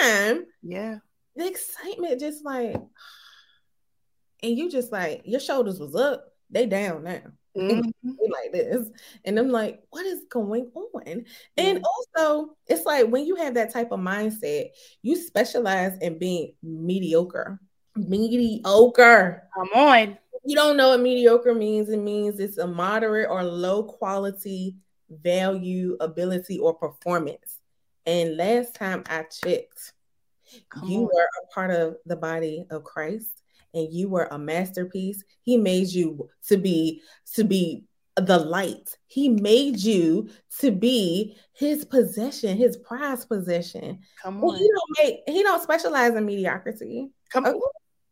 time, 0.00 0.46
yeah, 0.62 0.98
the 1.36 1.46
excitement 1.46 2.20
just 2.20 2.44
like, 2.44 2.76
and 4.42 4.58
you 4.58 4.70
just 4.70 4.92
like 4.92 5.22
your 5.24 5.40
shoulders 5.40 5.80
was 5.80 5.94
up, 5.94 6.26
they 6.50 6.66
down 6.66 7.04
now. 7.04 7.22
Mm-hmm. 7.56 8.10
like 8.32 8.52
this, 8.52 8.88
and 9.24 9.38
I'm 9.38 9.50
like, 9.50 9.80
what 9.90 10.04
is 10.04 10.22
going 10.28 10.70
on? 10.74 11.24
And 11.56 11.84
also, 11.84 12.56
it's 12.66 12.84
like 12.84 13.06
when 13.08 13.26
you 13.26 13.36
have 13.36 13.54
that 13.54 13.72
type 13.72 13.92
of 13.92 14.00
mindset, 14.00 14.70
you 15.02 15.16
specialize 15.16 15.96
in 15.98 16.18
being 16.18 16.54
mediocre. 16.62 17.60
Mediocre. 17.94 19.44
Come 19.54 19.68
on. 19.74 20.18
You 20.44 20.56
don't 20.56 20.76
know 20.76 20.90
what 20.90 21.00
mediocre 21.00 21.54
means. 21.54 21.88
It 21.88 22.00
means 22.00 22.40
it's 22.40 22.58
a 22.58 22.66
moderate 22.66 23.30
or 23.30 23.44
low 23.44 23.84
quality 23.84 24.76
value, 25.08 25.96
ability, 26.00 26.58
or 26.58 26.74
performance. 26.74 27.60
And 28.04 28.36
last 28.36 28.74
time 28.74 29.04
I 29.06 29.22
checked, 29.22 29.92
Come 30.68 30.88
you 30.88 30.98
on. 31.00 31.04
were 31.04 31.28
a 31.42 31.54
part 31.54 31.70
of 31.70 31.96
the 32.04 32.16
body 32.16 32.66
of 32.70 32.84
Christ 32.84 33.33
and 33.74 33.92
you 33.92 34.08
were 34.08 34.28
a 34.30 34.38
masterpiece. 34.38 35.22
He 35.42 35.56
made 35.56 35.88
you 35.88 36.28
to 36.48 36.56
be 36.56 37.02
to 37.34 37.44
be 37.44 37.84
the 38.16 38.38
light. 38.38 38.96
He 39.06 39.28
made 39.28 39.78
you 39.78 40.28
to 40.60 40.70
be 40.70 41.36
his 41.52 41.84
possession, 41.84 42.56
his 42.56 42.76
prized 42.76 43.28
possession. 43.28 44.00
Come 44.22 44.42
on. 44.42 44.56
He 44.56 44.68
don't 44.68 45.06
make 45.06 45.20
he 45.26 45.42
don't 45.42 45.62
specialize 45.62 46.14
in 46.14 46.24
mediocrity. 46.24 47.10
Come 47.30 47.46
on. 47.46 47.60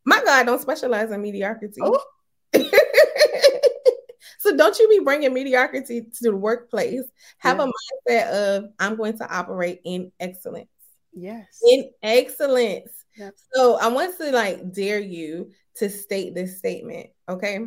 My 0.05 0.23
God 0.25 0.47
don't 0.47 0.61
specialize 0.61 1.11
in 1.11 1.23
mediocrity. 1.23 1.81
Oh. 1.81 2.03
So 4.43 4.57
don't 4.57 4.77
you 4.77 4.89
be 4.89 4.99
bringing 4.99 5.33
mediocrity 5.33 6.01
to 6.01 6.19
the 6.21 6.35
workplace. 6.35 7.05
Have 7.39 7.59
yeah. 7.59 7.69
a 8.09 8.11
mindset 8.11 8.31
of 8.31 8.71
I'm 8.77 8.97
going 8.97 9.17
to 9.19 9.33
operate 9.33 9.83
in 9.85 10.11
excellence. 10.19 10.67
Yes. 11.13 11.61
In 11.65 11.91
excellence. 12.03 13.02
Yep. 13.17 13.35
So 13.53 13.79
I 13.79 13.89
want 13.89 14.17
to 14.19 14.31
like 14.31 14.73
dare 14.73 15.01
you 15.01 15.51
to 15.77 15.89
state 15.91 16.35
this 16.35 16.59
statement, 16.59 17.09
okay? 17.29 17.61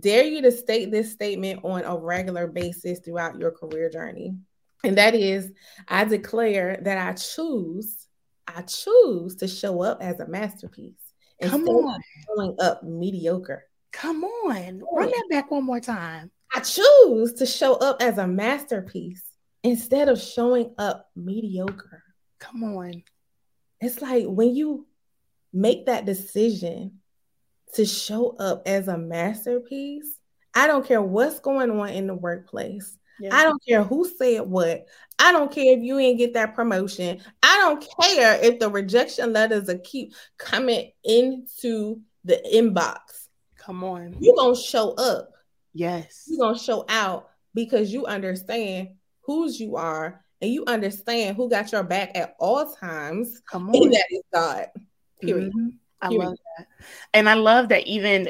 Dare 0.00 0.24
you 0.24 0.42
to 0.42 0.52
state 0.52 0.90
this 0.90 1.12
statement 1.12 1.64
on 1.64 1.82
a 1.84 1.96
regular 1.96 2.46
basis 2.46 3.00
throughout 3.00 3.38
your 3.38 3.50
career 3.50 3.88
journey. 3.90 4.36
And 4.84 4.98
that 4.98 5.14
is 5.14 5.50
I 5.88 6.04
declare 6.04 6.78
that 6.82 6.98
I 6.98 7.12
choose 7.14 8.06
I 8.46 8.62
choose 8.62 9.36
to 9.36 9.48
show 9.48 9.82
up 9.82 9.98
as 10.00 10.20
a 10.20 10.26
masterpiece 10.26 10.94
Come 11.42 11.68
on. 11.68 12.00
showing 12.26 12.56
up 12.58 12.82
mediocre. 12.82 13.64
Come 13.92 14.24
on, 14.24 14.82
run 14.92 15.08
that 15.08 15.26
back 15.30 15.50
one 15.50 15.64
more 15.64 15.80
time. 15.80 16.30
I 16.54 16.60
choose 16.60 17.34
to 17.34 17.46
show 17.46 17.74
up 17.74 18.02
as 18.02 18.18
a 18.18 18.26
masterpiece 18.26 19.22
instead 19.62 20.08
of 20.08 20.20
showing 20.20 20.74
up 20.78 21.08
mediocre. 21.16 22.02
Come 22.38 22.64
on. 22.64 23.02
It's 23.80 24.02
like 24.02 24.24
when 24.26 24.54
you 24.54 24.86
make 25.52 25.86
that 25.86 26.04
decision 26.04 27.00
to 27.74 27.84
show 27.84 28.30
up 28.38 28.62
as 28.66 28.88
a 28.88 28.98
masterpiece, 28.98 30.18
I 30.54 30.66
don't 30.66 30.86
care 30.86 31.02
what's 31.02 31.40
going 31.40 31.70
on 31.70 31.90
in 31.90 32.06
the 32.06 32.14
workplace. 32.14 32.96
Yeah. 33.20 33.34
I 33.36 33.44
don't 33.44 33.62
care 33.66 33.82
who 33.82 34.08
said 34.08 34.42
what. 34.42 34.86
I 35.18 35.32
don't 35.32 35.52
care 35.52 35.76
if 35.76 35.82
you 35.82 35.98
ain't 35.98 36.18
get 36.18 36.34
that 36.34 36.54
promotion. 36.54 37.20
I 37.42 37.58
don't 37.58 37.86
care 38.00 38.38
if 38.42 38.58
the 38.58 38.70
rejection 38.70 39.32
letters 39.32 39.68
are 39.68 39.78
keep 39.78 40.14
coming 40.38 40.92
into 41.04 42.00
the 42.24 42.40
inbox. 42.54 43.28
Come 43.56 43.82
on. 43.82 44.16
You're 44.20 44.36
going 44.36 44.54
to 44.54 44.60
show 44.60 44.92
up. 44.92 45.30
Yes. 45.74 46.24
You're 46.28 46.38
going 46.38 46.56
to 46.56 46.62
show 46.62 46.84
out 46.88 47.30
because 47.54 47.92
you 47.92 48.06
understand 48.06 48.90
whose 49.22 49.60
you 49.60 49.76
are 49.76 50.24
and 50.40 50.52
you 50.52 50.64
understand 50.66 51.36
who 51.36 51.50
got 51.50 51.72
your 51.72 51.82
back 51.82 52.16
at 52.16 52.34
all 52.38 52.72
times. 52.72 53.40
Come 53.50 53.68
on. 53.70 53.82
And 53.82 53.92
that 53.92 54.06
is 54.10 54.22
God. 54.32 54.66
Period. 55.20 55.52
Mm-hmm. 55.52 55.68
I 56.00 56.08
Period. 56.08 56.24
love 56.26 56.36
that. 56.56 56.66
And 57.14 57.28
I 57.28 57.34
love 57.34 57.68
that 57.70 57.86
even 57.86 58.28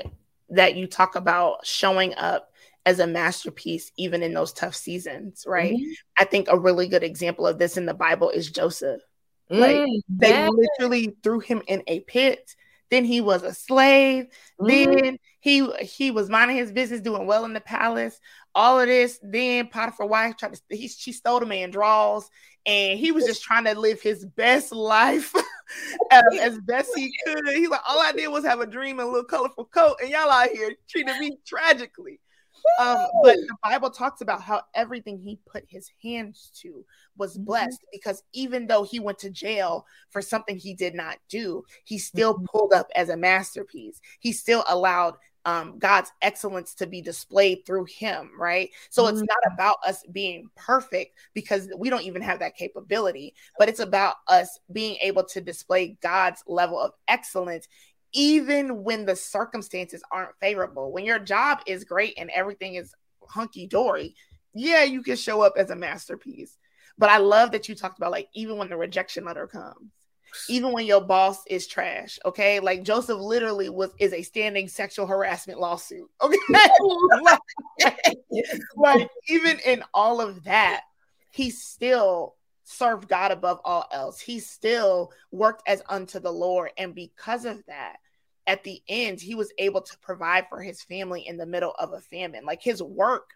that 0.51 0.77
you 0.77 0.87
talk 0.87 1.17
about 1.17 1.67
showing 1.67 2.15
up 2.15 2.51
as 2.87 3.01
a 3.01 3.07
masterpiece, 3.07 3.93
even 3.99 4.23
in 4.23 4.33
those 4.33 4.53
tough 4.53 4.75
seasons, 4.75 5.45
right? 5.47 5.75
Mm-hmm. 5.75 5.93
I 6.19 6.25
think 6.25 6.49
a 6.49 6.59
really 6.59 6.89
good 6.89 7.03
example 7.03 7.47
of 7.47 7.59
this 7.59 7.77
in 7.77 7.85
the 7.85 7.95
Bible 7.95 8.31
is 8.31 8.51
Joseph. 8.51 9.03
Like 9.51 9.77
mm, 9.77 10.03
they 10.09 10.49
literally 10.49 11.17
threw 11.23 11.41
him 11.41 11.63
in 11.67 11.83
a 11.87 12.01
pit. 12.01 12.55
Then 12.91 13.05
he 13.05 13.21
was 13.21 13.43
a 13.43 13.55
slave. 13.55 14.29
Mm-hmm. 14.61 14.67
Then 14.95 15.19
he 15.41 15.71
he 15.83 16.11
was 16.11 16.29
minding 16.29 16.57
his 16.57 16.73
business, 16.73 17.01
doing 17.01 17.27
well 17.27 17.45
in 17.45 17.53
the 17.53 17.61
palace. 17.61 18.19
All 18.59 18.81
of 18.81 18.89
this. 18.89 19.21
Then 19.23 19.69
Potiphar 19.69 20.07
wife 20.07 20.37
tried 20.37 20.55
to 20.55 20.77
he, 20.77 20.89
she 20.89 21.13
stole 21.13 21.39
the 21.39 21.47
man 21.47 21.71
draws, 21.71 22.29
and 22.67 22.99
he 22.99 23.13
was 23.13 23.25
just 23.25 23.45
trying 23.45 23.63
to 23.67 23.79
live 23.79 24.03
his 24.03 24.27
best 24.27 24.73
life 24.73 25.33
as, 26.11 26.25
as 26.41 26.59
best 26.59 26.91
he 26.97 27.13
could. 27.25 27.55
He's 27.55 27.69
like, 27.69 27.83
all 27.89 28.01
I 28.01 28.11
did 28.11 28.27
was 28.27 28.45
have 28.45 28.59
a 28.59 28.67
dream 28.67 28.99
and 28.99 29.07
a 29.09 29.13
little 29.13 29.29
colorful 29.29 29.67
coat, 29.67 29.99
and 30.03 30.11
y'all 30.11 30.29
out 30.29 30.49
here 30.49 30.75
treating 30.89 31.21
me 31.21 31.39
tragically. 31.47 32.19
Um, 32.81 33.07
but 33.23 33.37
the 33.37 33.57
Bible 33.63 33.91
talks 33.91 34.23
about 34.23 34.43
how 34.43 34.63
everything 34.75 35.19
he 35.19 35.39
put 35.47 35.65
his 35.69 35.89
hands 36.03 36.51
to 36.63 36.85
was 37.17 37.35
mm-hmm. 37.35 37.45
blessed 37.45 37.81
mm-hmm. 37.81 37.91
because 37.93 38.25
even 38.33 38.67
though 38.67 38.83
he 38.83 38.99
went 38.99 39.19
to 39.21 39.31
jail 39.31 39.87
for 40.11 40.21
something 40.21 40.57
he 40.57 40.75
did 40.75 40.95
not 40.95 41.19
do, 41.29 41.63
he 41.85 41.99
still 41.99 42.35
mm-hmm. 42.35 42.47
pulled 42.47 42.73
up 42.73 42.89
as 42.97 43.09
a 43.09 43.17
masterpiece. 43.17 44.01
He 44.19 44.33
still 44.33 44.65
allowed 44.69 45.15
um, 45.45 45.78
God's 45.78 46.12
excellence 46.20 46.74
to 46.74 46.86
be 46.86 47.01
displayed 47.01 47.64
through 47.64 47.86
him, 47.86 48.30
right? 48.39 48.70
So 48.91 49.05
mm-hmm. 49.05 49.16
it's 49.16 49.26
not 49.26 49.53
about 49.53 49.76
us 49.86 50.05
being 50.12 50.51
perfect 50.57 51.16
because 51.34 51.68
we 51.76 51.91
don't 51.91 52.03
even 52.03 52.22
have 52.22 52.41
that 52.41 52.57
capability, 52.57 53.34
but 53.59 53.68
it's 53.68 53.80
about 53.80 54.16
us 54.28 54.59
being 54.72 54.97
able 55.03 55.24
to 55.24 55.41
display 55.41 55.97
God's 56.03 56.43
level 56.47 56.80
of 56.80 56.93
excellence 57.07 57.68
even 58.12 58.82
when 58.82 59.05
the 59.05 59.16
circumstances 59.16 60.03
aren't 60.11 60.39
favorable. 60.41 60.93
When 60.93 61.05
your 61.05 61.18
job 61.18 61.61
is 61.66 61.84
great 61.84 62.14
and 62.16 62.30
everything 62.30 62.74
is 62.74 62.95
hunky 63.26 63.66
dory, 63.66 64.14
yeah, 64.55 64.82
you 64.82 65.03
can 65.03 65.16
show 65.16 65.43
up 65.43 65.55
as 65.57 65.70
a 65.70 65.76
masterpiece. 65.76 66.57
But 66.97 67.11
I 67.11 67.18
love 67.18 67.53
that 67.53 67.68
you 67.68 67.74
talked 67.74 67.99
about 67.99 68.11
like 68.11 68.28
even 68.34 68.57
when 68.57 68.68
the 68.68 68.76
rejection 68.76 69.24
letter 69.24 69.47
comes, 69.47 69.93
even 70.49 70.72
when 70.72 70.87
your 70.87 71.01
boss 71.01 71.43
is 71.47 71.66
trash, 71.66 72.18
okay? 72.24 72.61
Like 72.61 72.83
Joseph 72.83 73.18
literally 73.18 73.68
was 73.68 73.91
is 73.99 74.12
a 74.12 74.22
standing 74.22 74.68
sexual 74.68 75.07
harassment 75.07 75.61
lawsuit, 75.61 76.09
okay? 76.22 76.39
like, 77.22 77.39
like 78.76 79.11
even 79.29 79.59
in 79.64 79.83
all 79.95 80.20
of 80.20 80.45
that, 80.45 80.83
he 81.31 81.51
still 81.51 82.35
served 82.64 83.09
God 83.09 83.33
above 83.33 83.61
all 83.64 83.87
else. 83.91 84.20
He 84.20 84.41
still 84.41 85.12
worked 85.31 85.62
as 85.66 85.83
unto 85.89 86.20
the 86.20 86.33
Lord. 86.33 86.70
And 86.76 86.95
because 86.95 87.45
of 87.45 87.64
that, 87.66 87.97
at 88.47 88.64
the 88.64 88.83
end, 88.89 89.20
he 89.20 89.35
was 89.35 89.53
able 89.59 89.83
to 89.83 89.99
provide 89.99 90.47
for 90.49 90.61
his 90.61 90.83
family 90.83 91.26
in 91.26 91.37
the 91.37 91.47
middle 91.47 91.74
of 91.79 91.93
a 91.93 92.01
famine. 92.01 92.45
Like 92.45 92.62
his 92.62 92.83
work 92.83 93.31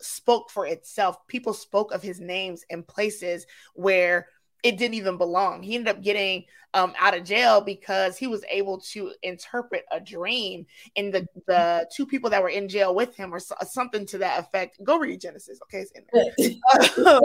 spoke 0.00 0.50
for 0.50 0.66
itself. 0.66 1.26
People 1.26 1.54
spoke 1.54 1.92
of 1.92 2.02
his 2.02 2.20
names 2.20 2.64
in 2.68 2.82
places 2.82 3.46
where 3.74 4.28
it 4.64 4.78
didn't 4.78 4.94
even 4.94 5.18
belong. 5.18 5.62
He 5.62 5.74
ended 5.74 5.94
up 5.94 6.02
getting 6.02 6.46
um, 6.72 6.94
out 6.98 7.16
of 7.16 7.22
jail 7.22 7.60
because 7.60 8.16
he 8.16 8.26
was 8.26 8.42
able 8.50 8.80
to 8.80 9.12
interpret 9.22 9.84
a 9.92 10.00
dream. 10.00 10.66
And 10.96 11.12
the 11.12 11.28
the 11.46 11.88
two 11.94 12.06
people 12.06 12.30
that 12.30 12.42
were 12.42 12.48
in 12.48 12.68
jail 12.68 12.94
with 12.94 13.14
him 13.14 13.32
or 13.32 13.38
so, 13.38 13.54
something 13.68 14.06
to 14.06 14.18
that 14.18 14.40
effect. 14.40 14.82
Go 14.82 14.98
read 14.98 15.20
Genesis, 15.20 15.60
okay? 15.64 15.84
It's 15.84 15.92
in 15.92 16.04
there. 16.12 16.32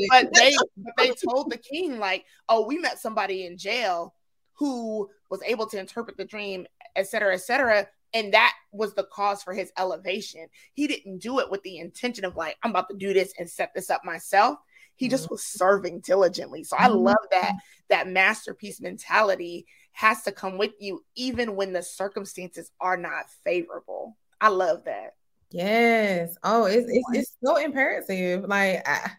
but 0.08 0.34
they 0.34 0.56
but 0.78 0.94
they 0.96 1.12
told 1.30 1.50
the 1.50 1.58
king 1.58 1.98
like, 1.98 2.24
oh, 2.48 2.66
we 2.66 2.78
met 2.78 2.98
somebody 2.98 3.44
in 3.44 3.58
jail 3.58 4.14
who 4.54 5.08
was 5.30 5.42
able 5.42 5.66
to 5.66 5.78
interpret 5.78 6.16
the 6.16 6.24
dream, 6.24 6.66
et 6.96 7.06
cetera, 7.06 7.34
et 7.34 7.42
cetera. 7.42 7.86
And 8.12 8.34
that 8.34 8.54
was 8.72 8.94
the 8.94 9.04
cause 9.04 9.42
for 9.42 9.54
his 9.54 9.70
elevation. 9.78 10.48
He 10.72 10.88
didn't 10.88 11.18
do 11.18 11.38
it 11.38 11.50
with 11.50 11.62
the 11.62 11.78
intention 11.78 12.24
of 12.24 12.34
like, 12.34 12.56
I'm 12.62 12.70
about 12.70 12.88
to 12.88 12.96
do 12.96 13.12
this 13.12 13.32
and 13.38 13.48
set 13.48 13.72
this 13.74 13.88
up 13.88 14.04
myself 14.04 14.58
he 15.00 15.08
just 15.08 15.24
mm-hmm. 15.24 15.34
was 15.34 15.44
serving 15.44 16.00
diligently. 16.00 16.62
So 16.62 16.76
I 16.78 16.88
mm-hmm. 16.88 16.98
love 16.98 17.26
that 17.30 17.54
that 17.88 18.06
masterpiece 18.06 18.82
mentality 18.82 19.64
has 19.92 20.22
to 20.24 20.30
come 20.30 20.58
with 20.58 20.72
you 20.78 21.02
even 21.16 21.56
when 21.56 21.72
the 21.72 21.82
circumstances 21.82 22.70
are 22.82 22.98
not 22.98 23.24
favorable. 23.42 24.18
I 24.42 24.48
love 24.48 24.84
that. 24.84 25.14
Yes. 25.50 26.36
Oh, 26.42 26.66
it's 26.66 26.86
it's, 26.86 27.08
it's 27.14 27.36
so 27.42 27.56
imperative. 27.56 28.44
Like 28.46 28.86
I, 28.86 29.10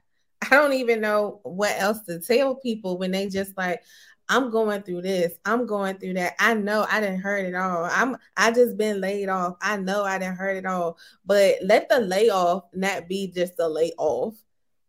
I 0.44 0.50
don't 0.52 0.74
even 0.74 1.02
know 1.02 1.40
what 1.42 1.76
else 1.80 2.02
to 2.02 2.20
tell 2.20 2.54
people 2.58 3.00
when 3.00 3.10
they 3.10 3.28
just 3.28 3.58
like 3.58 3.82
I'm 4.30 4.52
going 4.52 4.84
through 4.84 5.02
this. 5.02 5.34
I'm 5.46 5.66
going 5.66 5.98
through 5.98 6.14
that. 6.14 6.36
I 6.38 6.54
know 6.54 6.86
I 6.92 7.00
didn't 7.00 7.22
hurt 7.22 7.44
it 7.48 7.56
all. 7.56 7.86
I'm 7.86 8.18
I 8.38 8.52
just 8.52 8.78
been 8.78 9.02
laid 9.02 9.30
off. 9.30 9.56
I 9.64 9.78
know 9.78 10.04
I 10.04 10.20
didn't 10.20 10.38
hurt 10.38 10.58
it 10.58 10.68
all. 10.68 11.00
But 11.26 11.56
let 11.64 11.90
the 11.90 12.02
layoff 12.02 12.66
not 12.72 13.08
be 13.08 13.32
just 13.32 13.54
a 13.58 13.68
layoff. 13.68 14.36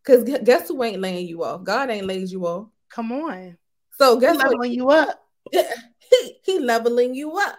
Because 0.05 0.25
guess 0.45 0.69
who 0.69 0.83
ain't 0.83 1.01
laying 1.01 1.29
you 1.29 1.45
off? 1.45 1.65
God 1.65 1.91
ain't 1.91 2.07
laid 2.07 2.31
you 2.31 2.47
off. 2.47 2.69
Come 2.89 3.13
on. 3.13 3.57
So 3.99 4.19
guess 4.19 4.37
leveling 4.37 4.59
what? 4.59 4.71
you 4.71 4.91
up. 4.91 5.25
He, 6.21 6.39
he 6.43 6.59
leveling 6.59 7.15
you 7.15 7.39
up. 7.39 7.57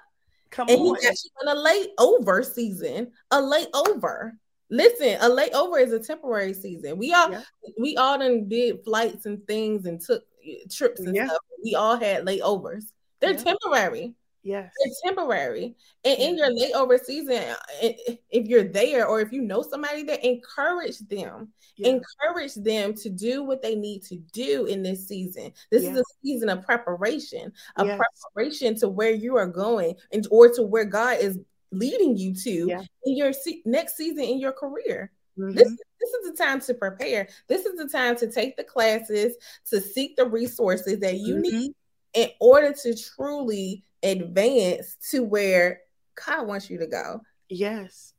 Come 0.51 0.69
and 0.69 0.79
on. 0.79 0.95
he 0.95 1.01
got 1.01 1.15
you 1.23 1.31
in 1.41 1.47
a 1.47 1.55
layover 1.55 2.45
season. 2.45 3.11
A 3.31 3.41
layover. 3.41 4.33
Listen, 4.69 5.17
a 5.21 5.29
layover 5.29 5.81
is 5.81 5.91
a 5.91 5.99
temporary 5.99 6.53
season. 6.53 6.97
We 6.97 7.13
all 7.13 7.31
yeah. 7.31 7.41
we 7.79 7.97
all 7.97 8.19
done 8.19 8.47
did 8.47 8.83
flights 8.83 9.25
and 9.25 9.45
things 9.47 9.87
and 9.87 9.99
took 9.99 10.23
eh, 10.47 10.65
trips 10.69 10.99
and 10.99 11.15
yeah. 11.15 11.25
stuff. 11.25 11.39
We 11.63 11.73
all 11.73 11.97
had 11.97 12.25
layovers. 12.25 12.83
They're 13.19 13.31
yeah. 13.31 13.43
temporary. 13.43 14.13
Yes. 14.43 14.71
It's 14.79 15.01
temporary. 15.01 15.75
And 16.03 16.19
in 16.19 16.37
your 16.37 16.49
layover 16.49 16.99
season, 16.99 17.55
if 17.81 18.47
you're 18.47 18.65
there 18.65 19.07
or 19.07 19.21
if 19.21 19.31
you 19.31 19.41
know 19.41 19.61
somebody 19.61 20.03
there, 20.03 20.19
encourage 20.21 20.99
them. 20.99 21.53
Yeah. 21.77 21.99
Encourage 21.99 22.53
them 22.55 22.93
to 22.95 23.09
do 23.09 23.43
what 23.43 23.61
they 23.61 23.75
need 23.75 24.03
to 24.03 24.17
do 24.33 24.65
in 24.65 24.83
this 24.83 25.07
season. 25.07 25.53
This 25.71 25.83
is 25.83 25.97
a 25.97 26.03
season 26.21 26.49
of 26.49 26.63
preparation, 26.63 27.51
a 27.77 27.85
yes. 27.85 27.99
preparation 28.33 28.75
to 28.75 28.89
where 28.89 29.11
you 29.11 29.37
are 29.37 29.47
going 29.47 29.95
and 30.11 30.27
or 30.29 30.49
to 30.49 30.61
where 30.61 30.85
God 30.85 31.19
is 31.19 31.39
leading 31.71 32.15
you 32.15 32.35
to 32.35 32.85
in 33.05 33.17
your 33.17 33.33
se- 33.33 33.63
next 33.65 33.95
season 33.95 34.23
in 34.23 34.39
your 34.39 34.51
career. 34.51 35.11
Mm-hmm. 35.39 35.55
This, 35.55 35.69
this 35.69 36.09
is 36.13 36.31
the 36.31 36.37
time 36.37 36.59
to 36.61 36.73
prepare. 36.75 37.27
This 37.47 37.65
is 37.65 37.75
the 37.75 37.87
time 37.87 38.15
to 38.17 38.31
take 38.31 38.55
the 38.55 38.63
classes, 38.63 39.35
to 39.69 39.81
seek 39.81 40.15
the 40.15 40.25
resources 40.25 40.99
that 40.99 41.15
you 41.15 41.35
mm-hmm. 41.35 41.57
need 41.57 41.71
in 42.13 42.29
order 42.39 42.73
to 42.73 42.95
truly 42.95 43.83
advance 44.03 44.95
to 45.11 45.23
where 45.23 45.81
God 46.25 46.47
wants 46.47 46.69
you 46.69 46.79
to 46.79 46.87
go. 46.87 47.21
Yes. 47.49 48.13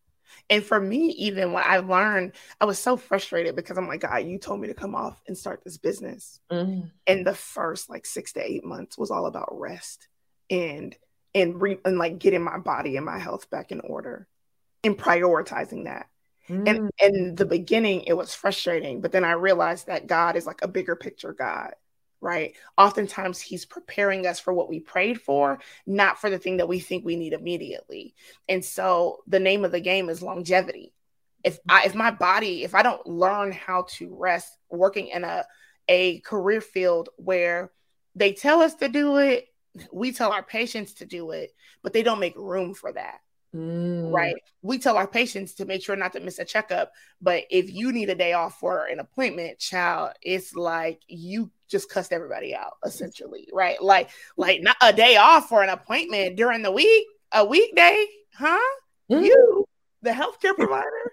And 0.51 0.65
for 0.65 0.81
me, 0.81 1.11
even 1.11 1.53
when 1.53 1.63
I 1.65 1.79
learned, 1.79 2.33
I 2.61 2.65
was 2.65 2.79
so 2.79 2.97
frustrated 2.97 3.57
because 3.57 3.79
I'm 3.79 3.89
like, 3.89 4.01
God, 4.01 4.19
you 4.19 4.39
told 4.39 4.61
me 4.61 4.69
to 4.69 4.75
come 4.75 4.95
off 4.95 5.23
and 5.27 5.37
start 5.37 5.63
this 5.65 5.79
business. 5.79 6.41
Mm-hmm. 6.51 6.89
And 7.07 7.27
the 7.27 7.35
first 7.35 7.89
like 7.89 8.05
six 8.05 8.33
to 8.33 8.41
eight 8.41 8.65
months 8.65 8.99
was 8.99 9.11
all 9.11 9.27
about 9.27 9.59
rest 9.59 10.09
and 10.51 10.95
and 11.35 11.61
re- 11.61 11.81
and 11.85 11.99
like 11.99 12.19
getting 12.19 12.43
my 12.43 12.59
body 12.59 12.97
and 12.97 13.07
my 13.07 13.19
health 13.19 13.51
back 13.51 13.73
in 13.73 13.81
order 13.81 14.27
and 14.83 14.99
prioritizing 14.99 15.85
that. 15.85 16.07
Mm-hmm. 16.49 16.67
And 16.67 16.91
in 17.01 17.35
the 17.37 17.47
beginning, 17.47 18.03
it 18.03 18.13
was 18.13 18.35
frustrating, 18.35 19.01
but 19.01 19.13
then 19.13 19.25
I 19.25 19.33
realized 19.33 19.87
that 19.87 20.07
God 20.07 20.37
is 20.37 20.47
like 20.47 20.61
a 20.63 20.69
bigger 20.69 20.95
picture 20.95 21.33
God 21.33 21.75
right? 22.25 22.57
Oftentimes 22.79 23.39
he's 23.39 23.67
preparing 23.67 24.27
us 24.27 24.41
for 24.41 24.55
what 24.55 24.71
we 24.71 24.81
prayed 24.81 25.21
for, 25.21 25.59
not 25.87 26.19
for 26.19 26.31
the 26.31 26.39
thing 26.39 26.57
that 26.57 26.67
we 26.67 26.81
think 26.81 27.05
we 27.05 27.17
need 27.17 27.35
immediately. 27.35 28.15
And 28.49 28.65
so 28.65 29.19
the 29.27 29.39
name 29.39 29.63
of 29.63 29.73
the 29.73 29.81
game 29.81 30.09
is 30.09 30.23
longevity. 30.23 30.95
If 31.45 31.59
I 31.69 31.85
if 31.85 31.95
my 31.95 32.11
body, 32.11 32.65
if 32.65 32.75
I 32.75 32.83
don't 32.83 33.07
learn 33.07 33.53
how 33.53 33.85
to 33.97 34.17
rest 34.19 34.57
working 34.71 35.09
in 35.09 35.23
a 35.23 35.45
a 35.87 36.21
career 36.21 36.63
field 36.63 37.11
where 37.17 37.71
they 38.15 38.33
tell 38.33 38.63
us 38.63 38.75
to 38.77 38.89
do 38.89 39.19
it, 39.19 39.49
we 39.93 40.11
tell 40.11 40.33
our 40.33 40.43
patients 40.43 40.95
to 40.95 41.05
do 41.05 41.33
it, 41.33 41.51
but 41.83 41.93
they 41.93 42.03
don't 42.03 42.21
make 42.21 42.37
room 42.37 42.73
for 42.73 42.91
that. 42.91 43.19
Mm. 43.55 44.13
Right. 44.13 44.35
We 44.63 44.79
tell 44.79 44.97
our 44.97 45.07
patients 45.07 45.55
to 45.55 45.65
make 45.65 45.83
sure 45.83 45.95
not 45.95 46.13
to 46.15 46.21
miss 46.21 46.39
a 46.39 46.45
checkup. 46.45 46.93
But 47.23 47.45
if 47.51 47.73
you 47.73 47.93
need 47.93 48.11
a 48.11 48.15
day 48.15 48.33
off 48.33 48.59
for 48.59 48.87
an 48.87 48.99
appointment, 48.99 49.59
child, 49.59 50.13
it's 50.23 50.55
like 50.55 51.01
you 51.07 51.51
just 51.69 51.89
cussed 51.89 52.13
everybody 52.13 52.55
out, 52.55 52.75
essentially. 52.85 53.49
Right. 53.53 53.81
Like, 53.81 54.11
like 54.37 54.63
not 54.63 54.77
a 54.83 54.93
day 54.93 55.17
off 55.17 55.49
for 55.49 55.63
an 55.63 55.69
appointment 55.69 56.37
during 56.37 56.63
the 56.63 56.73
week, 56.73 57.07
a 57.33 57.45
weekday, 57.45 58.07
huh? 58.35 58.59
Mm. 59.11 59.27
You, 59.27 59.69
the 60.03 60.11
healthcare 60.11 60.57
provider, 60.57 61.13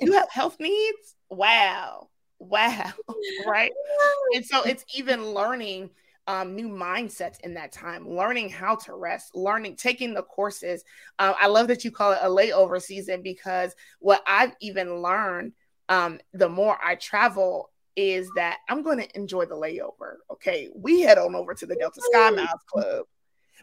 you 0.00 0.12
have 0.12 0.30
health 0.30 0.56
needs. 0.58 1.16
Wow. 1.28 2.08
Wow. 2.38 2.92
right. 3.46 3.72
And 4.34 4.46
so 4.46 4.62
it's 4.62 4.82
even 4.94 5.34
learning 5.34 5.90
um, 6.26 6.54
new 6.54 6.68
mindsets 6.68 7.40
in 7.40 7.54
that 7.54 7.72
time, 7.72 8.08
learning 8.08 8.48
how 8.48 8.76
to 8.76 8.94
rest, 8.94 9.34
learning, 9.34 9.76
taking 9.76 10.14
the 10.14 10.22
courses. 10.22 10.84
Uh, 11.18 11.34
I 11.38 11.48
love 11.48 11.68
that 11.68 11.84
you 11.84 11.90
call 11.90 12.12
it 12.12 12.18
a 12.22 12.28
layover 12.28 12.80
season 12.80 13.22
because 13.22 13.74
what 13.98 14.22
I've 14.26 14.54
even 14.60 15.02
learned 15.02 15.52
um, 15.88 16.20
the 16.32 16.48
more 16.48 16.78
I 16.82 16.94
travel 16.94 17.70
is 17.96 18.30
that 18.36 18.58
I'm 18.68 18.82
going 18.82 18.98
to 18.98 19.16
enjoy 19.16 19.44
the 19.46 19.54
layover. 19.54 20.16
Okay. 20.30 20.70
We 20.74 21.02
head 21.02 21.18
on 21.18 21.34
over 21.34 21.54
to 21.54 21.66
the 21.66 21.76
Delta 21.76 22.00
Sky 22.00 22.30
Miles 22.30 22.62
Club. 22.66 23.04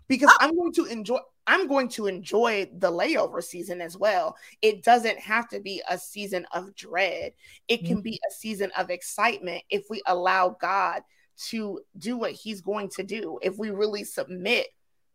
because 0.07 0.31
I'm 0.39 0.55
going 0.55 0.73
to 0.73 0.85
enjoy 0.85 1.19
I'm 1.47 1.67
going 1.67 1.89
to 1.89 2.05
enjoy 2.05 2.69
the 2.77 2.91
layover 2.91 3.43
season 3.43 3.81
as 3.81 3.97
well. 3.97 4.37
It 4.61 4.83
doesn't 4.83 5.17
have 5.17 5.47
to 5.49 5.59
be 5.59 5.81
a 5.89 5.97
season 5.97 6.45
of 6.51 6.75
dread. 6.75 7.33
It 7.67 7.79
can 7.79 7.97
mm-hmm. 7.97 8.01
be 8.01 8.19
a 8.29 8.31
season 8.31 8.71
of 8.77 8.91
excitement 8.91 9.63
if 9.71 9.85
we 9.89 10.03
allow 10.05 10.55
God 10.61 11.01
to 11.49 11.81
do 11.97 12.17
what 12.17 12.31
he's 12.31 12.61
going 12.61 12.89
to 12.89 13.03
do. 13.03 13.39
If 13.41 13.57
we 13.57 13.69
really 13.69 14.03
submit 14.03 14.67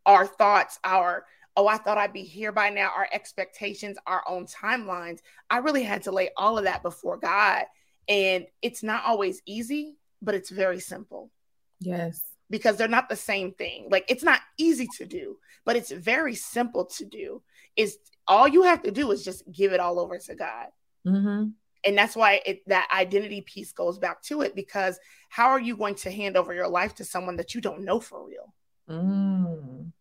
our 0.07 0.27
thoughts, 0.27 0.79
our 0.85 1.25
oh, 1.57 1.69
I 1.69 1.77
thought 1.77 1.99
I'd 1.99 2.13
be 2.13 2.25
here 2.25 2.51
by 2.51 2.71
now, 2.71 2.91
our 2.97 3.07
expectations, 3.13 3.97
our 4.09 4.25
own 4.27 4.47
timelines. 4.47 5.21
I 5.49 5.59
really 5.59 5.85
had 5.85 6.03
to 6.03 6.11
lay 6.11 6.31
all 6.37 6.59
of 6.59 6.65
that 6.65 6.83
before 6.83 7.17
God. 7.17 7.65
And 8.09 8.47
it's 8.61 8.83
not 8.83 9.05
always 9.05 9.41
easy, 9.47 9.95
but 10.21 10.35
it's 10.35 10.51
very 10.51 10.81
simple. 10.81 11.31
Yes 11.79 12.21
because 12.51 12.77
they're 12.77 12.89
not 12.89 13.09
the 13.09 13.17
same 13.17 13.53
thing. 13.53 13.89
Like 13.91 14.05
it's 14.09 14.23
not 14.23 14.41
easy 14.59 14.89
to 14.99 15.07
do, 15.07 15.39
but 15.65 15.77
it's 15.77 15.91
very 15.91 16.35
simple 16.35 16.85
to 16.85 17.05
do. 17.05 17.43
Is 17.77 17.99
all 18.27 18.47
you 18.47 18.63
have 18.63 18.83
to 18.83 18.91
do 18.91 19.11
is 19.11 19.25
just 19.25 19.43
give 19.51 19.73
it 19.73 19.81
all 19.81 19.99
over 19.99 20.19
to 20.19 20.35
God. 20.35 20.67
Mm-hmm. 21.07 21.49
And 21.87 21.97
that's 21.97 22.17
why 22.17 22.41
it, 22.47 22.67
that 22.69 22.89
identity 22.93 23.41
piece 23.41 23.73
goes 23.73 23.99
back 23.99 24.23
to 24.25 24.43
it 24.43 24.55
because 24.55 24.99
how 25.29 25.49
are 25.49 25.61
you 25.61 25.77
going 25.77 25.95
to 25.97 26.11
hand 26.11 26.37
over 26.37 26.55
your 26.55 26.69
life 26.69 26.95
to 26.97 27.05
someone 27.05 27.37
that 27.37 27.55
you 27.55 27.61
don't 27.61 27.85
know 27.85 28.01
for 28.01 28.27
real? 28.27 28.55
Mm. 28.89 29.93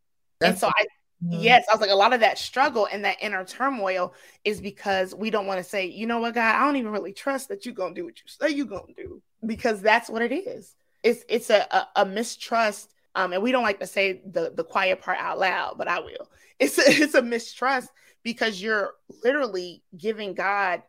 And 0.42 0.58
so 0.58 0.68
I, 0.68 0.86
mm-hmm. 1.24 1.40
yes, 1.40 1.66
I 1.70 1.74
was 1.74 1.82
like, 1.82 1.90
a 1.90 1.96
lot 1.96 2.14
of 2.14 2.20
that 2.20 2.38
struggle 2.38 2.88
and 2.92 3.06
that 3.06 3.18
inner 3.22 3.46
turmoil 3.46 4.14
is 4.44 4.62
because 4.62 5.16
we 5.16 5.30
don't 5.30 5.48
want 5.48 5.60
to 5.60 5.64
say, 5.64 5.86
you 5.86 6.08
know 6.08 6.20
what, 6.20 6.36
God, 6.36 6.56
I 6.56 6.66
don't 6.66 6.76
even 6.76 6.92
really 6.92 7.14
trust 7.14 7.50
that 7.50 7.66
you're 7.66 7.76
going 7.76 7.96
to 7.96 8.02
do 8.02 8.06
what 8.06 8.18
you 8.18 8.26
say 8.28 8.56
you're 8.56 8.66
going 8.66 8.94
to 8.96 9.04
do 9.04 9.22
because 9.46 9.82
that's 9.82 10.10
what 10.10 10.22
it 10.22 10.32
is 10.32 10.76
it's 11.04 11.26
it's 11.28 11.50
a, 11.50 11.68
a, 11.70 11.88
a 11.98 12.06
mistrust 12.06 12.94
um, 13.16 13.34
and 13.34 13.44
we 13.44 13.52
don't 13.52 13.64
like 13.64 13.80
to 13.80 13.88
say 13.88 14.22
the 14.26 14.52
the 14.56 14.64
quiet 14.64 15.02
part 15.02 15.20
out 15.20 15.40
loud, 15.40 15.78
but 15.78 15.88
I 15.88 16.00
will. 16.00 16.30
It's 16.60 16.78
a, 16.78 16.84
it's 16.88 17.14
a 17.14 17.22
mistrust 17.22 17.90
because 18.24 18.62
you're 18.62 18.94
literally 19.24 19.84
giving 19.98 20.34
God 20.34 20.82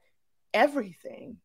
everything, 0.55 1.37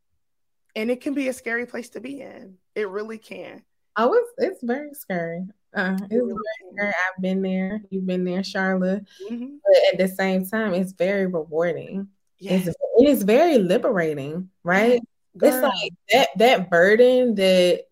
and 0.76 0.90
it 0.90 1.02
can 1.02 1.14
be 1.14 1.28
a 1.28 1.34
scary 1.34 1.66
place 1.66 1.90
to 1.90 2.00
be 2.00 2.22
in. 2.22 2.56
It 2.76 2.88
really 2.88 3.18
can. 3.18 3.64
Oh, 3.98 4.14
it's 4.14 4.32
it's 4.38 4.64
very 4.64 4.94
scary. 4.94 5.46
Uh, 5.76 5.98
it's 6.00 6.14
really 6.14 6.34
very 6.34 6.74
scary. 6.74 6.94
I've 6.94 7.22
been 7.22 7.42
there. 7.42 7.82
You've 7.90 8.06
been 8.06 8.24
there, 8.24 8.42
Sharla. 8.42 9.06
Mm-hmm. 9.30 9.56
But 9.66 9.94
at 9.94 9.98
the 10.00 10.08
same 10.08 10.46
time, 10.46 10.74
it's 10.74 10.94
very 10.94 11.26
rewarding. 11.26 12.08
Yes. 12.38 12.68
It's, 12.68 12.78
it 12.98 13.10
is 13.10 13.24
very 13.24 13.58
liberating, 13.58 14.50
right? 14.64 15.02
Girl. 15.38 15.50
It's 15.54 15.62
like 15.62 15.94
that 16.12 16.30
that 16.38 16.70
burden 16.70 17.36
that 17.36 17.84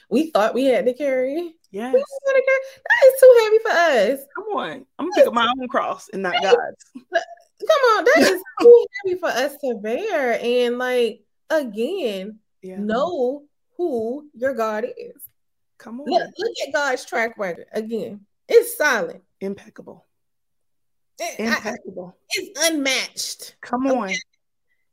we 0.10 0.30
thought 0.30 0.54
we 0.54 0.64
had 0.64 0.86
to 0.86 0.94
carry. 0.94 1.54
Yes. 1.70 1.92
That 1.94 3.06
is 3.06 3.20
too 3.20 3.40
heavy 3.44 3.58
for 3.62 3.70
us. 3.70 4.26
Come 4.34 4.56
on. 4.56 4.86
I'm 4.98 5.06
gonna 5.06 5.12
pick 5.14 5.26
up 5.26 5.34
my 5.34 5.46
own 5.46 5.68
cross 5.68 6.08
and 6.12 6.22
not 6.22 6.34
God's. 6.42 6.84
Come 7.60 7.98
on, 7.98 8.04
that 8.04 8.18
is 8.18 8.42
too 8.60 8.86
heavy 9.04 9.18
for 9.18 9.28
us 9.28 9.56
to 9.56 9.74
bear. 9.82 10.38
And 10.42 10.78
like 10.78 11.22
again, 11.50 12.38
yeah. 12.62 12.76
know 12.78 13.44
who 13.76 14.28
your 14.34 14.54
God 14.54 14.84
is. 14.84 15.22
Come 15.78 16.00
on. 16.00 16.06
Look, 16.06 16.30
look 16.36 16.52
at 16.66 16.72
God's 16.72 17.04
track 17.04 17.38
record 17.38 17.66
again. 17.72 18.20
It's 18.48 18.76
solid. 18.76 19.20
Impeccable. 19.40 20.06
Eh, 21.20 21.34
Impeccable. 21.38 22.16
I, 22.16 22.24
it's 22.30 22.70
unmatched. 22.70 23.56
Come 23.60 23.86
on. 23.86 24.08
Okay? 24.08 24.18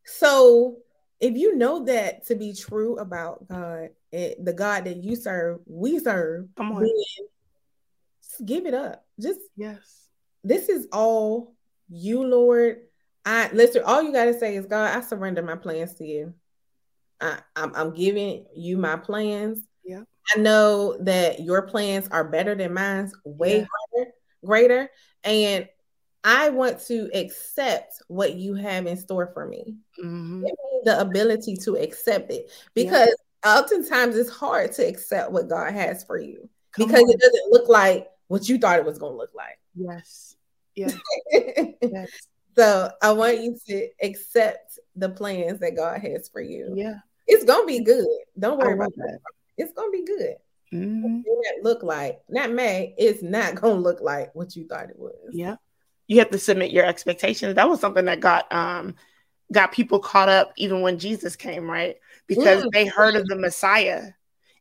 So 0.06 0.78
if 1.20 1.36
you 1.36 1.56
know 1.56 1.86
that 1.86 2.26
to 2.28 2.36
be 2.36 2.54
true 2.54 2.98
about 2.98 3.48
God, 3.48 3.90
it, 4.12 4.44
the 4.44 4.54
God 4.54 4.86
that 4.86 4.98
you 4.98 5.16
serve, 5.16 5.60
we 5.66 6.00
serve, 6.00 6.48
come 6.56 6.72
on, 6.74 6.90
give 8.44 8.66
it 8.66 8.74
up. 8.74 9.06
Just 9.20 9.40
yes, 9.56 10.08
this 10.44 10.70
is 10.70 10.88
all 10.92 11.55
you, 11.90 12.24
Lord. 12.24 12.82
I 13.26 13.50
listen. 13.52 13.84
All 13.84 14.04
you 14.04 14.12
gotta 14.12 14.38
say 14.38 14.56
is, 14.56 14.66
God, 14.66 14.96
I 14.96 15.02
surrender 15.02 15.42
my 15.42 15.56
plans 15.56 15.96
to 15.96 16.06
you. 16.06 16.34
I, 17.22 17.40
I'm, 17.56 17.74
I'm 17.76 17.94
giving 17.94 18.46
you 18.56 18.78
my 18.78 18.98
plans. 18.98 19.64
Yeah. 19.84 20.04
I 20.36 20.40
know 20.40 20.98
that 21.02 21.42
your 21.42 21.64
plans 21.64 22.08
are 22.10 22.24
better 22.24 22.56
than 22.56 22.74
mine's, 22.74 23.14
way 23.24 23.60
yeah. 23.60 23.66
greater, 23.94 24.12
greater, 24.44 24.90
and 25.24 25.70
I 26.24 26.50
want 26.50 26.82
to 26.88 27.10
accept 27.14 28.02
what 28.08 28.34
you 28.34 28.56
have 28.56 28.88
in 28.88 28.98
store 28.98 29.30
for 29.34 29.46
me. 29.46 29.76
Mm-hmm. 30.00 30.42
Me 30.42 30.52
the 30.86 31.00
ability 31.00 31.58
to 31.58 31.76
accept 31.76 32.32
it 32.32 32.52
because 32.74 33.14
yeah. 33.44 33.58
oftentimes 33.58 34.16
it's 34.16 34.30
hard 34.30 34.72
to 34.74 34.88
accept 34.88 35.32
what 35.32 35.50
God 35.50 35.74
has 35.74 36.04
for 36.04 36.18
you 36.18 36.48
Come 36.72 36.88
because 36.88 37.02
on. 37.02 37.10
it 37.10 37.20
doesn't 37.20 37.52
look 37.52 37.68
like 37.68 38.08
what 38.28 38.48
you 38.48 38.58
thought 38.58 38.80
it 38.80 38.86
was 38.86 39.00
going 39.00 39.14
to 39.14 39.18
look 39.18 39.34
like. 39.36 39.60
Yes. 39.76 40.35
Yes. 40.76 40.98
yes. 41.32 42.10
So 42.56 42.90
I 43.02 43.12
want 43.12 43.40
you 43.40 43.58
to 43.68 43.90
accept 44.02 44.80
the 44.96 45.10
plans 45.10 45.60
that 45.60 45.76
God 45.76 46.00
has 46.02 46.30
for 46.30 46.42
you. 46.42 46.74
Yeah. 46.76 47.00
It's 47.28 47.44
to 47.44 47.64
be 47.66 47.84
good. 47.84 48.06
Don't 48.38 48.60
worry 48.60 48.74
about 48.74 48.94
that. 48.96 49.20
It's 49.58 49.74
to 49.74 49.90
be 49.92 50.06
good. 50.06 50.36
Mm-hmm. 50.74 51.22
Look 51.64 51.84
like 51.84 52.22
not 52.28 52.52
may 52.52 52.94
it's 52.98 53.22
not 53.22 53.56
gonna 53.56 53.76
look 53.76 54.02
like 54.02 54.34
what 54.36 54.56
you 54.56 54.68
thought 54.68 54.90
it 54.90 55.00
was. 55.00 55.14
Yeah, 55.32 55.56
you 56.08 56.20
have 56.20 56.32
to 56.32 56.40
submit 56.40 56.72
your 56.72 56.86
expectations. 56.86 57.56
That 57.56 57.70
was 57.70 57.80
something 57.80 58.06
that 58.06 58.20
got 58.20 58.52
um 58.52 58.96
got 59.52 59.72
people 59.72 60.00
caught 60.00 60.28
up 60.28 60.54
even 60.58 60.82
when 60.82 61.00
Jesus 61.00 61.36
came, 61.36 61.70
right? 61.70 61.98
Because 62.28 62.64
mm. 62.64 62.72
they 62.74 62.86
heard 62.88 63.16
of 63.16 63.28
the 63.28 63.36
Messiah 63.36 64.10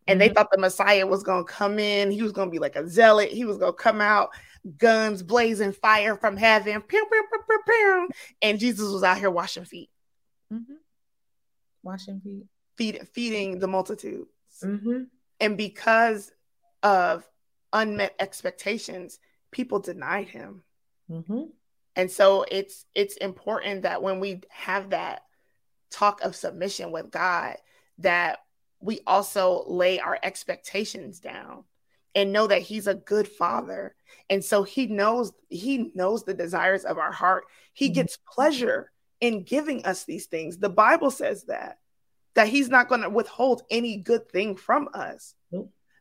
and 0.06 0.20
they 0.20 0.26
mm-hmm. 0.26 0.34
thought 0.34 0.50
the 0.52 0.60
Messiah 0.60 1.06
was 1.06 1.22
going 1.22 1.46
to 1.46 1.52
come 1.52 1.78
in. 1.78 2.10
He 2.10 2.22
was 2.22 2.32
going 2.32 2.48
to 2.48 2.52
be 2.52 2.58
like 2.58 2.76
a 2.76 2.86
zealot. 2.86 3.30
He 3.30 3.44
was 3.44 3.56
going 3.56 3.72
to 3.72 3.82
come 3.82 4.00
out, 4.00 4.30
guns 4.78 5.22
blazing, 5.22 5.72
fire 5.72 6.16
from 6.16 6.36
heaven, 6.36 6.80
pew, 6.80 7.06
pew, 7.10 7.58
pew, 7.66 8.08
and 8.42 8.58
Jesus 8.58 8.90
was 8.90 9.02
out 9.02 9.18
here 9.18 9.30
washing 9.30 9.64
feet, 9.64 9.90
mm-hmm. 10.52 10.74
washing 11.82 12.20
feet, 12.20 12.44
Feed, 12.76 13.06
feeding 13.12 13.58
the 13.58 13.68
multitudes. 13.68 14.28
Mm-hmm. 14.62 15.04
And 15.40 15.56
because 15.56 16.32
of 16.82 17.24
unmet 17.72 18.14
expectations, 18.18 19.18
people 19.52 19.78
denied 19.78 20.28
him. 20.28 20.62
Mm-hmm. 21.10 21.42
And 21.96 22.10
so 22.10 22.44
it's 22.50 22.86
it's 22.94 23.16
important 23.16 23.82
that 23.82 24.02
when 24.02 24.18
we 24.18 24.40
have 24.50 24.90
that 24.90 25.22
talk 25.90 26.22
of 26.22 26.34
submission 26.34 26.90
with 26.90 27.10
God, 27.10 27.56
that 27.98 28.40
we 28.80 29.00
also 29.06 29.64
lay 29.66 30.00
our 30.00 30.18
expectations 30.22 31.20
down 31.20 31.64
and 32.14 32.32
know 32.32 32.46
that 32.46 32.62
he's 32.62 32.86
a 32.86 32.94
good 32.94 33.28
father. 33.28 33.94
And 34.30 34.44
so 34.44 34.62
he 34.62 34.86
knows 34.86 35.32
he 35.48 35.90
knows 35.94 36.24
the 36.24 36.34
desires 36.34 36.84
of 36.84 36.98
our 36.98 37.12
heart. 37.12 37.44
He 37.72 37.86
mm-hmm. 37.86 37.94
gets 37.94 38.16
pleasure 38.16 38.90
in 39.20 39.42
giving 39.42 39.84
us 39.84 40.04
these 40.04 40.26
things. 40.26 40.58
The 40.58 40.68
Bible 40.68 41.10
says 41.10 41.44
that 41.44 41.78
that 42.34 42.48
he's 42.48 42.68
not 42.68 42.88
going 42.88 43.02
to 43.02 43.10
withhold 43.10 43.62
any 43.70 43.96
good 43.96 44.28
thing 44.30 44.56
from 44.56 44.88
us. 44.92 45.34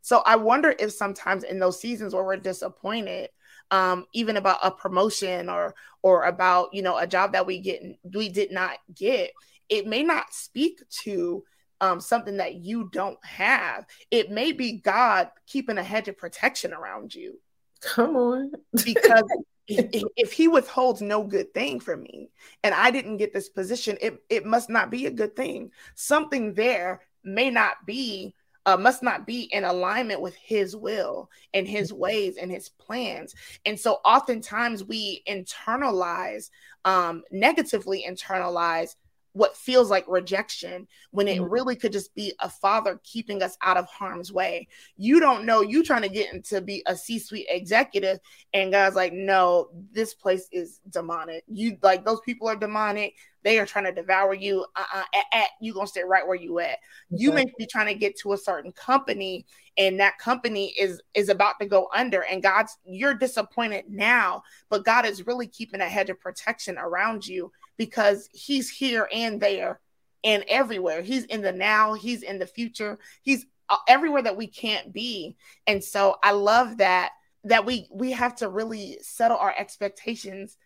So 0.03 0.21
I 0.25 0.35
wonder 0.35 0.75
if 0.77 0.91
sometimes 0.91 1.45
in 1.45 1.59
those 1.59 1.79
seasons 1.79 2.13
where 2.13 2.25
we're 2.25 2.35
disappointed, 2.35 3.29
um, 3.71 4.05
even 4.13 4.35
about 4.35 4.59
a 4.61 4.69
promotion 4.69 5.49
or 5.49 5.75
or 6.01 6.25
about 6.25 6.73
you 6.73 6.81
know 6.81 6.97
a 6.97 7.07
job 7.07 7.31
that 7.31 7.47
we 7.47 7.59
get 7.59 7.81
we 8.13 8.27
did 8.27 8.51
not 8.51 8.77
get 8.93 9.31
it 9.69 9.87
may 9.87 10.03
not 10.03 10.33
speak 10.33 10.81
to 11.03 11.45
um, 11.83 11.99
something 11.99 12.37
that 12.37 12.55
you 12.55 12.89
don't 12.93 13.23
have. 13.25 13.85
It 14.09 14.31
may 14.31 14.53
be 14.53 14.73
god 14.73 15.29
keeping 15.47 15.77
a 15.77 15.83
hedge 15.83 16.07
of 16.07 16.17
protection 16.17 16.71
around 16.71 17.13
you. 17.13 17.39
Come 17.81 18.15
on. 18.15 18.51
Because 18.85 19.25
if, 19.67 20.03
if, 20.15 20.31
he 20.31 20.47
withholds 20.47 21.01
no 21.01 21.23
good 21.23 21.53
thing 21.53 21.79
from 21.79 22.03
me 22.03 22.29
and 22.65 22.75
i 22.75 22.91
didn't 22.91 23.15
get 23.15 23.31
this 23.31 23.47
position 23.47 23.97
it, 24.01 24.21
it 24.29 24.45
must 24.45 24.69
not 24.69 24.89
be 24.91 25.05
a 25.05 25.11
good 25.11 25.35
thing. 25.35 25.71
Something 25.95 26.53
there 26.53 27.01
may 27.23 27.49
not 27.49 27.85
be 27.85 28.33
uh, 28.65 28.77
must 28.77 29.03
not 29.03 29.27
be 29.27 29.41
in 29.51 29.65
alignment 29.65 30.21
with 30.21 30.35
his 30.35 30.73
will 30.73 31.29
and 31.53 31.67
his 31.67 31.91
ways 31.91 32.37
and 32.37 32.49
his 32.49 32.69
plans. 32.69 33.35
And 33.65 33.77
so 33.77 33.99
oftentimes 34.05 34.85
we 34.85 35.21
internalize, 35.27 36.49
um, 36.85 37.23
negatively 37.29 38.05
internalize 38.07 38.95
what 39.33 39.57
feels 39.57 39.89
like 39.89 40.05
rejection 40.07 40.87
when 41.11 41.27
it 41.27 41.39
mm-hmm. 41.39 41.51
really 41.51 41.75
could 41.75 41.91
just 41.91 42.13
be 42.15 42.33
a 42.39 42.49
father 42.49 42.99
keeping 43.03 43.41
us 43.43 43.57
out 43.63 43.77
of 43.77 43.85
harm's 43.87 44.31
way. 44.31 44.67
You 44.95 45.19
don't 45.19 45.45
know 45.45 45.61
you 45.61 45.83
trying 45.83 46.03
to 46.03 46.09
get 46.09 46.33
into 46.33 46.61
be 46.61 46.83
a 46.85 46.95
C-suite 46.95 47.47
executive 47.49 48.19
and 48.53 48.71
God's 48.71 48.95
like 48.95 49.13
no 49.13 49.69
this 49.91 50.13
place 50.13 50.47
is 50.51 50.79
demonic. 50.89 51.43
You 51.47 51.77
like 51.81 52.05
those 52.05 52.21
people 52.21 52.47
are 52.47 52.55
demonic. 52.55 53.15
They 53.43 53.59
are 53.59 53.65
trying 53.65 53.85
to 53.85 53.91
devour 53.91 54.33
you. 54.33 54.65
Uh-uh, 54.75 55.03
at, 55.13 55.25
at, 55.33 55.47
you 55.59 55.73
gonna 55.73 55.87
stay 55.87 56.03
right 56.03 56.25
where 56.25 56.37
you 56.37 56.59
at. 56.59 56.77
You 57.09 57.33
may 57.33 57.43
be 57.57 57.65
trying 57.65 57.87
to 57.87 57.93
get 57.93 58.17
to 58.19 58.31
a 58.31 58.37
certain 58.37 58.71
company, 58.71 59.45
and 59.77 59.99
that 59.99 60.17
company 60.17 60.73
is 60.79 61.01
is 61.13 61.27
about 61.27 61.59
to 61.59 61.65
go 61.65 61.89
under. 61.93 62.21
And 62.21 62.41
God's 62.41 62.77
you're 62.85 63.13
disappointed 63.13 63.85
now, 63.89 64.43
but 64.69 64.85
God 64.85 65.05
is 65.05 65.27
really 65.27 65.47
keeping 65.47 65.81
a 65.81 65.89
hedge 65.89 66.09
of 66.09 66.21
protection 66.21 66.77
around 66.77 67.27
you 67.27 67.51
because 67.77 68.29
He's 68.33 68.69
here 68.69 69.07
and 69.11 69.39
there 69.39 69.79
and 70.23 70.43
everywhere. 70.47 71.01
He's 71.01 71.25
in 71.25 71.41
the 71.41 71.51
now. 71.51 71.93
He's 71.93 72.23
in 72.23 72.39
the 72.39 72.47
future. 72.47 72.99
He's 73.21 73.45
uh, 73.69 73.77
everywhere 73.87 74.21
that 74.21 74.37
we 74.37 74.47
can't 74.47 74.93
be. 74.93 75.35
And 75.67 75.83
so 75.83 76.17
I 76.23 76.31
love 76.31 76.77
that 76.77 77.11
that 77.45 77.65
we 77.65 77.87
we 77.91 78.11
have 78.11 78.35
to 78.35 78.49
really 78.49 78.97
settle 79.01 79.37
our 79.37 79.53
expectations 79.57 80.57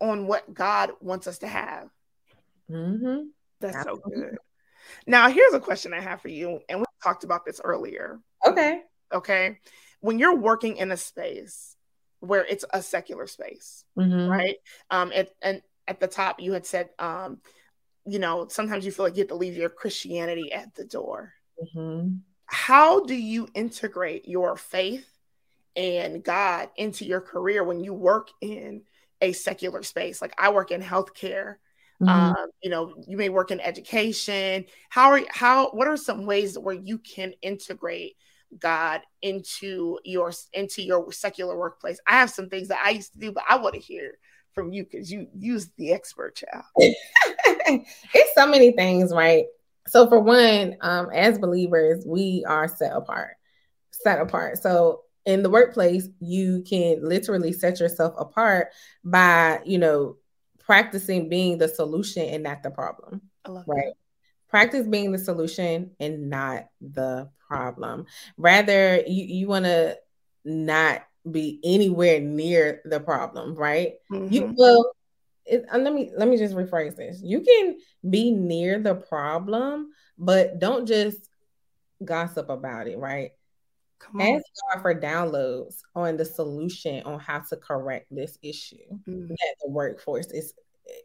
on 0.00 0.26
what 0.26 0.52
God 0.54 0.92
wants 1.00 1.26
us 1.26 1.38
to 1.38 1.48
have. 1.48 1.88
Mm-hmm. 2.70 3.28
That's 3.60 3.76
Absolutely. 3.76 4.14
so 4.14 4.20
good. 4.20 4.38
Now, 5.06 5.28
here's 5.28 5.54
a 5.54 5.60
question 5.60 5.92
I 5.92 6.00
have 6.00 6.20
for 6.20 6.28
you, 6.28 6.60
and 6.68 6.80
we 6.80 6.84
talked 7.02 7.24
about 7.24 7.44
this 7.44 7.60
earlier. 7.62 8.18
Okay. 8.46 8.80
Okay. 9.12 9.58
When 10.00 10.18
you're 10.18 10.36
working 10.36 10.76
in 10.76 10.90
a 10.90 10.96
space 10.96 11.76
where 12.20 12.44
it's 12.44 12.64
a 12.72 12.82
secular 12.82 13.26
space, 13.26 13.84
mm-hmm. 13.98 14.28
right? 14.28 14.56
Um, 14.90 15.12
and, 15.14 15.28
and 15.42 15.62
at 15.90 15.98
the 15.98 16.06
top, 16.06 16.40
you 16.40 16.52
had 16.52 16.64
said, 16.64 16.90
um, 17.00 17.40
you 18.06 18.20
know, 18.20 18.46
sometimes 18.48 18.86
you 18.86 18.92
feel 18.92 19.04
like 19.04 19.16
you 19.16 19.22
have 19.22 19.28
to 19.28 19.34
leave 19.34 19.56
your 19.56 19.68
Christianity 19.68 20.52
at 20.52 20.72
the 20.76 20.84
door. 20.84 21.34
Mm-hmm. 21.60 22.18
How 22.46 23.04
do 23.04 23.14
you 23.14 23.48
integrate 23.54 24.28
your 24.28 24.56
faith 24.56 25.06
and 25.74 26.22
God 26.22 26.70
into 26.76 27.04
your 27.04 27.20
career 27.20 27.64
when 27.64 27.80
you 27.80 27.92
work 27.92 28.28
in 28.40 28.82
a 29.20 29.32
secular 29.32 29.82
space? 29.82 30.22
Like 30.22 30.32
I 30.38 30.50
work 30.52 30.70
in 30.70 30.80
healthcare. 30.80 31.56
Mm-hmm. 32.00 32.08
Um, 32.08 32.46
you 32.62 32.70
know, 32.70 32.94
you 33.08 33.16
may 33.16 33.28
work 33.28 33.50
in 33.50 33.58
education. 33.58 34.66
How 34.90 35.10
are 35.10 35.22
how? 35.28 35.70
What 35.70 35.88
are 35.88 35.96
some 35.96 36.24
ways 36.24 36.56
where 36.56 36.74
you 36.74 36.98
can 36.98 37.34
integrate 37.42 38.16
God 38.56 39.00
into 39.22 39.98
your 40.04 40.32
into 40.52 40.82
your 40.82 41.10
secular 41.12 41.58
workplace? 41.58 41.98
I 42.06 42.12
have 42.12 42.30
some 42.30 42.48
things 42.48 42.68
that 42.68 42.80
I 42.82 42.90
used 42.90 43.12
to 43.14 43.18
do, 43.18 43.32
but 43.32 43.44
I 43.48 43.56
want 43.56 43.74
to 43.74 43.80
hear 43.80 44.14
from 44.54 44.72
you 44.72 44.84
because 44.84 45.10
you 45.10 45.28
use 45.34 45.70
the 45.76 45.92
expert 45.92 46.36
child. 46.36 46.64
it's 46.76 48.34
so 48.34 48.46
many 48.46 48.72
things, 48.72 49.12
right? 49.12 49.46
So 49.86 50.08
for 50.08 50.20
one, 50.20 50.76
um, 50.80 51.10
as 51.12 51.38
believers, 51.38 52.04
we 52.06 52.44
are 52.46 52.68
set 52.68 52.92
apart, 52.92 53.36
set 53.90 54.20
apart. 54.20 54.58
So 54.58 55.02
in 55.26 55.42
the 55.42 55.50
workplace, 55.50 56.08
you 56.20 56.62
can 56.68 57.06
literally 57.06 57.52
set 57.52 57.80
yourself 57.80 58.14
apart 58.18 58.68
by, 59.04 59.60
you 59.64 59.78
know, 59.78 60.16
practicing 60.58 61.28
being 61.28 61.58
the 61.58 61.68
solution 61.68 62.28
and 62.28 62.42
not 62.42 62.62
the 62.62 62.70
problem. 62.70 63.22
right. 63.46 63.64
That. 63.66 63.94
Practice 64.48 64.86
being 64.86 65.12
the 65.12 65.18
solution 65.18 65.92
and 66.00 66.28
not 66.28 66.66
the 66.80 67.30
problem. 67.46 68.06
Rather, 68.36 69.02
you, 69.06 69.24
you 69.24 69.48
want 69.48 69.64
to 69.64 69.96
not 70.44 71.02
be 71.28 71.60
anywhere 71.64 72.20
near 72.20 72.80
the 72.84 73.00
problem, 73.00 73.54
right? 73.54 73.94
Mm-hmm. 74.10 74.32
You 74.32 74.54
will. 74.56 74.92
it, 75.44 75.64
uh, 75.72 75.78
let 75.78 75.92
me 75.92 76.10
let 76.16 76.28
me 76.28 76.36
just 76.36 76.54
rephrase 76.54 76.96
this. 76.96 77.20
You 77.22 77.40
can 77.40 77.76
be 78.08 78.30
near 78.30 78.78
the 78.78 78.94
problem, 78.94 79.90
but 80.18 80.58
don't 80.58 80.86
just 80.86 81.28
gossip 82.04 82.48
about 82.48 82.86
it, 82.86 82.98
right? 82.98 83.32
Come 83.98 84.20
on. 84.20 84.36
Ask 84.36 84.44
God 84.72 84.82
for 84.82 84.94
downloads 84.94 85.76
on 85.94 86.16
the 86.16 86.24
solution 86.24 87.02
on 87.04 87.20
how 87.20 87.40
to 87.40 87.56
correct 87.56 88.06
this 88.10 88.38
issue 88.42 88.76
mm-hmm. 89.06 89.28
that 89.28 89.54
the 89.62 89.70
workforce 89.70 90.28
is 90.28 90.54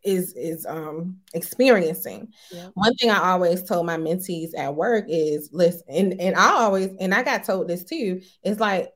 is 0.03 0.33
is 0.33 0.65
um 0.65 1.17
experiencing. 1.33 2.29
Yeah. 2.51 2.69
One 2.73 2.95
thing 2.95 3.11
I 3.11 3.31
always 3.31 3.63
told 3.63 3.85
my 3.85 3.97
mentees 3.97 4.57
at 4.57 4.75
work 4.75 5.05
is 5.07 5.49
listen, 5.51 5.83
and, 5.89 6.19
and 6.19 6.35
I 6.35 6.51
always 6.51 6.91
and 6.99 7.13
I 7.13 7.23
got 7.23 7.43
told 7.43 7.67
this 7.67 7.83
too, 7.83 8.21
it's 8.43 8.59
like 8.59 8.91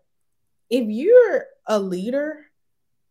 if 0.70 0.86
you're 0.88 1.45
a 1.65 1.80
leader, 1.80 2.45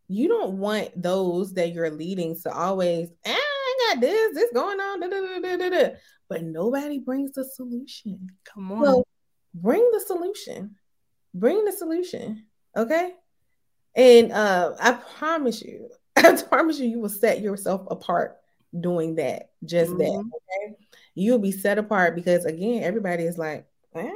you 0.09 0.29
don't 0.29 0.59
want 0.59 0.91
those 1.01 1.55
that 1.55 1.73
you're 1.73 1.91
leading 1.91 2.37
to 2.43 2.53
always, 2.53 3.11
ah, 3.27 3.31
I 3.35 3.95
got 3.95 4.01
this, 4.01 4.35
this 4.35 4.53
going 4.53 4.81
on, 4.81 5.01
da, 5.01 5.09
da, 5.09 5.69
da, 5.69 5.91
but 6.29 6.43
nobody 6.43 6.99
brings 6.99 7.33
the 7.33 7.45
solution. 7.45 8.31
Come 8.45 8.73
on. 8.73 8.81
Well, 8.81 9.05
bring 9.55 9.91
the 9.93 10.01
solution 10.01 10.77
bring 11.35 11.65
the 11.65 11.73
solution 11.73 12.45
okay 12.77 13.13
and 13.95 14.33
uh 14.33 14.75
i 14.81 14.93
promise 14.93 15.63
you 15.63 15.89
i 16.17 16.41
promise 16.49 16.79
you 16.79 16.89
you 16.89 17.01
will 17.01 17.09
set 17.09 17.41
yourself 17.41 17.87
apart 17.91 18.37
doing 18.79 19.15
that 19.17 19.51
just 19.65 19.91
mm-hmm. 19.91 19.99
that 19.99 20.11
okay 20.11 20.77
you'll 21.15 21.39
be 21.39 21.53
set 21.53 21.79
apart 21.79 22.15
because 22.15 22.45
again 22.45 22.83
everybody 22.83 23.25
is 23.25 23.39
like 23.39 23.67
ah, 23.95 24.09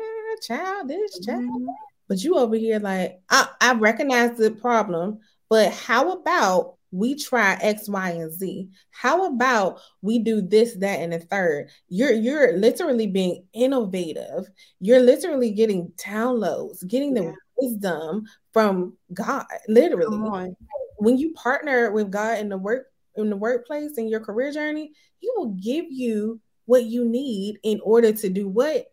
child 0.43 0.89
this 0.89 1.19
child 1.21 1.43
mm-hmm. 1.43 1.67
But 2.13 2.23
you 2.23 2.37
over 2.37 2.57
here 2.57 2.79
like 2.79 3.19
I, 3.31 3.49
I 3.59 3.73
recognize 3.73 4.37
the 4.37 4.51
problem 4.51 5.21
but 5.49 5.73
how 5.73 6.13
about 6.13 6.77
we 6.91 7.15
try 7.15 7.55
X, 7.55 7.89
Y, 7.89 8.11
and 8.11 8.31
Z. 8.31 8.69
How 8.91 9.27
about 9.35 9.81
we 10.03 10.19
do 10.19 10.43
this, 10.43 10.75
that, 10.75 11.01
and 11.01 11.15
the 11.15 11.21
third? 11.21 11.71
You're 11.89 12.13
you're 12.13 12.59
literally 12.59 13.07
being 13.07 13.47
innovative. 13.55 14.47
You're 14.79 15.01
literally 15.01 15.53
getting 15.53 15.91
downloads, 15.97 16.87
getting 16.87 17.15
the 17.15 17.23
yeah. 17.23 17.33
wisdom 17.57 18.27
from 18.53 18.99
God. 19.15 19.47
Literally, 19.69 20.55
when 20.99 21.17
you 21.17 21.33
partner 21.33 21.91
with 21.91 22.11
God 22.11 22.39
in 22.41 22.51
the 22.51 22.59
work 22.59 22.89
in 23.17 23.31
the 23.31 23.37
workplace 23.37 23.97
in 23.97 24.07
your 24.07 24.21
career 24.21 24.53
journey, 24.53 24.93
He 25.19 25.31
will 25.35 25.55
give 25.55 25.87
you 25.89 26.41
what 26.67 26.85
you 26.85 27.09
need 27.09 27.59
in 27.63 27.81
order 27.83 28.13
to 28.13 28.29
do 28.29 28.49
what 28.49 28.87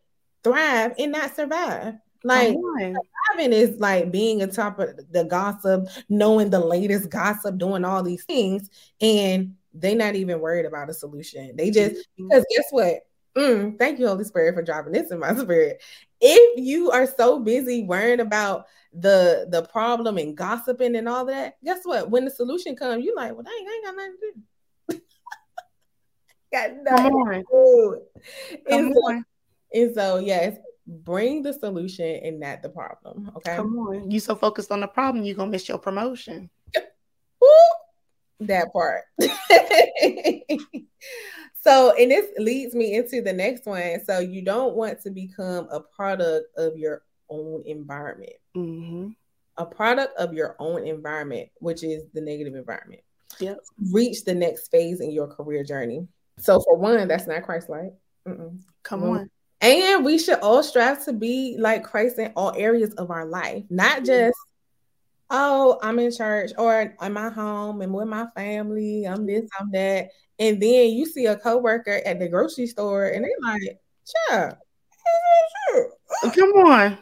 thrive 0.43 0.93
and 0.97 1.11
not 1.11 1.35
survive. 1.35 1.95
Like 2.23 2.55
surviving 3.31 3.53
is 3.53 3.79
like 3.79 4.11
being 4.11 4.41
on 4.41 4.49
top 4.49 4.79
of 4.79 4.99
the 5.11 5.23
gossip, 5.23 5.87
knowing 6.09 6.49
the 6.49 6.59
latest 6.59 7.09
gossip, 7.09 7.57
doing 7.57 7.85
all 7.85 8.03
these 8.03 8.23
things, 8.23 8.69
and 9.01 9.55
they're 9.73 9.95
not 9.95 10.15
even 10.15 10.39
worried 10.39 10.65
about 10.65 10.89
a 10.89 10.93
solution. 10.93 11.55
They 11.55 11.71
just 11.71 11.95
mm-hmm. 11.95 12.27
because 12.27 12.45
guess 12.55 12.65
what? 12.71 12.95
Mm, 13.37 13.77
thank 13.77 13.99
you, 13.99 14.07
Holy 14.07 14.23
Spirit, 14.23 14.55
for 14.55 14.61
dropping 14.61 14.93
this 14.93 15.11
in 15.11 15.19
my 15.19 15.35
spirit. 15.41 15.81
If 16.21 16.59
you 16.59 16.91
are 16.91 17.07
so 17.07 17.39
busy 17.39 17.83
worrying 17.83 18.19
about 18.19 18.65
the 18.93 19.47
the 19.49 19.63
problem 19.63 20.17
and 20.17 20.35
gossiping 20.35 20.95
and 20.95 21.07
all 21.07 21.25
that, 21.25 21.57
guess 21.63 21.79
what? 21.83 22.09
When 22.09 22.25
the 22.25 22.31
solution 22.31 22.75
comes, 22.75 23.05
you 23.05 23.15
like, 23.15 23.33
well, 23.33 23.43
dang, 23.43 23.53
I 23.53 23.73
ain't 23.73 23.85
got 23.85 23.95
nothing 23.95 24.15
to 24.19 24.93
do. 24.95 25.01
got 26.51 26.71
nothing 26.83 27.05
Come 27.05 27.13
on. 27.13 27.33
to 27.33 27.43
do. 27.51 28.01
Come 28.69 28.79
and, 28.79 28.95
on. 28.95 29.25
And 29.71 29.93
so, 29.93 30.17
yes, 30.17 30.57
bring 30.89 31.43
the 31.43 31.53
solution 31.53 32.19
and 32.23 32.39
not 32.39 32.63
the 32.63 32.69
problem. 32.69 33.31
Okay. 33.37 33.55
Come 33.55 33.77
on. 33.77 34.09
You 34.09 34.19
so 34.19 34.35
focused 34.35 34.71
on 34.71 34.81
the 34.81 34.87
problem, 34.87 35.23
you're 35.23 35.35
gonna 35.35 35.51
miss 35.51 35.69
your 35.69 35.77
promotion. 35.77 36.49
Ooh, 37.43 37.71
that 38.41 38.73
part. 38.73 39.03
so, 41.61 41.93
and 41.95 42.11
this 42.11 42.25
leads 42.37 42.73
me 42.73 42.95
into 42.95 43.21
the 43.21 43.33
next 43.33 43.65
one. 43.65 44.03
So, 44.03 44.19
you 44.19 44.41
don't 44.41 44.75
want 44.75 45.01
to 45.03 45.11
become 45.11 45.67
a 45.71 45.79
product 45.79 46.47
of 46.57 46.77
your 46.77 47.03
own 47.29 47.63
environment. 47.65 48.33
Mm-hmm. 48.57 49.09
A 49.57 49.65
product 49.65 50.17
of 50.17 50.33
your 50.33 50.55
own 50.59 50.87
environment, 50.87 51.49
which 51.59 51.83
is 51.83 52.03
the 52.13 52.21
negative 52.21 52.55
environment. 52.55 53.01
Yep. 53.39 53.59
Reach 53.91 54.23
the 54.23 54.33
next 54.33 54.69
phase 54.69 55.01
in 55.01 55.11
your 55.11 55.27
career 55.27 55.63
journey. 55.63 56.07
So, 56.39 56.59
for 56.61 56.77
one, 56.77 57.07
that's 57.07 57.27
not 57.27 57.43
Christ-like. 57.43 57.93
Come 58.25 58.59
mm-hmm. 59.01 59.09
on. 59.09 59.29
And 59.61 60.05
we 60.05 60.17
should 60.17 60.39
all 60.39 60.63
strive 60.63 61.03
to 61.05 61.13
be 61.13 61.57
like 61.59 61.83
Christ 61.83 62.17
in 62.17 62.31
all 62.35 62.53
areas 62.55 62.93
of 62.93 63.11
our 63.11 63.25
life, 63.25 63.63
not 63.69 63.97
mm-hmm. 63.97 64.05
just, 64.05 64.37
oh, 65.29 65.77
I'm 65.81 65.99
in 65.99 66.15
church 66.15 66.51
or 66.57 66.95
in 67.01 67.13
my 67.13 67.29
home 67.29 67.81
and 67.81 67.93
with 67.93 68.07
my 68.07 68.27
family, 68.35 69.05
I'm 69.05 69.25
this, 69.25 69.41
mm-hmm. 69.41 69.63
I'm 69.63 69.71
that. 69.71 70.09
And 70.39 70.61
then 70.61 70.91
you 70.91 71.05
see 71.05 71.25
a 71.25 71.35
coworker 71.35 72.01
at 72.05 72.19
the 72.19 72.29
grocery 72.29 72.67
store 72.67 73.07
and 73.07 73.25
they're 73.25 73.31
like, 73.43 73.79
sure. 74.29 74.57
Uh, 76.23 76.31
come 76.31 76.49
on. 76.51 76.91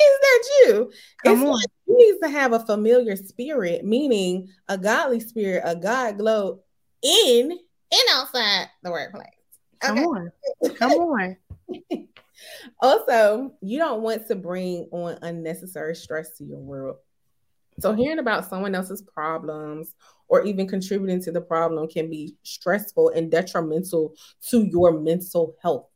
Is 0.00 0.18
that 0.20 0.44
you? 0.60 0.92
Come 1.22 1.32
it's 1.34 1.42
on. 1.42 1.52
Like 1.52 1.66
you 1.86 1.96
need 1.96 2.26
to 2.26 2.30
have 2.30 2.52
a 2.52 2.60
familiar 2.60 3.16
spirit, 3.16 3.84
meaning 3.84 4.48
a 4.68 4.78
godly 4.78 5.20
spirit, 5.20 5.62
a 5.64 5.76
God 5.76 6.18
glow 6.18 6.60
in 7.02 7.50
and 7.50 8.02
outside 8.12 8.68
the 8.82 8.90
workplace. 8.90 9.33
Come 9.84 9.98
okay. 9.98 10.06
on. 10.06 10.30
Come 10.76 10.92
on. 10.92 11.36
also, 12.80 13.52
you 13.60 13.78
don't 13.78 14.02
want 14.02 14.26
to 14.28 14.34
bring 14.34 14.88
on 14.92 15.18
unnecessary 15.22 15.94
stress 15.94 16.36
to 16.38 16.44
your 16.44 16.58
world. 16.58 16.96
So, 17.80 17.92
hearing 17.92 18.20
about 18.20 18.48
someone 18.48 18.74
else's 18.74 19.02
problems 19.02 19.94
or 20.28 20.44
even 20.44 20.68
contributing 20.68 21.20
to 21.22 21.32
the 21.32 21.40
problem 21.40 21.88
can 21.88 22.08
be 22.08 22.36
stressful 22.44 23.10
and 23.10 23.30
detrimental 23.30 24.14
to 24.50 24.62
your 24.62 25.00
mental 25.00 25.56
health, 25.60 25.88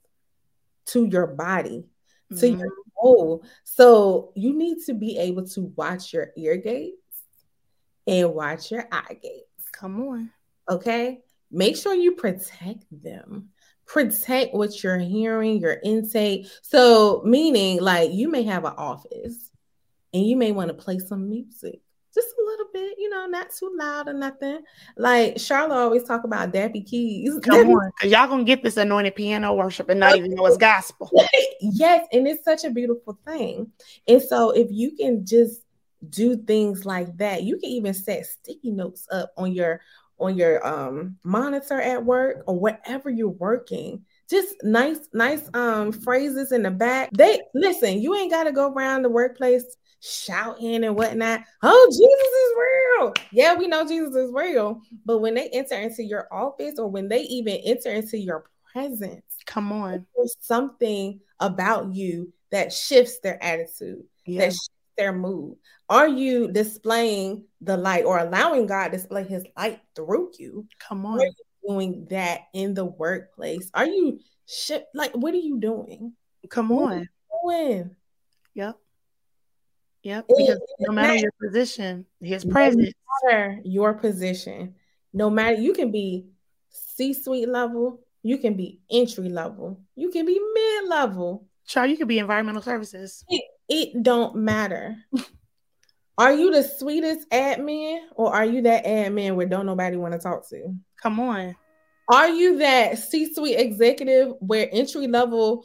to 0.86 1.06
your 1.06 1.28
body, 1.28 1.84
to 2.30 2.34
mm-hmm. 2.34 2.60
your 2.60 2.68
soul. 2.96 3.44
So, 3.62 4.32
you 4.34 4.54
need 4.54 4.78
to 4.86 4.94
be 4.94 5.18
able 5.18 5.46
to 5.48 5.72
watch 5.76 6.12
your 6.12 6.32
ear 6.36 6.56
gates 6.56 6.96
and 8.06 8.34
watch 8.34 8.72
your 8.72 8.88
eye 8.90 9.16
gates. 9.22 9.64
Come 9.72 10.08
on. 10.08 10.30
Okay. 10.68 11.20
Make 11.50 11.76
sure 11.76 11.94
you 11.94 12.12
protect 12.12 12.84
them 12.90 13.50
protect 13.88 14.54
what 14.54 14.82
you're 14.82 14.98
hearing, 14.98 15.58
your 15.58 15.78
intake. 15.82 16.46
So, 16.62 17.22
meaning 17.24 17.80
like 17.80 18.12
you 18.12 18.30
may 18.30 18.44
have 18.44 18.64
an 18.64 18.74
office 18.76 19.50
and 20.12 20.24
you 20.24 20.36
may 20.36 20.52
want 20.52 20.68
to 20.68 20.74
play 20.74 20.98
some 20.98 21.28
music, 21.28 21.80
just 22.14 22.28
a 22.28 22.44
little 22.44 22.66
bit, 22.72 22.96
you 22.98 23.08
know, 23.08 23.26
not 23.26 23.48
too 23.50 23.74
loud 23.76 24.08
or 24.08 24.12
nothing. 24.12 24.60
Like 24.96 25.36
Sharla 25.36 25.72
always 25.72 26.04
talk 26.04 26.24
about 26.24 26.52
Dappy 26.52 26.86
Keys. 26.86 27.38
Come 27.42 27.70
on, 27.70 27.90
y'all 28.02 28.28
gonna 28.28 28.44
get 28.44 28.62
this 28.62 28.76
anointed 28.76 29.16
piano 29.16 29.54
worship 29.54 29.88
and 29.88 30.00
not 30.00 30.16
even 30.16 30.34
know 30.34 30.46
it's 30.46 30.56
gospel. 30.58 31.10
yes, 31.60 32.06
and 32.12 32.28
it's 32.28 32.44
such 32.44 32.64
a 32.64 32.70
beautiful 32.70 33.18
thing. 33.26 33.72
And 34.06 34.22
so 34.22 34.50
if 34.50 34.68
you 34.70 34.92
can 34.92 35.24
just 35.24 35.62
do 36.10 36.36
things 36.36 36.84
like 36.84 37.16
that, 37.16 37.42
you 37.42 37.56
can 37.56 37.70
even 37.70 37.94
set 37.94 38.26
sticky 38.26 38.70
notes 38.70 39.08
up 39.10 39.32
on 39.36 39.52
your 39.52 39.80
on 40.18 40.36
your 40.36 40.66
um 40.66 41.16
monitor 41.24 41.80
at 41.80 42.04
work 42.04 42.44
or 42.46 42.58
wherever 42.58 43.10
you're 43.10 43.28
working. 43.28 44.04
Just 44.28 44.56
nice 44.62 45.08
nice 45.12 45.48
um 45.54 45.92
phrases 45.92 46.52
in 46.52 46.62
the 46.62 46.70
back. 46.70 47.10
They 47.12 47.40
listen 47.54 48.00
you 48.00 48.14
ain't 48.14 48.32
got 48.32 48.44
to 48.44 48.52
go 48.52 48.72
around 48.72 49.02
the 49.02 49.08
workplace 49.08 49.76
shouting 50.00 50.84
and 50.84 50.96
whatnot. 50.96 51.40
Oh 51.62 51.88
jesus 51.90 52.02
is 52.44 52.52
real. 52.58 53.14
Yeah 53.32 53.54
we 53.54 53.66
know 53.66 53.86
jesus 53.86 54.14
is 54.14 54.30
real. 54.32 54.80
But 55.04 55.18
when 55.18 55.34
they 55.34 55.48
enter 55.50 55.76
into 55.76 56.02
your 56.02 56.28
office 56.32 56.78
or 56.78 56.88
when 56.88 57.08
they 57.08 57.22
even 57.22 57.54
enter 57.64 57.90
into 57.90 58.18
your 58.18 58.44
presence 58.72 59.22
come 59.46 59.72
on. 59.72 60.06
there's 60.14 60.36
something 60.40 61.18
about 61.40 61.94
you 61.94 62.32
that 62.50 62.72
shifts 62.72 63.18
their 63.20 63.42
attitude 63.42 64.04
yeah. 64.26 64.40
that 64.40 64.52
shifts 64.52 64.70
their 64.96 65.12
mood. 65.12 65.56
Are 65.88 66.08
you 66.08 66.52
displaying 66.52 67.44
the 67.60 67.76
light 67.76 68.04
or 68.04 68.18
allowing 68.18 68.66
god 68.66 68.92
display 68.92 69.24
his 69.24 69.44
light 69.56 69.80
through 69.94 70.30
you 70.38 70.66
come 70.78 71.04
on 71.04 71.20
doing 71.68 72.06
that 72.10 72.42
in 72.54 72.74
the 72.74 72.84
workplace? 72.84 73.70
Are 73.74 73.86
you 73.86 74.20
ship 74.46 74.86
like 74.94 75.12
what 75.12 75.34
are 75.34 75.38
you 75.38 75.60
doing? 75.60 76.14
Come 76.48 76.72
on. 76.72 77.08
doing? 77.44 77.94
Yep. 78.54 78.78
Yep. 80.02 80.26
Because 80.28 80.60
no 80.80 80.92
matter 80.92 81.16
your 81.16 81.32
position, 81.40 82.06
his 82.20 82.44
presence. 82.44 82.92
No 83.24 83.30
matter 83.30 83.60
your 83.64 83.94
position, 83.94 84.74
no 85.12 85.28
matter 85.28 85.56
you 85.56 85.72
can 85.72 85.90
be 85.90 86.26
C-suite 86.70 87.48
level, 87.48 88.00
you 88.22 88.38
can 88.38 88.54
be 88.54 88.80
entry 88.90 89.28
level, 89.28 89.80
you 89.94 90.10
can 90.10 90.24
be 90.26 90.40
mid-level. 90.54 91.46
Child, 91.66 91.90
you 91.90 91.96
could 91.98 92.08
be 92.08 92.18
environmental 92.18 92.62
services. 92.62 93.24
It, 93.28 93.44
it 93.68 94.02
don't 94.02 94.36
matter. 94.36 94.96
are 96.18 96.32
you 96.32 96.50
the 96.50 96.64
sweetest 96.64 97.30
admin 97.30 98.00
or 98.16 98.34
are 98.34 98.44
you 98.44 98.62
that 98.62 98.84
admin 98.84 99.36
where 99.36 99.46
don't 99.46 99.66
nobody 99.66 99.96
want 99.96 100.12
to 100.12 100.18
talk 100.18 100.48
to? 100.50 100.74
Come 101.00 101.20
on. 101.20 101.54
Are 102.08 102.28
you 102.28 102.58
that 102.58 102.98
C 102.98 103.32
suite 103.32 103.58
executive 103.58 104.34
where 104.40 104.68
entry 104.72 105.06
level 105.06 105.64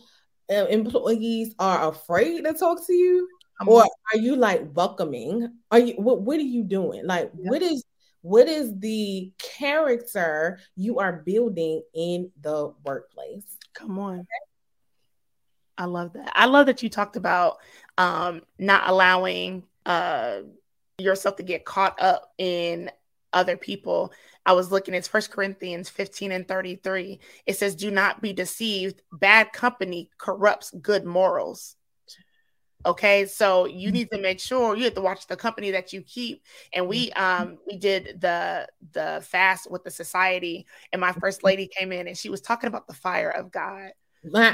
uh, 0.52 0.66
employees 0.66 1.56
are 1.58 1.90
afraid 1.90 2.46
to 2.46 2.54
talk 2.54 2.86
to 2.86 2.94
you? 2.94 3.28
Come 3.60 3.70
or 3.70 3.82
on. 3.82 3.90
are 4.14 4.18
you 4.20 4.36
like 4.36 4.62
welcoming? 4.76 5.52
Are 5.72 5.80
you 5.80 5.94
what, 5.96 6.22
what 6.22 6.38
are 6.38 6.44
you 6.44 6.64
doing? 6.64 7.08
Like, 7.08 7.32
yep. 7.36 7.52
what 7.52 7.62
is 7.64 7.84
what 8.22 8.48
is 8.48 8.78
the 8.78 9.32
character 9.40 10.60
you 10.76 11.00
are 11.00 11.24
building 11.26 11.82
in 11.96 12.32
the 12.42 12.74
workplace? 12.86 13.58
Come 13.74 13.98
on. 13.98 14.20
Okay. 14.20 14.28
I 15.78 15.86
love 15.86 16.14
that. 16.14 16.32
I 16.36 16.46
love 16.46 16.68
that 16.68 16.84
you 16.84 16.90
talked 16.90 17.16
about 17.16 17.58
um, 17.98 18.44
not 18.60 18.88
allowing 18.88 19.64
uh, 19.86 20.42
yourself 20.98 21.36
to 21.38 21.44
get 21.44 21.66
caught 21.66 22.02
up 22.02 22.34
in 22.38 22.92
other 23.34 23.58
people. 23.58 24.12
I 24.46 24.54
was 24.54 24.72
looking 24.72 24.96
at 24.96 25.08
First 25.08 25.32
Corinthians 25.32 25.90
15 25.90 26.32
and 26.32 26.48
33. 26.48 27.20
It 27.46 27.58
says, 27.58 27.76
Do 27.76 27.92
not 27.92 28.22
be 28.22 28.34
deceived. 28.34 29.02
Bad 29.12 29.54
company 29.54 30.10
corrupts 30.18 30.72
good 30.72 31.06
morals. 31.06 31.76
Okay, 32.86 33.26
so 33.26 33.66
you 33.66 33.92
need 33.92 34.12
to 34.12 34.20
make 34.20 34.42
sure 34.42 34.76
you 34.76 34.84
have 34.84 34.94
to 34.96 35.02
watch 35.02 35.28
the 35.28 35.38
company 35.38 35.72
that 35.72 35.94
you 35.94 36.02
keep. 36.02 36.44
And 36.74 36.88
we 36.88 37.12
um 37.14 37.58
we 37.66 37.78
did 37.78 38.20
the 38.20 38.68
the 38.92 39.24
fast 39.26 39.72
with 39.72 39.86
the 39.86 39.92
society, 39.92 40.66
and 40.92 41.00
my 41.00 41.14
first 41.14 41.44
lady 41.44 41.68
came 41.68 41.94
in 41.94 42.08
and 42.08 42.18
she 42.18 42.30
was 42.30 42.42
talking 42.42 42.68
about 42.68 42.88
the 42.88 42.94
fire 42.94 43.30
of 43.30 43.52
God. 43.52 43.92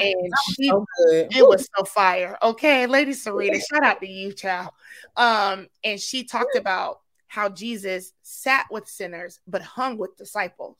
And 0.02 0.34
she, 0.54 0.68
so 0.68 0.86
it 1.00 1.48
was 1.48 1.68
so 1.78 1.84
fire. 1.84 2.38
Okay, 2.42 2.88
Lady 2.88 3.14
Serena, 3.14 3.60
shout 3.60 3.84
out 3.84 4.00
to 4.00 4.08
you, 4.08 4.34
child. 4.34 4.72
Um, 5.16 5.68
and 5.84 6.00
she 6.00 6.24
talked 6.24 6.56
about 6.56 7.02
how 7.28 7.50
Jesus 7.50 8.14
sat 8.24 8.66
with 8.72 8.88
sinners 8.88 9.40
but 9.48 9.62
hung 9.62 9.98
with 9.98 10.18
disciples. 10.18 10.78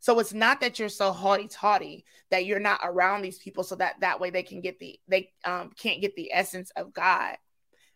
So 0.00 0.18
it's 0.20 0.34
not 0.34 0.60
that 0.60 0.78
you're 0.78 0.88
so 0.88 1.10
haughty 1.10 1.48
taughty 1.48 2.04
that 2.30 2.44
you're 2.44 2.60
not 2.60 2.80
around 2.84 3.22
these 3.22 3.38
people 3.38 3.64
so 3.64 3.74
that 3.76 3.98
that 4.00 4.20
way 4.20 4.30
they 4.30 4.42
can 4.42 4.60
get 4.60 4.78
the 4.78 5.00
they 5.08 5.32
um, 5.44 5.70
can't 5.76 6.00
get 6.00 6.14
the 6.14 6.32
essence 6.32 6.70
of 6.76 6.92
God. 6.92 7.36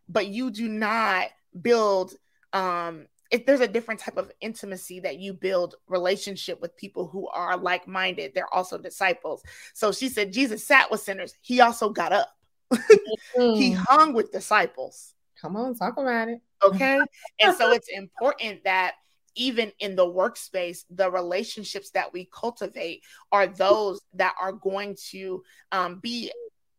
But 0.08 0.26
you 0.26 0.50
do 0.50 0.68
not 0.68 1.28
build 1.60 2.14
um 2.52 3.06
there's 3.46 3.60
a 3.60 3.68
different 3.68 4.00
type 4.00 4.16
of 4.16 4.30
intimacy 4.40 5.00
that 5.00 5.18
you 5.18 5.32
build 5.32 5.76
relationship 5.88 6.60
with 6.60 6.76
people 6.76 7.06
who 7.06 7.28
are 7.28 7.56
like-minded 7.56 8.32
they're 8.34 8.52
also 8.52 8.78
disciples 8.78 9.42
so 9.74 9.92
she 9.92 10.08
said 10.08 10.32
jesus 10.32 10.66
sat 10.66 10.90
with 10.90 11.00
sinners 11.00 11.34
he 11.40 11.60
also 11.60 11.90
got 11.90 12.12
up 12.12 12.36
mm-hmm. 12.72 13.54
he 13.54 13.72
hung 13.72 14.12
with 14.12 14.32
disciples 14.32 15.14
come 15.40 15.56
on 15.56 15.74
talk 15.74 15.96
about 15.96 16.28
it 16.28 16.40
Okay. 16.62 17.00
and 17.40 17.56
so 17.56 17.72
it's 17.72 17.88
important 17.88 18.64
that 18.64 18.94
even 19.34 19.72
in 19.78 19.96
the 19.96 20.04
workspace, 20.04 20.84
the 20.90 21.10
relationships 21.10 21.90
that 21.90 22.12
we 22.12 22.28
cultivate 22.32 23.02
are 23.32 23.46
those 23.46 24.00
that 24.14 24.34
are 24.40 24.52
going 24.52 24.96
to 25.10 25.42
um, 25.72 25.98
be 26.00 26.30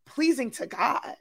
pleasing 0.06 0.50
to 0.52 0.66
God. 0.66 1.16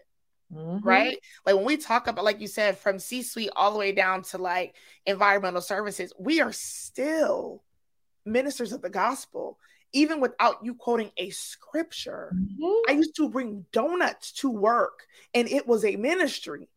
Mm-hmm. 0.54 0.88
Right. 0.88 1.18
Like 1.46 1.56
when 1.56 1.66
we 1.66 1.78
talk 1.78 2.08
about, 2.08 2.26
like 2.26 2.42
you 2.42 2.48
said, 2.48 2.78
from 2.78 3.00
C 3.00 3.22
suite 3.22 3.52
all 3.56 3.72
the 3.72 3.80
way 3.80 3.92
down 3.92 4.24
to 4.24 4.38
like 4.38 4.76
environmental 5.06 5.62
services, 5.62 6.14
we 6.20 6.42
are 6.42 6.52
still 6.52 7.64
ministers 8.26 8.72
of 8.72 8.82
the 8.82 8.90
gospel 8.90 9.58
even 9.94 10.22
without 10.22 10.64
you 10.64 10.74
quoting 10.74 11.12
a 11.18 11.30
scripture. 11.32 12.34
Mm-hmm. 12.34 12.92
I 12.92 12.94
used 12.94 13.16
to 13.18 13.30
bring 13.30 13.66
donuts 13.74 14.32
to 14.34 14.50
work 14.50 15.06
and 15.34 15.50
it 15.50 15.68
was 15.68 15.84
a 15.84 15.96
ministry 15.98 16.70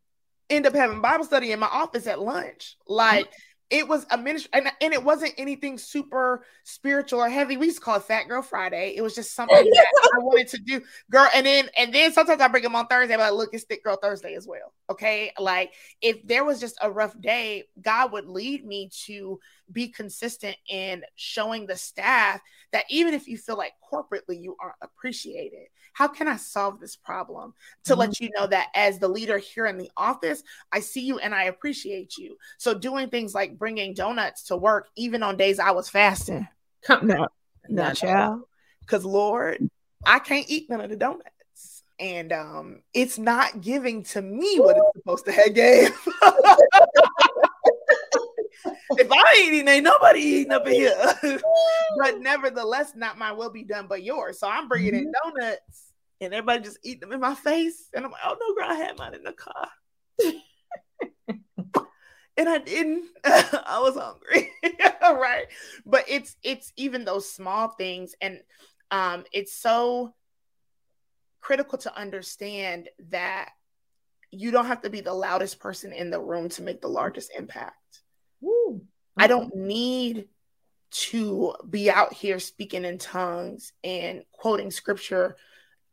end 0.50 0.66
up 0.66 0.74
having 0.74 1.00
Bible 1.00 1.24
study 1.24 1.52
in 1.52 1.58
my 1.58 1.66
office 1.66 2.06
at 2.06 2.20
lunch. 2.20 2.76
Like 2.86 3.30
it 3.70 3.88
was 3.88 4.06
a 4.10 4.18
ministry, 4.18 4.50
and, 4.52 4.70
and 4.80 4.92
it 4.92 5.02
wasn't 5.02 5.32
anything 5.38 5.78
super 5.78 6.44
spiritual 6.64 7.20
or 7.20 7.28
heavy. 7.28 7.56
We 7.56 7.66
used 7.66 7.78
to 7.78 7.84
call 7.84 7.96
it 7.96 8.02
Fat 8.02 8.28
Girl 8.28 8.42
Friday. 8.42 8.94
It 8.96 9.02
was 9.02 9.14
just 9.14 9.34
something 9.34 9.56
that 9.64 10.10
I 10.14 10.18
wanted 10.18 10.48
to 10.48 10.58
do, 10.58 10.82
girl. 11.10 11.28
And 11.34 11.46
then 11.46 11.68
and 11.76 11.92
then 11.94 12.12
sometimes 12.12 12.40
I 12.40 12.48
bring 12.48 12.62
them 12.62 12.76
on 12.76 12.86
Thursday, 12.86 13.16
but 13.16 13.22
like, 13.22 13.32
look, 13.32 13.54
it's 13.54 13.64
Thick 13.64 13.82
Girl 13.82 13.96
Thursday 13.96 14.34
as 14.34 14.46
well. 14.46 14.73
Okay, 14.90 15.32
like 15.38 15.72
if 16.02 16.26
there 16.26 16.44
was 16.44 16.60
just 16.60 16.76
a 16.82 16.90
rough 16.90 17.18
day, 17.18 17.64
God 17.80 18.12
would 18.12 18.26
lead 18.26 18.66
me 18.66 18.90
to 19.06 19.40
be 19.72 19.88
consistent 19.88 20.56
in 20.68 21.02
showing 21.14 21.66
the 21.66 21.76
staff 21.76 22.40
that 22.72 22.84
even 22.90 23.14
if 23.14 23.26
you 23.26 23.38
feel 23.38 23.56
like 23.56 23.72
corporately 23.90 24.42
you 24.42 24.56
aren't 24.60 24.74
appreciated, 24.82 25.68
how 25.94 26.08
can 26.08 26.28
I 26.28 26.36
solve 26.36 26.80
this 26.80 26.96
problem? 26.96 27.54
To 27.84 27.92
mm-hmm. 27.92 28.00
let 28.00 28.20
you 28.20 28.28
know 28.36 28.46
that 28.46 28.68
as 28.74 28.98
the 28.98 29.08
leader 29.08 29.38
here 29.38 29.64
in 29.64 29.78
the 29.78 29.90
office, 29.96 30.42
I 30.70 30.80
see 30.80 31.00
you 31.00 31.18
and 31.18 31.34
I 31.34 31.44
appreciate 31.44 32.18
you. 32.18 32.36
So 32.58 32.74
doing 32.74 33.08
things 33.08 33.34
like 33.34 33.58
bringing 33.58 33.94
donuts 33.94 34.42
to 34.44 34.56
work, 34.56 34.88
even 34.96 35.22
on 35.22 35.38
days 35.38 35.58
I 35.58 35.70
was 35.70 35.88
fasting. 35.88 36.46
Come 36.82 37.06
no, 37.06 37.28
no, 37.70 37.94
child. 37.94 38.42
Because 38.80 39.06
Lord, 39.06 39.66
I 40.04 40.18
can't 40.18 40.50
eat 40.50 40.68
none 40.68 40.82
of 40.82 40.90
the 40.90 40.96
donuts. 40.96 41.30
And 42.00 42.32
um, 42.32 42.80
it's 42.92 43.18
not 43.18 43.60
giving 43.60 44.02
to 44.04 44.22
me 44.22 44.58
what 44.58 44.76
it's 44.76 44.86
supposed 44.96 45.26
to 45.26 45.32
have 45.32 45.54
gave. 45.54 45.90
if 48.98 49.10
I 49.10 49.36
ain't 49.38 49.52
eating, 49.52 49.68
ain't 49.68 49.84
nobody 49.84 50.20
eating 50.20 50.52
up 50.52 50.66
in 50.66 50.72
here. 50.72 51.14
but 51.98 52.20
nevertheless, 52.20 52.92
not 52.96 53.18
my 53.18 53.32
will 53.32 53.50
be 53.50 53.62
done, 53.62 53.86
but 53.88 54.02
yours. 54.02 54.38
So 54.38 54.48
I'm 54.48 54.68
bringing 54.68 54.94
in 54.94 55.06
mm-hmm. 55.06 55.38
donuts, 55.38 55.92
and 56.20 56.34
everybody 56.34 56.62
just 56.64 56.78
eat 56.82 57.00
them 57.00 57.12
in 57.12 57.20
my 57.20 57.34
face, 57.34 57.88
and 57.94 58.04
I'm 58.04 58.10
like, 58.10 58.20
oh 58.24 58.36
no, 58.40 58.54
girl, 58.54 58.70
I 58.70 58.74
had 58.74 58.98
mine 58.98 59.14
in 59.14 59.22
the 59.22 59.32
car. 59.32 59.68
and 62.36 62.48
I 62.48 62.58
didn't. 62.58 63.04
I 63.24 63.80
was 63.80 63.96
hungry, 63.96 64.50
right? 65.02 65.46
But 65.86 66.04
it's 66.08 66.36
it's 66.42 66.72
even 66.76 67.04
those 67.04 67.30
small 67.30 67.68
things, 67.68 68.14
and 68.20 68.40
um, 68.90 69.24
it's 69.32 69.52
so 69.52 70.14
critical 71.44 71.76
to 71.78 71.96
understand 71.96 72.88
that 73.10 73.50
you 74.30 74.50
don't 74.50 74.66
have 74.66 74.82
to 74.82 74.90
be 74.90 75.00
the 75.00 75.12
loudest 75.12 75.60
person 75.60 75.92
in 75.92 76.10
the 76.10 76.20
room 76.20 76.48
to 76.48 76.62
make 76.62 76.80
the 76.80 76.88
largest 76.88 77.30
impact. 77.36 77.76
Ooh, 78.42 78.80
I 79.16 79.26
don't 79.26 79.54
need 79.54 80.26
to 80.90 81.54
be 81.68 81.90
out 81.90 82.12
here 82.12 82.38
speaking 82.38 82.84
in 82.84 82.98
tongues 82.98 83.72
and 83.84 84.22
quoting 84.32 84.70
scripture. 84.70 85.36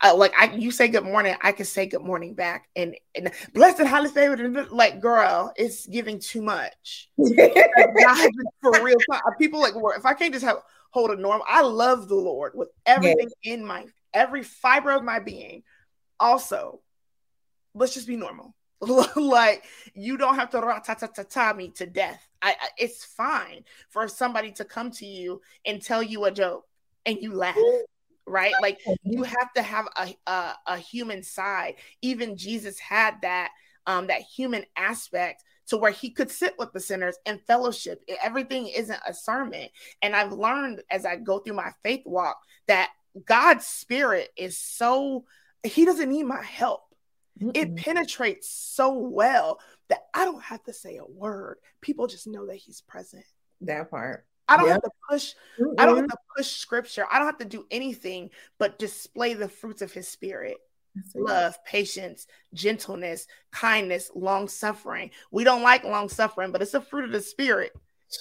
Uh, 0.04 0.16
like 0.16 0.34
I, 0.39 0.56
you 0.56 0.72
say 0.72 0.88
good 0.88 1.04
morning, 1.04 1.36
I 1.41 1.52
can 1.52 1.66
say 1.66 1.86
good 1.86 2.02
morning 2.02 2.34
back, 2.34 2.70
and, 2.76 2.95
and 3.14 3.32
blessed, 3.54 3.82
highly 3.82 4.10
favored. 4.10 4.72
Like, 4.72 5.02
girl, 5.02 5.52
it's 5.56 5.86
giving 5.86 6.20
too 6.20 6.41
much. 6.41 7.10
God, 7.18 8.30
for 8.62 8.84
real, 8.84 8.97
people 9.38 9.60
like 9.60 9.74
if 9.76 10.06
I 10.06 10.14
can't 10.14 10.34
just 10.34 10.45
have 10.45 10.58
hold 10.91 11.12
a 11.12 11.16
norm. 11.16 11.41
I 11.47 11.62
love 11.62 12.08
the 12.08 12.16
Lord 12.16 12.54
with 12.56 12.70
everything 12.86 13.30
in 13.43 13.66
my 13.66 13.86
every 14.14 14.43
fiber 14.43 14.91
of 14.91 15.03
my 15.03 15.20
being. 15.20 15.64
Also, 16.20 16.82
let's 17.74 17.93
just 17.93 18.07
be 18.07 18.16
normal. 18.16 18.55
like 19.16 19.64
you 19.93 20.18
don't 20.18 20.36
have 20.36 20.49
to 20.51 20.59
ta 20.59 20.80
ta 20.95 21.07
ta 21.07 21.24
ta 21.24 21.53
me 21.53 21.70
to 21.70 21.86
death. 21.86 22.28
I, 22.41 22.51
I, 22.59 22.68
it's 22.78 23.05
fine 23.05 23.64
for 23.89 24.07
somebody 24.07 24.51
to 24.53 24.66
come 24.66 24.91
to 24.91 25.05
you 25.05 25.41
and 25.66 25.82
tell 25.82 26.01
you 26.01 26.26
a 26.26 26.32
joke 26.32 26.66
and 27.05 27.18
you 27.22 27.34
laugh 27.34 27.55
right 28.28 28.53
like 28.62 28.80
you 29.03 29.24
have 29.24 29.51
to 29.53 29.62
have 29.62 29.88
a, 29.97 30.16
a, 30.32 30.55
a 30.68 30.78
human 30.78 31.24
side 31.24 31.76
even 32.01 32.38
jesus 32.38 32.78
had 32.80 33.16
that 33.22 33.49
um 33.88 34.07
that 34.07 34.22
human 34.22 34.64
aspect 34.76 35.43
to 35.68 35.78
where 35.78 35.91
he 35.91 36.09
could 36.09 36.30
sit 36.30 36.53
with 36.59 36.72
the 36.72 36.80
sinners 36.80 37.18
and 37.26 37.41
fellowship 37.41 38.03
everything 38.24 38.68
isn't 38.68 38.99
a 39.07 39.14
sermon 39.14 39.68
and 40.01 40.16
i've 40.16 40.32
learned 40.32 40.82
as 40.91 41.05
i 41.05 41.16
go 41.16 41.39
through 41.39 41.55
my 41.55 41.72
faith 41.84 42.01
walk 42.05 42.39
that 42.68 42.91
god's 43.26 43.66
spirit 43.66 44.30
is 44.38 44.57
so 44.57 45.26
he 45.64 45.86
doesn't 45.86 46.09
need 46.09 46.24
my 46.24 46.41
help 46.41 46.84
Mm-mm. 47.41 47.55
it 47.55 47.76
penetrates 47.76 48.49
so 48.49 48.93
well 48.93 49.59
that 49.89 50.05
i 50.14 50.26
don't 50.26 50.43
have 50.43 50.64
to 50.64 50.74
say 50.74 50.97
a 50.97 51.05
word 51.05 51.57
people 51.82 52.07
just 52.07 52.28
know 52.28 52.47
that 52.47 52.55
he's 52.55 52.82
present 52.82 53.26
that 53.62 53.89
part 53.89 54.26
I 54.47 54.57
don't 54.57 54.66
yep. 54.66 54.76
have 54.76 54.84
to 54.84 54.91
push. 55.09 55.34
Mm-hmm. 55.59 55.80
I 55.80 55.86
don't 55.86 55.95
have 55.95 56.07
to 56.07 56.18
push 56.36 56.47
scripture. 56.47 57.05
I 57.09 57.20
don't 57.20 57.28
have 57.28 57.38
to 57.38 57.45
do 57.45 57.66
anything 57.72 58.32
but 58.59 58.80
display 58.80 59.34
the 59.34 59.47
fruits 59.47 59.82
of 59.82 59.93
His 59.93 60.09
Spirit. 60.09 60.57
Love, 61.16 61.64
patience, 61.64 62.28
gentleness, 62.53 63.28
kindness, 63.51 64.12
long 64.14 64.49
suffering. 64.49 65.12
We 65.32 65.45
don't 65.45 65.64
like 65.64 65.86
long 65.86 66.09
suffering, 66.09 66.51
but 66.51 66.62
it's 66.62 66.74
a 66.74 66.82
fruit 66.82 67.05
of 67.05 67.12
the 67.12 67.22
spirit. 67.22 67.72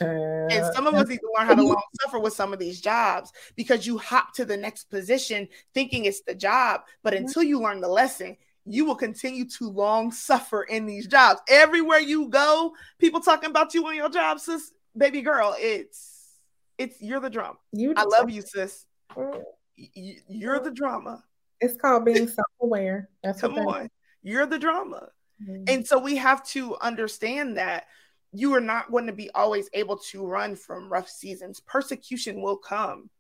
And 0.01 0.74
some 0.74 0.86
of 0.86 0.95
us 0.95 1.09
need 1.09 1.18
to 1.18 1.32
learn 1.36 1.47
how 1.47 1.55
to 1.55 1.62
long 1.62 1.82
suffer 2.03 2.18
with 2.18 2.32
some 2.32 2.53
of 2.53 2.59
these 2.59 2.80
jobs 2.80 3.32
because 3.57 3.86
you 3.86 3.99
hop 3.99 4.34
to 4.34 4.45
the 4.45 4.57
next 4.57 4.84
position 4.84 5.49
thinking 5.74 6.05
it's 6.05 6.22
the 6.22 6.34
job, 6.34 6.82
but 7.03 7.14
until 7.14 7.43
you 7.43 7.61
learn 7.61 7.80
the 7.80 7.88
lesson, 7.88 8.36
you 8.66 8.84
will 8.84 8.95
continue 8.95 9.47
to 9.47 9.68
long 9.68 10.12
suffer 10.12 10.62
in 10.62 10.86
these 10.86 11.07
jobs. 11.07 11.41
Everywhere 11.49 11.99
you 11.99 12.28
go, 12.28 12.74
people 12.99 13.20
talking 13.20 13.51
about 13.51 13.74
you 13.74 13.86
on 13.86 13.97
your 13.97 14.11
job, 14.11 14.38
sis, 14.38 14.72
baby 14.97 15.22
girl. 15.22 15.55
It's 15.59 16.38
it's 16.78 17.01
you're 17.01 17.20
the 17.20 17.30
drama. 17.30 17.57
You 17.72 17.95
I 17.97 18.05
love 18.05 18.30
you, 18.30 18.43
sis. 18.43 18.86
Mm. 19.16 19.43
You're 19.76 20.61
the 20.61 20.70
drama. 20.70 21.24
It's 21.61 21.76
called 21.76 22.05
being 22.05 22.28
self-aware. 22.28 23.09
That's 23.22 23.41
come 23.41 23.59
on. 23.59 23.91
You're 24.22 24.47
the 24.47 24.59
drama. 24.59 25.09
Mm-hmm. 25.43 25.64
And 25.68 25.86
so 25.86 25.99
we 25.99 26.16
have 26.16 26.45
to 26.49 26.76
understand 26.80 27.57
that 27.57 27.86
you 28.33 28.55
are 28.55 28.61
not 28.61 28.91
going 28.91 29.07
to 29.07 29.12
be 29.12 29.31
always 29.35 29.68
able 29.72 29.99
to 29.99 30.26
run 30.26 30.57
from 30.57 30.93
rough 30.93 31.09
seasons. 31.09 31.61
Persecution 31.61 32.41
will 32.41 32.57
come. 32.57 33.11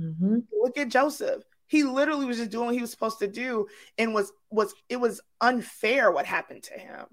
Mm-hmm. 0.00 0.38
Look 0.60 0.78
at 0.78 0.88
Joseph. 0.88 1.42
He 1.66 1.82
literally 1.82 2.26
was 2.26 2.36
just 2.36 2.50
doing 2.50 2.66
what 2.66 2.74
he 2.74 2.80
was 2.80 2.90
supposed 2.90 3.18
to 3.20 3.28
do, 3.28 3.66
and 3.98 4.14
was 4.14 4.32
was 4.50 4.74
it 4.88 4.96
was 4.96 5.20
unfair 5.40 6.12
what 6.12 6.26
happened 6.26 6.62
to 6.64 6.74
him 6.74 7.06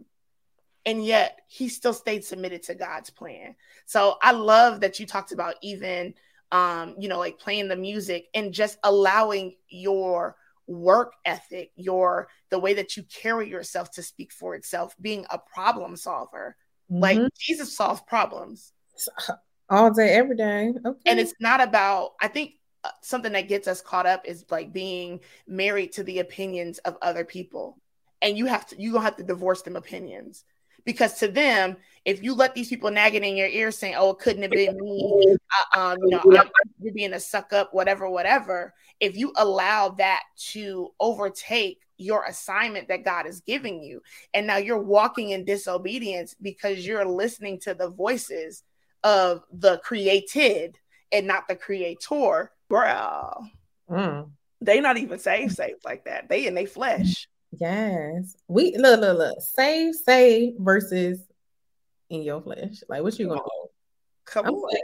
and 0.86 1.06
yet 1.06 1.42
he 1.48 1.70
still 1.70 1.94
stayed 1.94 2.26
submitted 2.26 2.64
to 2.64 2.74
God's 2.74 3.12
plan. 3.12 3.56
So 3.86 4.18
I 4.22 4.32
love 4.32 4.82
that 4.82 5.00
you 5.00 5.06
talked 5.06 5.32
about 5.32 5.54
even 5.62 6.16
um, 6.52 6.96
you 7.00 7.08
know, 7.08 7.20
like 7.20 7.39
playing 7.39 7.68
the 7.68 7.76
music 7.76 8.28
and 8.34 8.54
just 8.54 8.78
allowing 8.84 9.56
your 9.70 10.36
work 10.68 11.14
ethic, 11.26 11.72
your 11.76 12.28
the 12.50 12.60
way 12.60 12.74
that 12.74 12.98
you 12.98 13.04
carry 13.04 13.50
yourself 13.50 13.92
to 13.92 14.04
speak 14.04 14.32
for 14.34 14.56
itself, 14.56 14.96
being 15.00 15.26
a 15.30 15.39
problem 15.39 15.96
solver. 15.96 16.56
Mm-hmm. 16.92 17.02
Like 17.02 17.20
Jesus 17.39 17.76
solves 17.76 18.02
problems 18.02 18.74
all 19.70 19.92
day, 19.92 20.10
every 20.10 20.36
day. 20.36 20.74
Okay. 20.86 21.00
And 21.10 21.20
it's 21.20 21.34
not 21.39 21.62
about, 21.62 22.12
I 22.22 22.28
think 22.28 22.54
uh, 22.84 22.89
something 23.02 23.32
that 23.34 23.48
gets 23.48 23.68
us 23.68 23.82
caught 23.82 24.06
up 24.06 24.26
is 24.26 24.46
like 24.50 24.74
being 24.74 25.22
married 25.48 25.94
to 25.94 26.04
the 26.04 26.20
opinions 26.20 26.80
of 26.80 26.98
other 27.02 27.24
people. 27.24 27.78
And 28.22 28.38
you 28.38 28.46
have 28.46 28.68
to, 28.68 28.82
you 28.82 28.92
gonna 28.92 29.06
have 29.06 29.18
to 29.18 29.24
divorce 29.24 29.62
them 29.62 29.76
opinions 29.76 30.44
because 30.86 31.20
to 31.20 31.28
them, 31.28 31.78
if 32.06 32.24
you 32.24 32.34
let 32.34 32.56
these 32.56 32.70
people 32.70 32.90
nagging 32.90 33.24
in 33.24 33.38
your 33.38 33.48
ear 33.48 33.72
saying, 33.72 33.96
"Oh, 33.98 34.12
it 34.12 34.20
couldn't 34.20 34.42
have 34.42 34.52
been 34.52 34.78
me," 34.80 35.36
uh, 35.76 35.80
um, 35.80 35.98
you 36.02 36.10
know, 36.10 36.44
you're 36.80 36.94
being 36.94 37.14
a 37.14 37.20
suck 37.20 37.54
up, 37.54 37.74
whatever, 37.74 38.10
whatever. 38.10 38.74
If 39.00 39.18
you 39.18 39.34
allow 39.38 39.90
that 39.90 40.24
to 40.52 40.90
overtake 41.00 41.80
your 41.98 42.26
assignment 42.26 42.88
that 42.88 43.06
God 43.06 43.28
is 43.28 43.42
giving 43.42 43.84
you, 43.84 44.02
and 44.34 44.48
now 44.48 44.58
you're 44.58 44.82
walking 44.82 45.30
in 45.30 45.46
disobedience 45.46 46.36
because 46.42 46.86
you're 46.86 47.06
listening 47.06 47.60
to 47.62 47.74
the 47.74 47.90
voices 47.90 48.64
of 49.04 49.44
the 49.52 49.78
created 49.80 50.78
and 51.12 51.28
not 51.28 51.48
the 51.48 51.56
creator, 51.56 52.52
bro. 52.68 53.32
Mm. 53.90 54.32
They 54.62 54.80
not 54.80 54.98
even 54.98 55.20
safe, 55.20 55.52
safe 55.52 55.78
like 55.84 56.06
that. 56.06 56.30
They 56.30 56.48
in 56.48 56.54
their 56.54 56.68
flesh. 56.68 57.28
Yes. 57.52 58.36
We 58.47 58.76
look, 58.78 59.02
look, 59.02 59.18
look. 59.18 59.38
Save, 59.41 59.95
save 59.95 60.54
versus 60.58 61.20
in 62.10 62.24
your 62.24 62.41
flesh. 62.41 62.84
Like 62.88 63.04
what 63.04 63.18
you 63.20 63.28
gonna? 63.28 63.41
Come 64.26 64.45
I'm 64.45 64.54
on. 64.54 64.78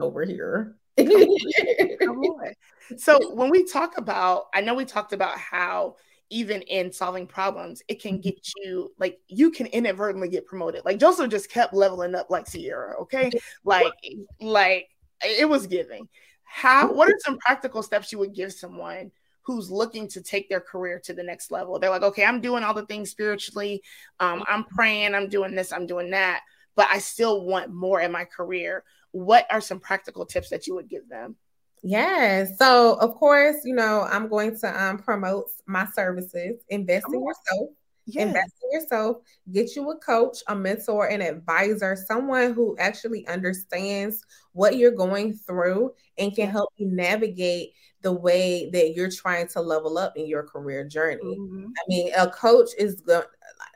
Over 0.00 0.24
here. 0.24 0.76
Come 0.98 1.08
on. 1.08 2.52
So 2.96 3.34
when 3.34 3.50
we 3.50 3.64
talk 3.64 3.98
about, 3.98 4.44
I 4.54 4.60
know 4.60 4.74
we 4.74 4.84
talked 4.84 5.12
about 5.12 5.38
how 5.38 5.96
even 6.30 6.62
in 6.62 6.92
solving 6.92 7.26
problems, 7.26 7.82
it 7.88 8.00
can 8.00 8.14
mm-hmm. 8.14 8.22
get 8.22 8.48
you 8.56 8.92
like 8.98 9.18
you 9.28 9.50
can 9.50 9.66
inadvertently 9.66 10.28
get 10.28 10.46
promoted. 10.46 10.84
Like 10.84 10.98
Joseph 10.98 11.30
just 11.30 11.50
kept 11.50 11.74
leveling 11.74 12.14
up 12.14 12.30
like 12.30 12.50
Ciara, 12.50 13.00
okay? 13.02 13.30
Like, 13.64 13.92
like 14.40 14.88
it 15.22 15.48
was 15.48 15.66
giving. 15.66 16.08
How 16.44 16.92
what 16.92 17.08
are 17.08 17.18
some 17.18 17.38
practical 17.38 17.82
steps 17.82 18.12
you 18.12 18.18
would 18.18 18.34
give 18.34 18.52
someone 18.52 19.10
who's 19.44 19.70
looking 19.70 20.08
to 20.08 20.22
take 20.22 20.48
their 20.48 20.60
career 20.60 21.00
to 21.04 21.12
the 21.12 21.22
next 21.22 21.50
level. 21.50 21.78
They're 21.78 21.90
like, 21.90 22.02
okay, 22.02 22.24
I'm 22.24 22.40
doing 22.40 22.64
all 22.64 22.74
the 22.74 22.86
things 22.86 23.10
spiritually. 23.10 23.82
Um, 24.20 24.42
I'm 24.48 24.64
praying, 24.64 25.14
I'm 25.14 25.28
doing 25.28 25.54
this, 25.54 25.72
I'm 25.72 25.86
doing 25.86 26.10
that, 26.10 26.40
but 26.76 26.88
I 26.90 26.98
still 26.98 27.44
want 27.44 27.72
more 27.72 28.00
in 28.00 28.10
my 28.10 28.24
career. 28.24 28.84
What 29.12 29.46
are 29.50 29.60
some 29.60 29.80
practical 29.80 30.26
tips 30.26 30.50
that 30.50 30.66
you 30.66 30.74
would 30.74 30.88
give 30.88 31.08
them? 31.08 31.36
Yes. 31.82 32.56
So, 32.58 32.94
of 32.94 33.14
course, 33.16 33.56
you 33.64 33.74
know, 33.74 34.06
I'm 34.10 34.28
going 34.28 34.58
to 34.60 34.82
um, 34.82 34.98
promote 34.98 35.50
my 35.66 35.86
services, 35.86 36.62
invest 36.70 37.06
in 37.12 37.20
yourself. 37.20 37.70
Yes. 38.06 38.26
Invest 38.26 38.52
in 38.62 38.80
yourself, 38.80 39.16
get 39.50 39.76
you 39.76 39.90
a 39.90 39.98
coach, 39.98 40.38
a 40.48 40.54
mentor, 40.54 41.06
an 41.06 41.22
advisor, 41.22 41.96
someone 41.96 42.52
who 42.52 42.76
actually 42.78 43.26
understands 43.28 44.22
what 44.54 44.76
you're 44.76 44.90
going 44.90 45.34
through 45.34 45.92
and 46.16 46.34
can 46.34 46.48
help 46.48 46.70
you 46.76 46.86
navigate 46.86 47.72
the 48.02 48.12
way 48.12 48.70
that 48.70 48.94
you're 48.94 49.10
trying 49.10 49.48
to 49.48 49.60
level 49.60 49.98
up 49.98 50.16
in 50.16 50.26
your 50.26 50.44
career 50.44 50.86
journey. 50.86 51.36
Mm-hmm. 51.38 51.66
I 51.66 51.82
mean, 51.88 52.12
a 52.16 52.30
coach 52.30 52.70
is 52.78 53.02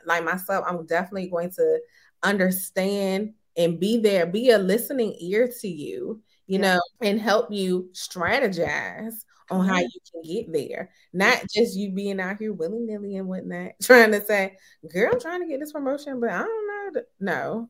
like 0.05 0.23
myself, 0.23 0.65
I'm 0.67 0.85
definitely 0.85 1.29
going 1.29 1.51
to 1.51 1.79
understand 2.23 3.33
and 3.57 3.79
be 3.79 3.97
there, 3.97 4.25
be 4.25 4.51
a 4.51 4.57
listening 4.57 5.15
ear 5.19 5.49
to 5.61 5.67
you, 5.67 6.21
you 6.47 6.59
yeah. 6.59 6.75
know, 6.75 6.81
and 7.01 7.19
help 7.19 7.51
you 7.51 7.89
strategize 7.93 9.15
on 9.51 9.65
how 9.65 9.75
mm-hmm. 9.75 9.83
you 9.83 9.99
can 10.11 10.21
get 10.23 10.53
there. 10.53 10.91
Not 11.11 11.41
just 11.53 11.75
you 11.75 11.91
being 11.91 12.19
out 12.19 12.37
here 12.37 12.53
willy 12.53 12.79
nilly 12.79 13.17
and 13.17 13.27
whatnot, 13.27 13.71
trying 13.81 14.11
to 14.11 14.23
say, 14.23 14.57
girl, 14.91 15.11
I'm 15.13 15.19
trying 15.19 15.41
to 15.41 15.47
get 15.47 15.59
this 15.59 15.73
promotion, 15.73 16.19
but 16.19 16.29
I 16.29 16.39
don't 16.39 16.67
know. 16.67 17.01
No, 17.19 17.69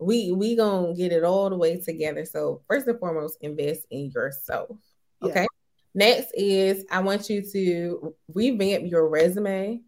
we 0.00 0.32
we 0.32 0.56
gonna 0.56 0.94
get 0.94 1.12
it 1.12 1.22
all 1.24 1.50
the 1.50 1.56
way 1.56 1.80
together. 1.80 2.24
So 2.24 2.62
first 2.68 2.88
and 2.88 2.98
foremost, 2.98 3.38
invest 3.40 3.86
in 3.90 4.10
yourself. 4.10 4.76
Okay. 5.22 5.42
Yeah. 5.42 5.46
Next 5.92 6.30
is 6.34 6.84
I 6.90 7.00
want 7.00 7.28
you 7.28 7.42
to 7.52 8.14
revamp 8.32 8.88
your 8.90 9.08
resume. 9.08 9.80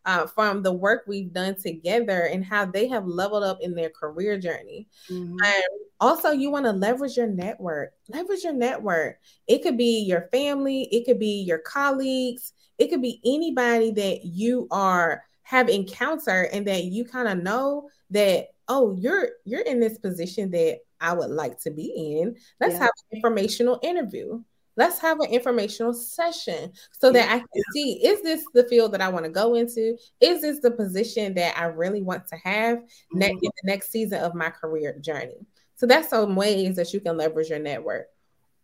uh, 0.05 0.27
from 0.27 0.63
the 0.63 0.73
work 0.73 1.05
we've 1.07 1.33
done 1.33 1.55
together 1.55 2.23
and 2.25 2.45
how 2.45 2.65
they 2.65 2.89
have 2.89 3.07
leveled 3.07 3.45
up 3.45 3.59
in 3.61 3.75
their 3.75 3.91
career 3.91 4.39
journey. 4.39 4.89
Mm-hmm. 5.11 5.37
And 5.45 5.63
also, 6.01 6.31
you 6.31 6.51
want 6.51 6.67
to 6.67 6.73
leverage 6.73 7.17
your 7.17 7.29
network. 7.29 7.93
Leverage 8.09 8.45
your 8.45 8.53
network. 8.53 9.19
It 9.47 9.63
could 9.63 9.77
be 9.79 10.01
your 10.01 10.29
family, 10.33 10.89
it 10.91 11.05
could 11.05 11.19
be 11.19 11.43
your 11.43 11.59
colleagues, 11.59 12.53
it 12.79 12.89
could 12.89 13.03
be 13.03 13.21
anybody 13.25 13.93
that 13.93 14.25
you 14.25 14.67
are 14.71 15.23
have 15.43 15.69
encountered 15.69 16.49
and 16.53 16.67
that 16.67 16.85
you 16.85 17.05
kind 17.05 17.29
of 17.29 17.43
know 17.43 17.89
that 18.11 18.49
oh 18.69 18.97
you're 18.99 19.31
you're 19.45 19.61
in 19.61 19.81
this 19.81 19.99
position 19.99 20.51
that 20.51 20.79
I 21.01 21.13
would 21.13 21.31
like 21.31 21.61
to 21.63 21.71
be 21.71 22.21
in. 22.21 22.37
Let's 22.61 22.75
Yeah. 22.75 22.81
have 22.85 22.91
an 23.11 23.17
informational 23.19 23.79
interview. 23.83 24.43
Let's 24.77 24.99
have 25.01 25.21
an 25.21 25.31
informational 25.31 25.93
session 25.93 26.73
so 26.93 27.13
that 27.13 27.31
I 27.31 27.39
can 27.39 27.63
see 27.73 28.05
is 28.05 28.23
this 28.23 28.45
the 28.55 28.65
field 28.65 28.93
that 28.93 29.03
I 29.03 29.09
want 29.09 29.25
to 29.25 29.31
go 29.31 29.55
into? 29.55 29.97
Is 30.21 30.41
this 30.41 30.61
the 30.61 30.71
position 30.71 31.35
that 31.35 31.59
I 31.59 31.65
really 31.65 32.03
want 32.03 32.27
to 32.29 32.37
have 32.37 32.83
next 33.13 33.35
Mhm. 33.37 33.43
in 33.43 33.51
the 33.63 33.71
next 33.71 33.91
season 33.91 34.21
of 34.21 34.35
my 34.35 34.51
career 34.51 34.99
journey? 34.99 35.47
So 35.77 35.87
that's 35.87 36.09
some 36.09 36.37
ways 36.37 36.77
that 36.77 36.93
you 36.95 37.01
can 37.01 37.17
leverage 37.17 37.51
your 37.51 37.59
network. 37.59 38.09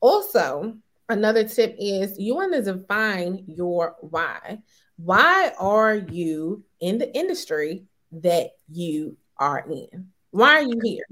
Also, 0.01 0.77
another 1.09 1.47
tip 1.47 1.75
is 1.79 2.19
you 2.19 2.35
want 2.35 2.53
to 2.53 2.63
define 2.63 3.45
your 3.47 3.97
why. 4.01 4.63
Why 4.97 5.53
are 5.59 5.95
you 5.95 6.65
in 6.81 6.99
the 6.99 7.15
industry 7.15 7.87
that 8.13 8.53
you 8.71 9.17
are 9.37 9.61
in? 9.69 10.13
Why 10.31 10.57
are 10.57 10.63
you 10.63 10.81
here? 10.83 11.05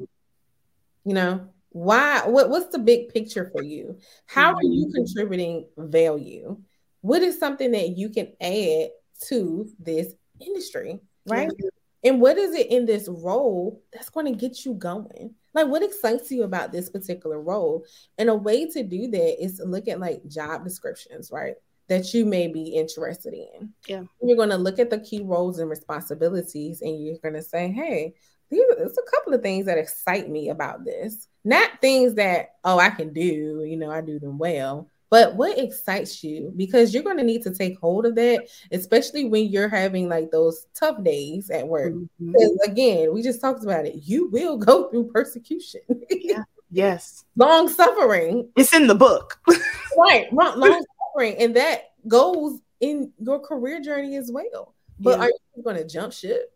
You 1.05 1.15
know, 1.15 1.49
why 1.77 2.23
what, 2.27 2.49
what's 2.49 2.73
the 2.73 2.79
big 2.79 3.13
picture 3.13 3.51
for 3.53 3.63
you? 3.63 3.99
How 4.25 4.55
are 4.55 4.63
you 4.63 4.87
mm-hmm. 4.87 4.95
contributing 4.95 5.67
value? 5.77 6.59
What 7.03 7.21
is 7.21 7.39
something 7.39 7.71
that 7.73 7.99
you 7.99 8.09
can 8.09 8.33
add 8.41 8.89
to 9.29 9.69
this 9.79 10.15
industry? 10.41 11.01
Right. 11.27 11.49
Mm-hmm. 11.49 11.69
And 12.09 12.21
what 12.21 12.39
is 12.39 12.55
it 12.55 12.69
in 12.69 12.87
this 12.87 13.09
role 13.09 13.83
that's 13.93 14.09
going 14.09 14.25
to 14.25 14.39
get 14.39 14.65
you 14.65 14.73
going? 14.73 15.35
Like, 15.53 15.67
what 15.67 15.83
excites 15.83 16.31
you 16.31 16.45
about 16.45 16.73
this 16.73 16.89
particular 16.89 17.41
role? 17.41 17.85
And 18.17 18.31
a 18.31 18.35
way 18.35 18.71
to 18.71 18.83
do 18.83 19.09
that 19.09 19.43
is 19.43 19.59
to 19.59 19.65
look 19.65 19.87
at 19.87 20.01
like 20.01 20.27
job 20.29 20.65
descriptions, 20.65 21.31
right? 21.31 21.57
That 21.89 22.15
you 22.15 22.25
may 22.25 22.49
be 22.49 22.69
interested 22.69 23.35
in. 23.35 23.75
Yeah. 23.87 24.05
You're 24.23 24.37
going 24.37 24.49
to 24.49 24.57
look 24.57 24.79
at 24.79 24.89
the 24.89 25.01
key 25.01 25.23
roles 25.23 25.59
and 25.59 25.69
responsibilities, 25.69 26.81
and 26.81 27.05
you're 27.05 27.19
going 27.19 27.35
to 27.35 27.43
say, 27.43 27.71
hey, 27.71 28.15
there's 28.51 28.99
a 28.99 29.11
couple 29.11 29.35
of 29.35 29.43
things 29.43 29.67
that 29.67 29.79
excite 29.79 30.29
me 30.29 30.49
about 30.51 30.85
this. 30.85 31.29
Not 31.45 31.81
things 31.81 32.15
that, 32.15 32.55
oh, 32.65 32.79
I 32.79 32.91
can 32.91 33.13
do, 33.13 33.65
you 33.67 33.77
know, 33.77 33.91
I 33.91 34.01
do 34.01 34.19
them 34.19 34.39
well, 34.39 34.89
but 35.11 35.37
what 35.37 35.59
excites 35.59 36.25
you? 36.25 36.53
Because 36.57 36.93
you're 36.93 37.05
going 37.05 37.19
to 37.19 37.23
need 37.23 37.43
to 37.43 37.55
take 37.55 37.79
hold 37.79 38.07
of 38.07 38.17
that, 38.17 38.49
especially 38.73 39.25
when 39.25 39.47
you're 39.47 39.69
having 39.69 40.09
like 40.09 40.31
those 40.33 40.67
tough 40.75 41.03
days 41.05 41.49
at 41.51 41.67
work. 41.69 41.95
Mhm. 42.21 42.57
Again, 42.65 43.13
we 43.15 43.23
just 43.23 43.41
talked 43.41 43.63
about 43.63 43.87
it. 43.87 44.03
You 44.05 44.29
will 44.31 44.57
go 44.59 44.89
through 44.91 45.11
persecution, 45.13 45.83
Yes. 46.73 47.25
long 47.37 47.69
suffering, 47.69 48.49
It's 48.57 48.75
in 48.75 48.89
the 48.89 48.95
book. 48.97 49.41
right? 49.97 50.33
Long, 50.33 50.59
long 50.59 50.85
suffering, 51.15 51.37
and 51.39 51.55
that 51.57 51.93
goes 52.09 52.59
in 52.81 53.13
your 53.21 53.39
career 53.39 53.81
journey 53.81 54.17
as 54.17 54.31
well. 54.33 54.75
But 54.99 55.19
Yeah. 55.19 55.25
are 55.27 55.33
you 55.57 55.63
going 55.63 55.77
to 55.77 55.85
jump 55.87 56.13
ship, 56.13 56.53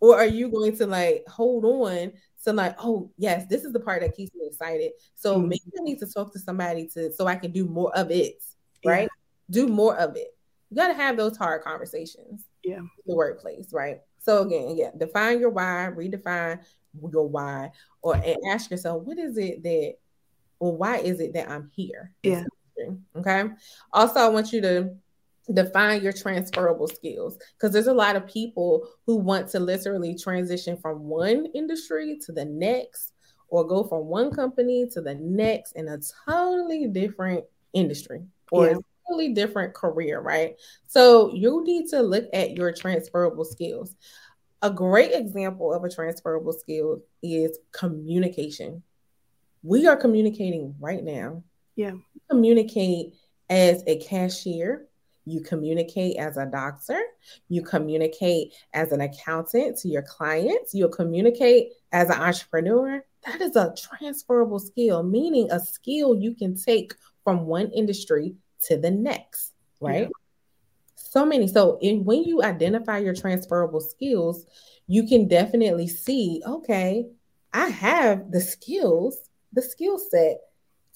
or 0.00 0.16
are 0.16 0.26
you 0.26 0.48
going 0.50 0.76
to 0.76 0.86
like 0.86 1.24
hold 1.28 1.64
on 1.64 2.12
to 2.44 2.52
like, 2.52 2.76
oh 2.78 3.10
yes, 3.18 3.46
this 3.48 3.64
is 3.64 3.72
the 3.72 3.80
part 3.80 4.00
that 4.02 4.16
keeps 4.16 4.34
me 4.34 4.46
excited. 4.46 4.92
So 5.16 5.36
Mhm. 5.38 5.48
maybe 5.48 5.72
I 5.78 5.82
need 5.82 5.98
to 5.98 6.06
talk 6.06 6.32
to 6.32 6.38
somebody 6.38 6.86
to 6.88 7.12
so 7.12 7.26
I 7.26 7.36
can 7.36 7.50
do 7.50 7.64
more 7.64 7.94
of 7.96 8.10
it, 8.10 8.42
Yeah. 8.84 8.90
right? 8.90 9.08
Do 9.50 9.66
more 9.66 9.96
of 9.96 10.16
it. 10.16 10.36
You 10.70 10.76
got 10.76 10.88
to 10.88 10.94
have 10.94 11.16
those 11.16 11.36
hard 11.36 11.62
conversations. 11.62 12.44
Yeah. 12.64 12.80
the 13.06 13.14
workplace, 13.14 13.72
right? 13.72 14.02
So 14.18 14.42
again, 14.42 14.76
yeah, 14.76 14.90
define 14.94 15.40
your 15.40 15.48
why, 15.48 15.90
redefine 15.94 16.60
your 17.10 17.26
why, 17.26 17.72
or 18.02 18.16
and 18.16 18.36
ask 18.50 18.70
yourself, 18.70 19.04
what 19.04 19.16
is 19.18 19.38
it 19.38 19.62
that, 19.62 19.94
or 20.58 20.76
why 20.76 20.98
is 20.98 21.18
it 21.20 21.32
that 21.32 21.48
I'm 21.50 21.70
here? 21.74 22.12
Yeah. 22.22 22.44
Okay. 23.16 23.48
Also, 23.92 24.20
I 24.20 24.28
want 24.28 24.52
you 24.52 24.60
to 24.60 24.94
define 25.52 26.02
your 26.02 26.12
transferable 26.12 26.88
skills 26.88 27.38
because 27.56 27.72
there's 27.72 27.86
a 27.86 27.92
lot 27.92 28.16
of 28.16 28.26
people 28.26 28.88
who 29.06 29.16
want 29.16 29.48
to 29.48 29.60
literally 29.60 30.14
transition 30.14 30.76
from 30.76 31.04
one 31.04 31.46
industry 31.54 32.18
to 32.26 32.32
the 32.32 32.44
next 32.44 33.12
or 33.48 33.66
go 33.66 33.82
from 33.84 34.06
one 34.06 34.30
company 34.30 34.86
to 34.92 35.00
the 35.00 35.14
next 35.14 35.72
in 35.72 35.88
a 35.88 35.98
totally 36.28 36.86
different 36.88 37.44
industry 37.72 38.22
or 38.52 38.66
Yeah. 38.66 38.72
a 38.76 38.80
totally 39.08 39.32
different 39.32 39.72
career, 39.72 40.20
right? 40.20 40.56
So 40.86 41.32
you 41.34 41.64
need 41.64 41.88
to 41.88 42.02
look 42.02 42.26
at 42.34 42.56
your 42.56 42.72
transferable 42.72 43.44
skills. 43.46 43.94
A 44.60 44.70
great 44.70 45.12
example 45.12 45.72
of 45.72 45.82
a 45.84 45.88
transferable 45.88 46.52
skill 46.52 47.00
is 47.22 47.58
communication. 47.72 48.82
We 49.62 49.86
are 49.86 49.96
communicating 49.96 50.74
right 50.78 51.02
now. 51.02 51.42
Yeah. 51.74 51.92
You 51.92 52.20
communicate 52.28 53.14
as 53.48 53.82
a 53.86 53.96
cashier, 53.96 54.87
you 55.28 55.40
communicate 55.40 56.16
as 56.16 56.36
a 56.36 56.46
doctor, 56.46 57.00
you 57.48 57.62
communicate 57.62 58.54
as 58.74 58.92
an 58.92 59.00
accountant 59.00 59.78
to 59.78 59.88
your 59.88 60.02
clients, 60.02 60.74
you'll 60.74 60.88
communicate 60.88 61.72
as 61.92 62.08
an 62.08 62.20
entrepreneur. 62.20 63.04
That 63.26 63.40
is 63.40 63.56
a 63.56 63.74
transferable 63.76 64.58
skill, 64.58 65.02
meaning 65.02 65.50
a 65.50 65.60
skill 65.60 66.14
you 66.14 66.34
can 66.34 66.54
take 66.54 66.94
from 67.24 67.46
one 67.46 67.70
industry 67.72 68.34
to 68.66 68.76
the 68.76 68.90
next, 68.90 69.52
right? 69.80 70.02
Yeah. 70.02 70.08
So 70.94 71.24
many. 71.24 71.48
So 71.48 71.78
in, 71.80 72.04
when 72.04 72.24
you 72.24 72.42
identify 72.42 72.98
your 72.98 73.14
transferable 73.14 73.80
skills, 73.80 74.46
you 74.86 75.06
can 75.06 75.28
definitely 75.28 75.88
see, 75.88 76.42
okay, 76.46 77.06
I 77.52 77.68
have 77.68 78.30
the 78.30 78.40
skills, 78.40 79.18
the 79.52 79.62
skill 79.62 79.98
set 79.98 80.40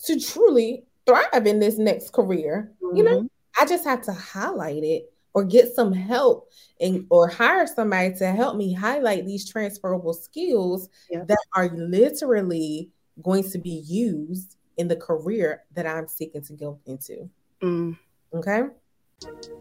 to 0.05 0.21
truly 0.21 0.85
thrive 1.07 1.47
in 1.47 1.59
this 1.59 1.79
next 1.79 2.13
career. 2.13 2.73
You 2.95 3.05
know, 3.05 3.21
Mhm. 3.23 3.31
I 3.61 3.67
just 3.67 3.85
have 3.85 4.03
to 4.03 4.13
highlight 4.13 4.83
it 4.83 5.13
or 5.35 5.45
get 5.45 5.75
some 5.75 5.93
help 5.93 6.51
and 6.81 7.07
or 7.11 7.29
hire 7.29 7.67
somebody 7.67 8.15
to 8.17 8.31
help 8.31 8.57
me 8.57 8.73
highlight 8.73 9.27
these 9.27 9.49
transferable 9.51 10.13
skills 10.15 10.89
Yeah. 11.11 11.25
that 11.25 11.39
are 11.55 11.69
literally 11.71 12.91
going 13.23 13.49
to 13.51 13.59
be 13.59 13.83
used 13.87 14.57
in 14.77 14.89
the 14.89 14.97
career 14.97 15.65
that 15.75 15.87
I'm 15.87 16.09
seeking 16.09 16.43
to 16.43 16.53
go 16.55 16.79
into. 16.87 17.29
Mm. 17.63 17.99
Okay. 18.35 18.63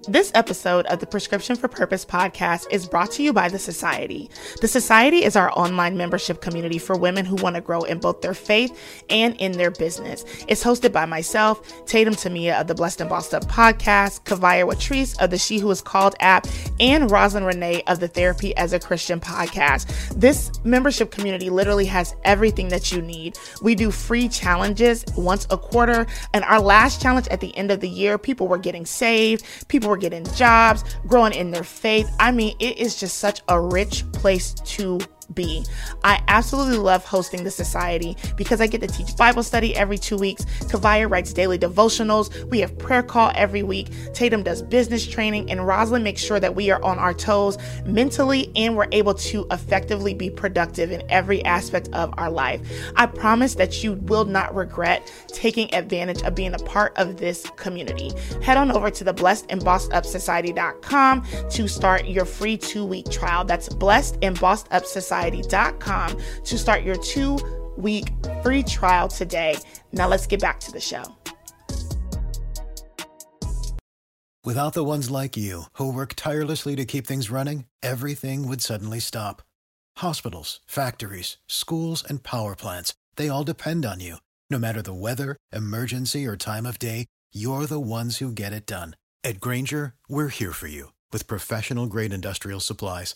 This 0.07 0.31
episode 0.33 0.87
of 0.87 0.99
the 0.99 1.05
Prescription 1.05 1.55
for 1.55 1.67
Purpose 1.67 2.03
podcast 2.03 2.65
is 2.71 2.87
brought 2.87 3.11
to 3.11 3.23
you 3.23 3.33
by 3.33 3.49
The 3.49 3.59
Society. 3.59 4.31
The 4.59 4.67
Society 4.67 5.23
is 5.23 5.35
our 5.35 5.51
online 5.51 5.95
membership 5.95 6.41
community 6.41 6.79
for 6.79 6.97
women 6.97 7.23
who 7.23 7.35
want 7.35 7.55
to 7.55 7.61
grow 7.61 7.83
in 7.83 7.99
both 7.99 8.21
their 8.21 8.33
faith 8.33 9.03
and 9.11 9.35
in 9.35 9.51
their 9.51 9.69
business. 9.69 10.25
It's 10.47 10.63
hosted 10.63 10.91
by 10.91 11.05
myself, 11.05 11.85
Tatum 11.85 12.15
Temia 12.15 12.59
of 12.59 12.65
the 12.65 12.73
Blessed 12.73 13.01
and 13.01 13.11
Bossed 13.11 13.35
Up 13.35 13.45
podcast, 13.45 14.23
Kavaya 14.23 14.67
Watrice 14.67 15.21
of 15.21 15.29
the 15.29 15.37
She 15.37 15.59
Who 15.59 15.69
Is 15.69 15.83
Called 15.83 16.15
app, 16.19 16.47
and 16.79 17.11
Roslyn 17.11 17.43
Renee 17.43 17.83
of 17.85 17.99
the 17.99 18.07
Therapy 18.07 18.57
as 18.57 18.73
a 18.73 18.79
Christian 18.79 19.19
podcast. 19.19 19.87
This 20.19 20.51
membership 20.63 21.11
community 21.11 21.51
literally 21.51 21.85
has 21.85 22.15
everything 22.23 22.69
that 22.69 22.91
you 22.91 23.03
need. 23.03 23.37
We 23.61 23.75
do 23.75 23.91
free 23.91 24.27
challenges 24.29 25.05
once 25.15 25.45
a 25.51 25.57
quarter, 25.59 26.07
and 26.33 26.43
our 26.45 26.59
last 26.59 27.03
challenge 27.03 27.27
at 27.27 27.39
the 27.39 27.55
end 27.55 27.69
of 27.69 27.81
the 27.81 27.89
year, 27.89 28.17
people 28.17 28.47
were 28.47 28.57
getting 28.57 28.87
saved, 28.87 29.45
people 29.67 29.89
were 29.89 29.97
getting 29.97 30.25
jobs, 30.33 30.83
growing 31.07 31.33
in 31.33 31.51
their 31.51 31.63
faith. 31.63 32.09
I 32.19 32.31
mean, 32.31 32.55
it 32.59 32.77
is 32.77 32.99
just 32.99 33.17
such 33.17 33.41
a 33.47 33.59
rich 33.59 34.09
place 34.11 34.53
to 34.53 34.99
be. 35.31 35.65
I 36.03 36.21
absolutely 36.27 36.77
love 36.77 37.05
hosting 37.05 37.43
the 37.43 37.51
society 37.51 38.17
because 38.35 38.61
I 38.61 38.67
get 38.67 38.81
to 38.81 38.87
teach 38.87 39.15
Bible 39.17 39.43
study 39.43 39.75
every 39.75 39.97
two 39.97 40.17
weeks. 40.17 40.45
Kavaya 40.61 41.09
writes 41.09 41.33
daily 41.33 41.57
devotionals. 41.57 42.49
We 42.49 42.59
have 42.59 42.77
prayer 42.77 43.03
call 43.03 43.31
every 43.35 43.63
week. 43.63 43.89
Tatum 44.13 44.43
does 44.43 44.61
business 44.61 45.05
training, 45.05 45.49
and 45.49 45.65
Roslyn 45.65 46.03
makes 46.03 46.21
sure 46.21 46.39
that 46.39 46.55
we 46.55 46.71
are 46.71 46.81
on 46.83 46.99
our 46.99 47.13
toes 47.13 47.57
mentally 47.85 48.51
and 48.55 48.75
we're 48.75 48.87
able 48.91 49.13
to 49.13 49.45
effectively 49.51 50.13
be 50.13 50.29
productive 50.29 50.91
in 50.91 51.03
every 51.09 51.43
aspect 51.45 51.89
of 51.93 52.13
our 52.17 52.29
life. 52.29 52.61
I 52.95 53.05
promise 53.05 53.55
that 53.55 53.83
you 53.83 53.93
will 53.93 54.25
not 54.25 54.53
regret 54.55 55.11
taking 55.27 55.73
advantage 55.73 56.21
of 56.23 56.35
being 56.35 56.53
a 56.53 56.59
part 56.59 56.97
of 56.97 57.17
this 57.17 57.49
community. 57.55 58.11
Head 58.41 58.57
on 58.57 58.71
over 58.71 58.89
to 58.89 59.03
the 59.03 59.13
blessed 59.13 59.45
and 59.49 59.63
bossed 59.63 59.93
up 59.93 60.05
society.com 60.05 61.25
to 61.49 61.67
start 61.67 62.05
your 62.05 62.25
free 62.25 62.57
two 62.57 62.85
week 62.85 63.09
trial. 63.09 63.45
That's 63.45 63.69
blessed 63.69 64.17
and 64.21 64.39
bossed 64.39 64.67
up 64.71 64.85
society.com 65.21 66.17
to 66.43 66.57
start 66.57 66.83
your 66.83 66.95
two 66.97 67.37
week 67.77 68.07
free 68.43 68.63
trial 68.63 69.07
today. 69.07 69.55
Now 69.91 70.07
let's 70.07 70.27
get 70.27 70.41
back 70.41 70.59
to 70.61 70.71
the 70.71 70.79
show. 70.79 71.03
Without 74.43 74.73
the 74.73 74.83
ones 74.83 75.11
like 75.11 75.37
you, 75.37 75.65
who 75.73 75.93
work 75.93 76.15
tirelessly 76.15 76.75
to 76.75 76.85
keep 76.85 77.05
things 77.05 77.29
running, 77.29 77.65
everything 77.83 78.47
would 78.47 78.61
suddenly 78.61 78.99
stop. 78.99 79.43
Hospitals, 79.97 80.61
factories, 80.65 81.37
schools, 81.47 82.03
and 82.07 82.23
power 82.23 82.55
plants, 82.55 82.95
they 83.17 83.29
all 83.29 83.43
depend 83.43 83.85
on 83.85 83.99
you. 83.99 84.15
No 84.49 84.57
matter 84.57 84.81
the 84.81 84.95
weather, 84.95 85.37
emergency, 85.53 86.25
or 86.25 86.35
time 86.35 86.65
of 86.65 86.79
day, 86.79 87.05
you're 87.31 87.67
the 87.67 87.79
ones 87.79 88.17
who 88.17 88.31
get 88.31 88.51
it 88.51 88.65
done. 88.65 88.95
At 89.23 89.39
Grainger, 89.39 89.93
we're 90.09 90.29
here 90.29 90.53
for 90.53 90.67
you 90.67 90.91
with 91.13 91.27
professional 91.27 91.85
grade 91.85 92.11
industrial 92.13 92.59
supplies. 92.59 93.15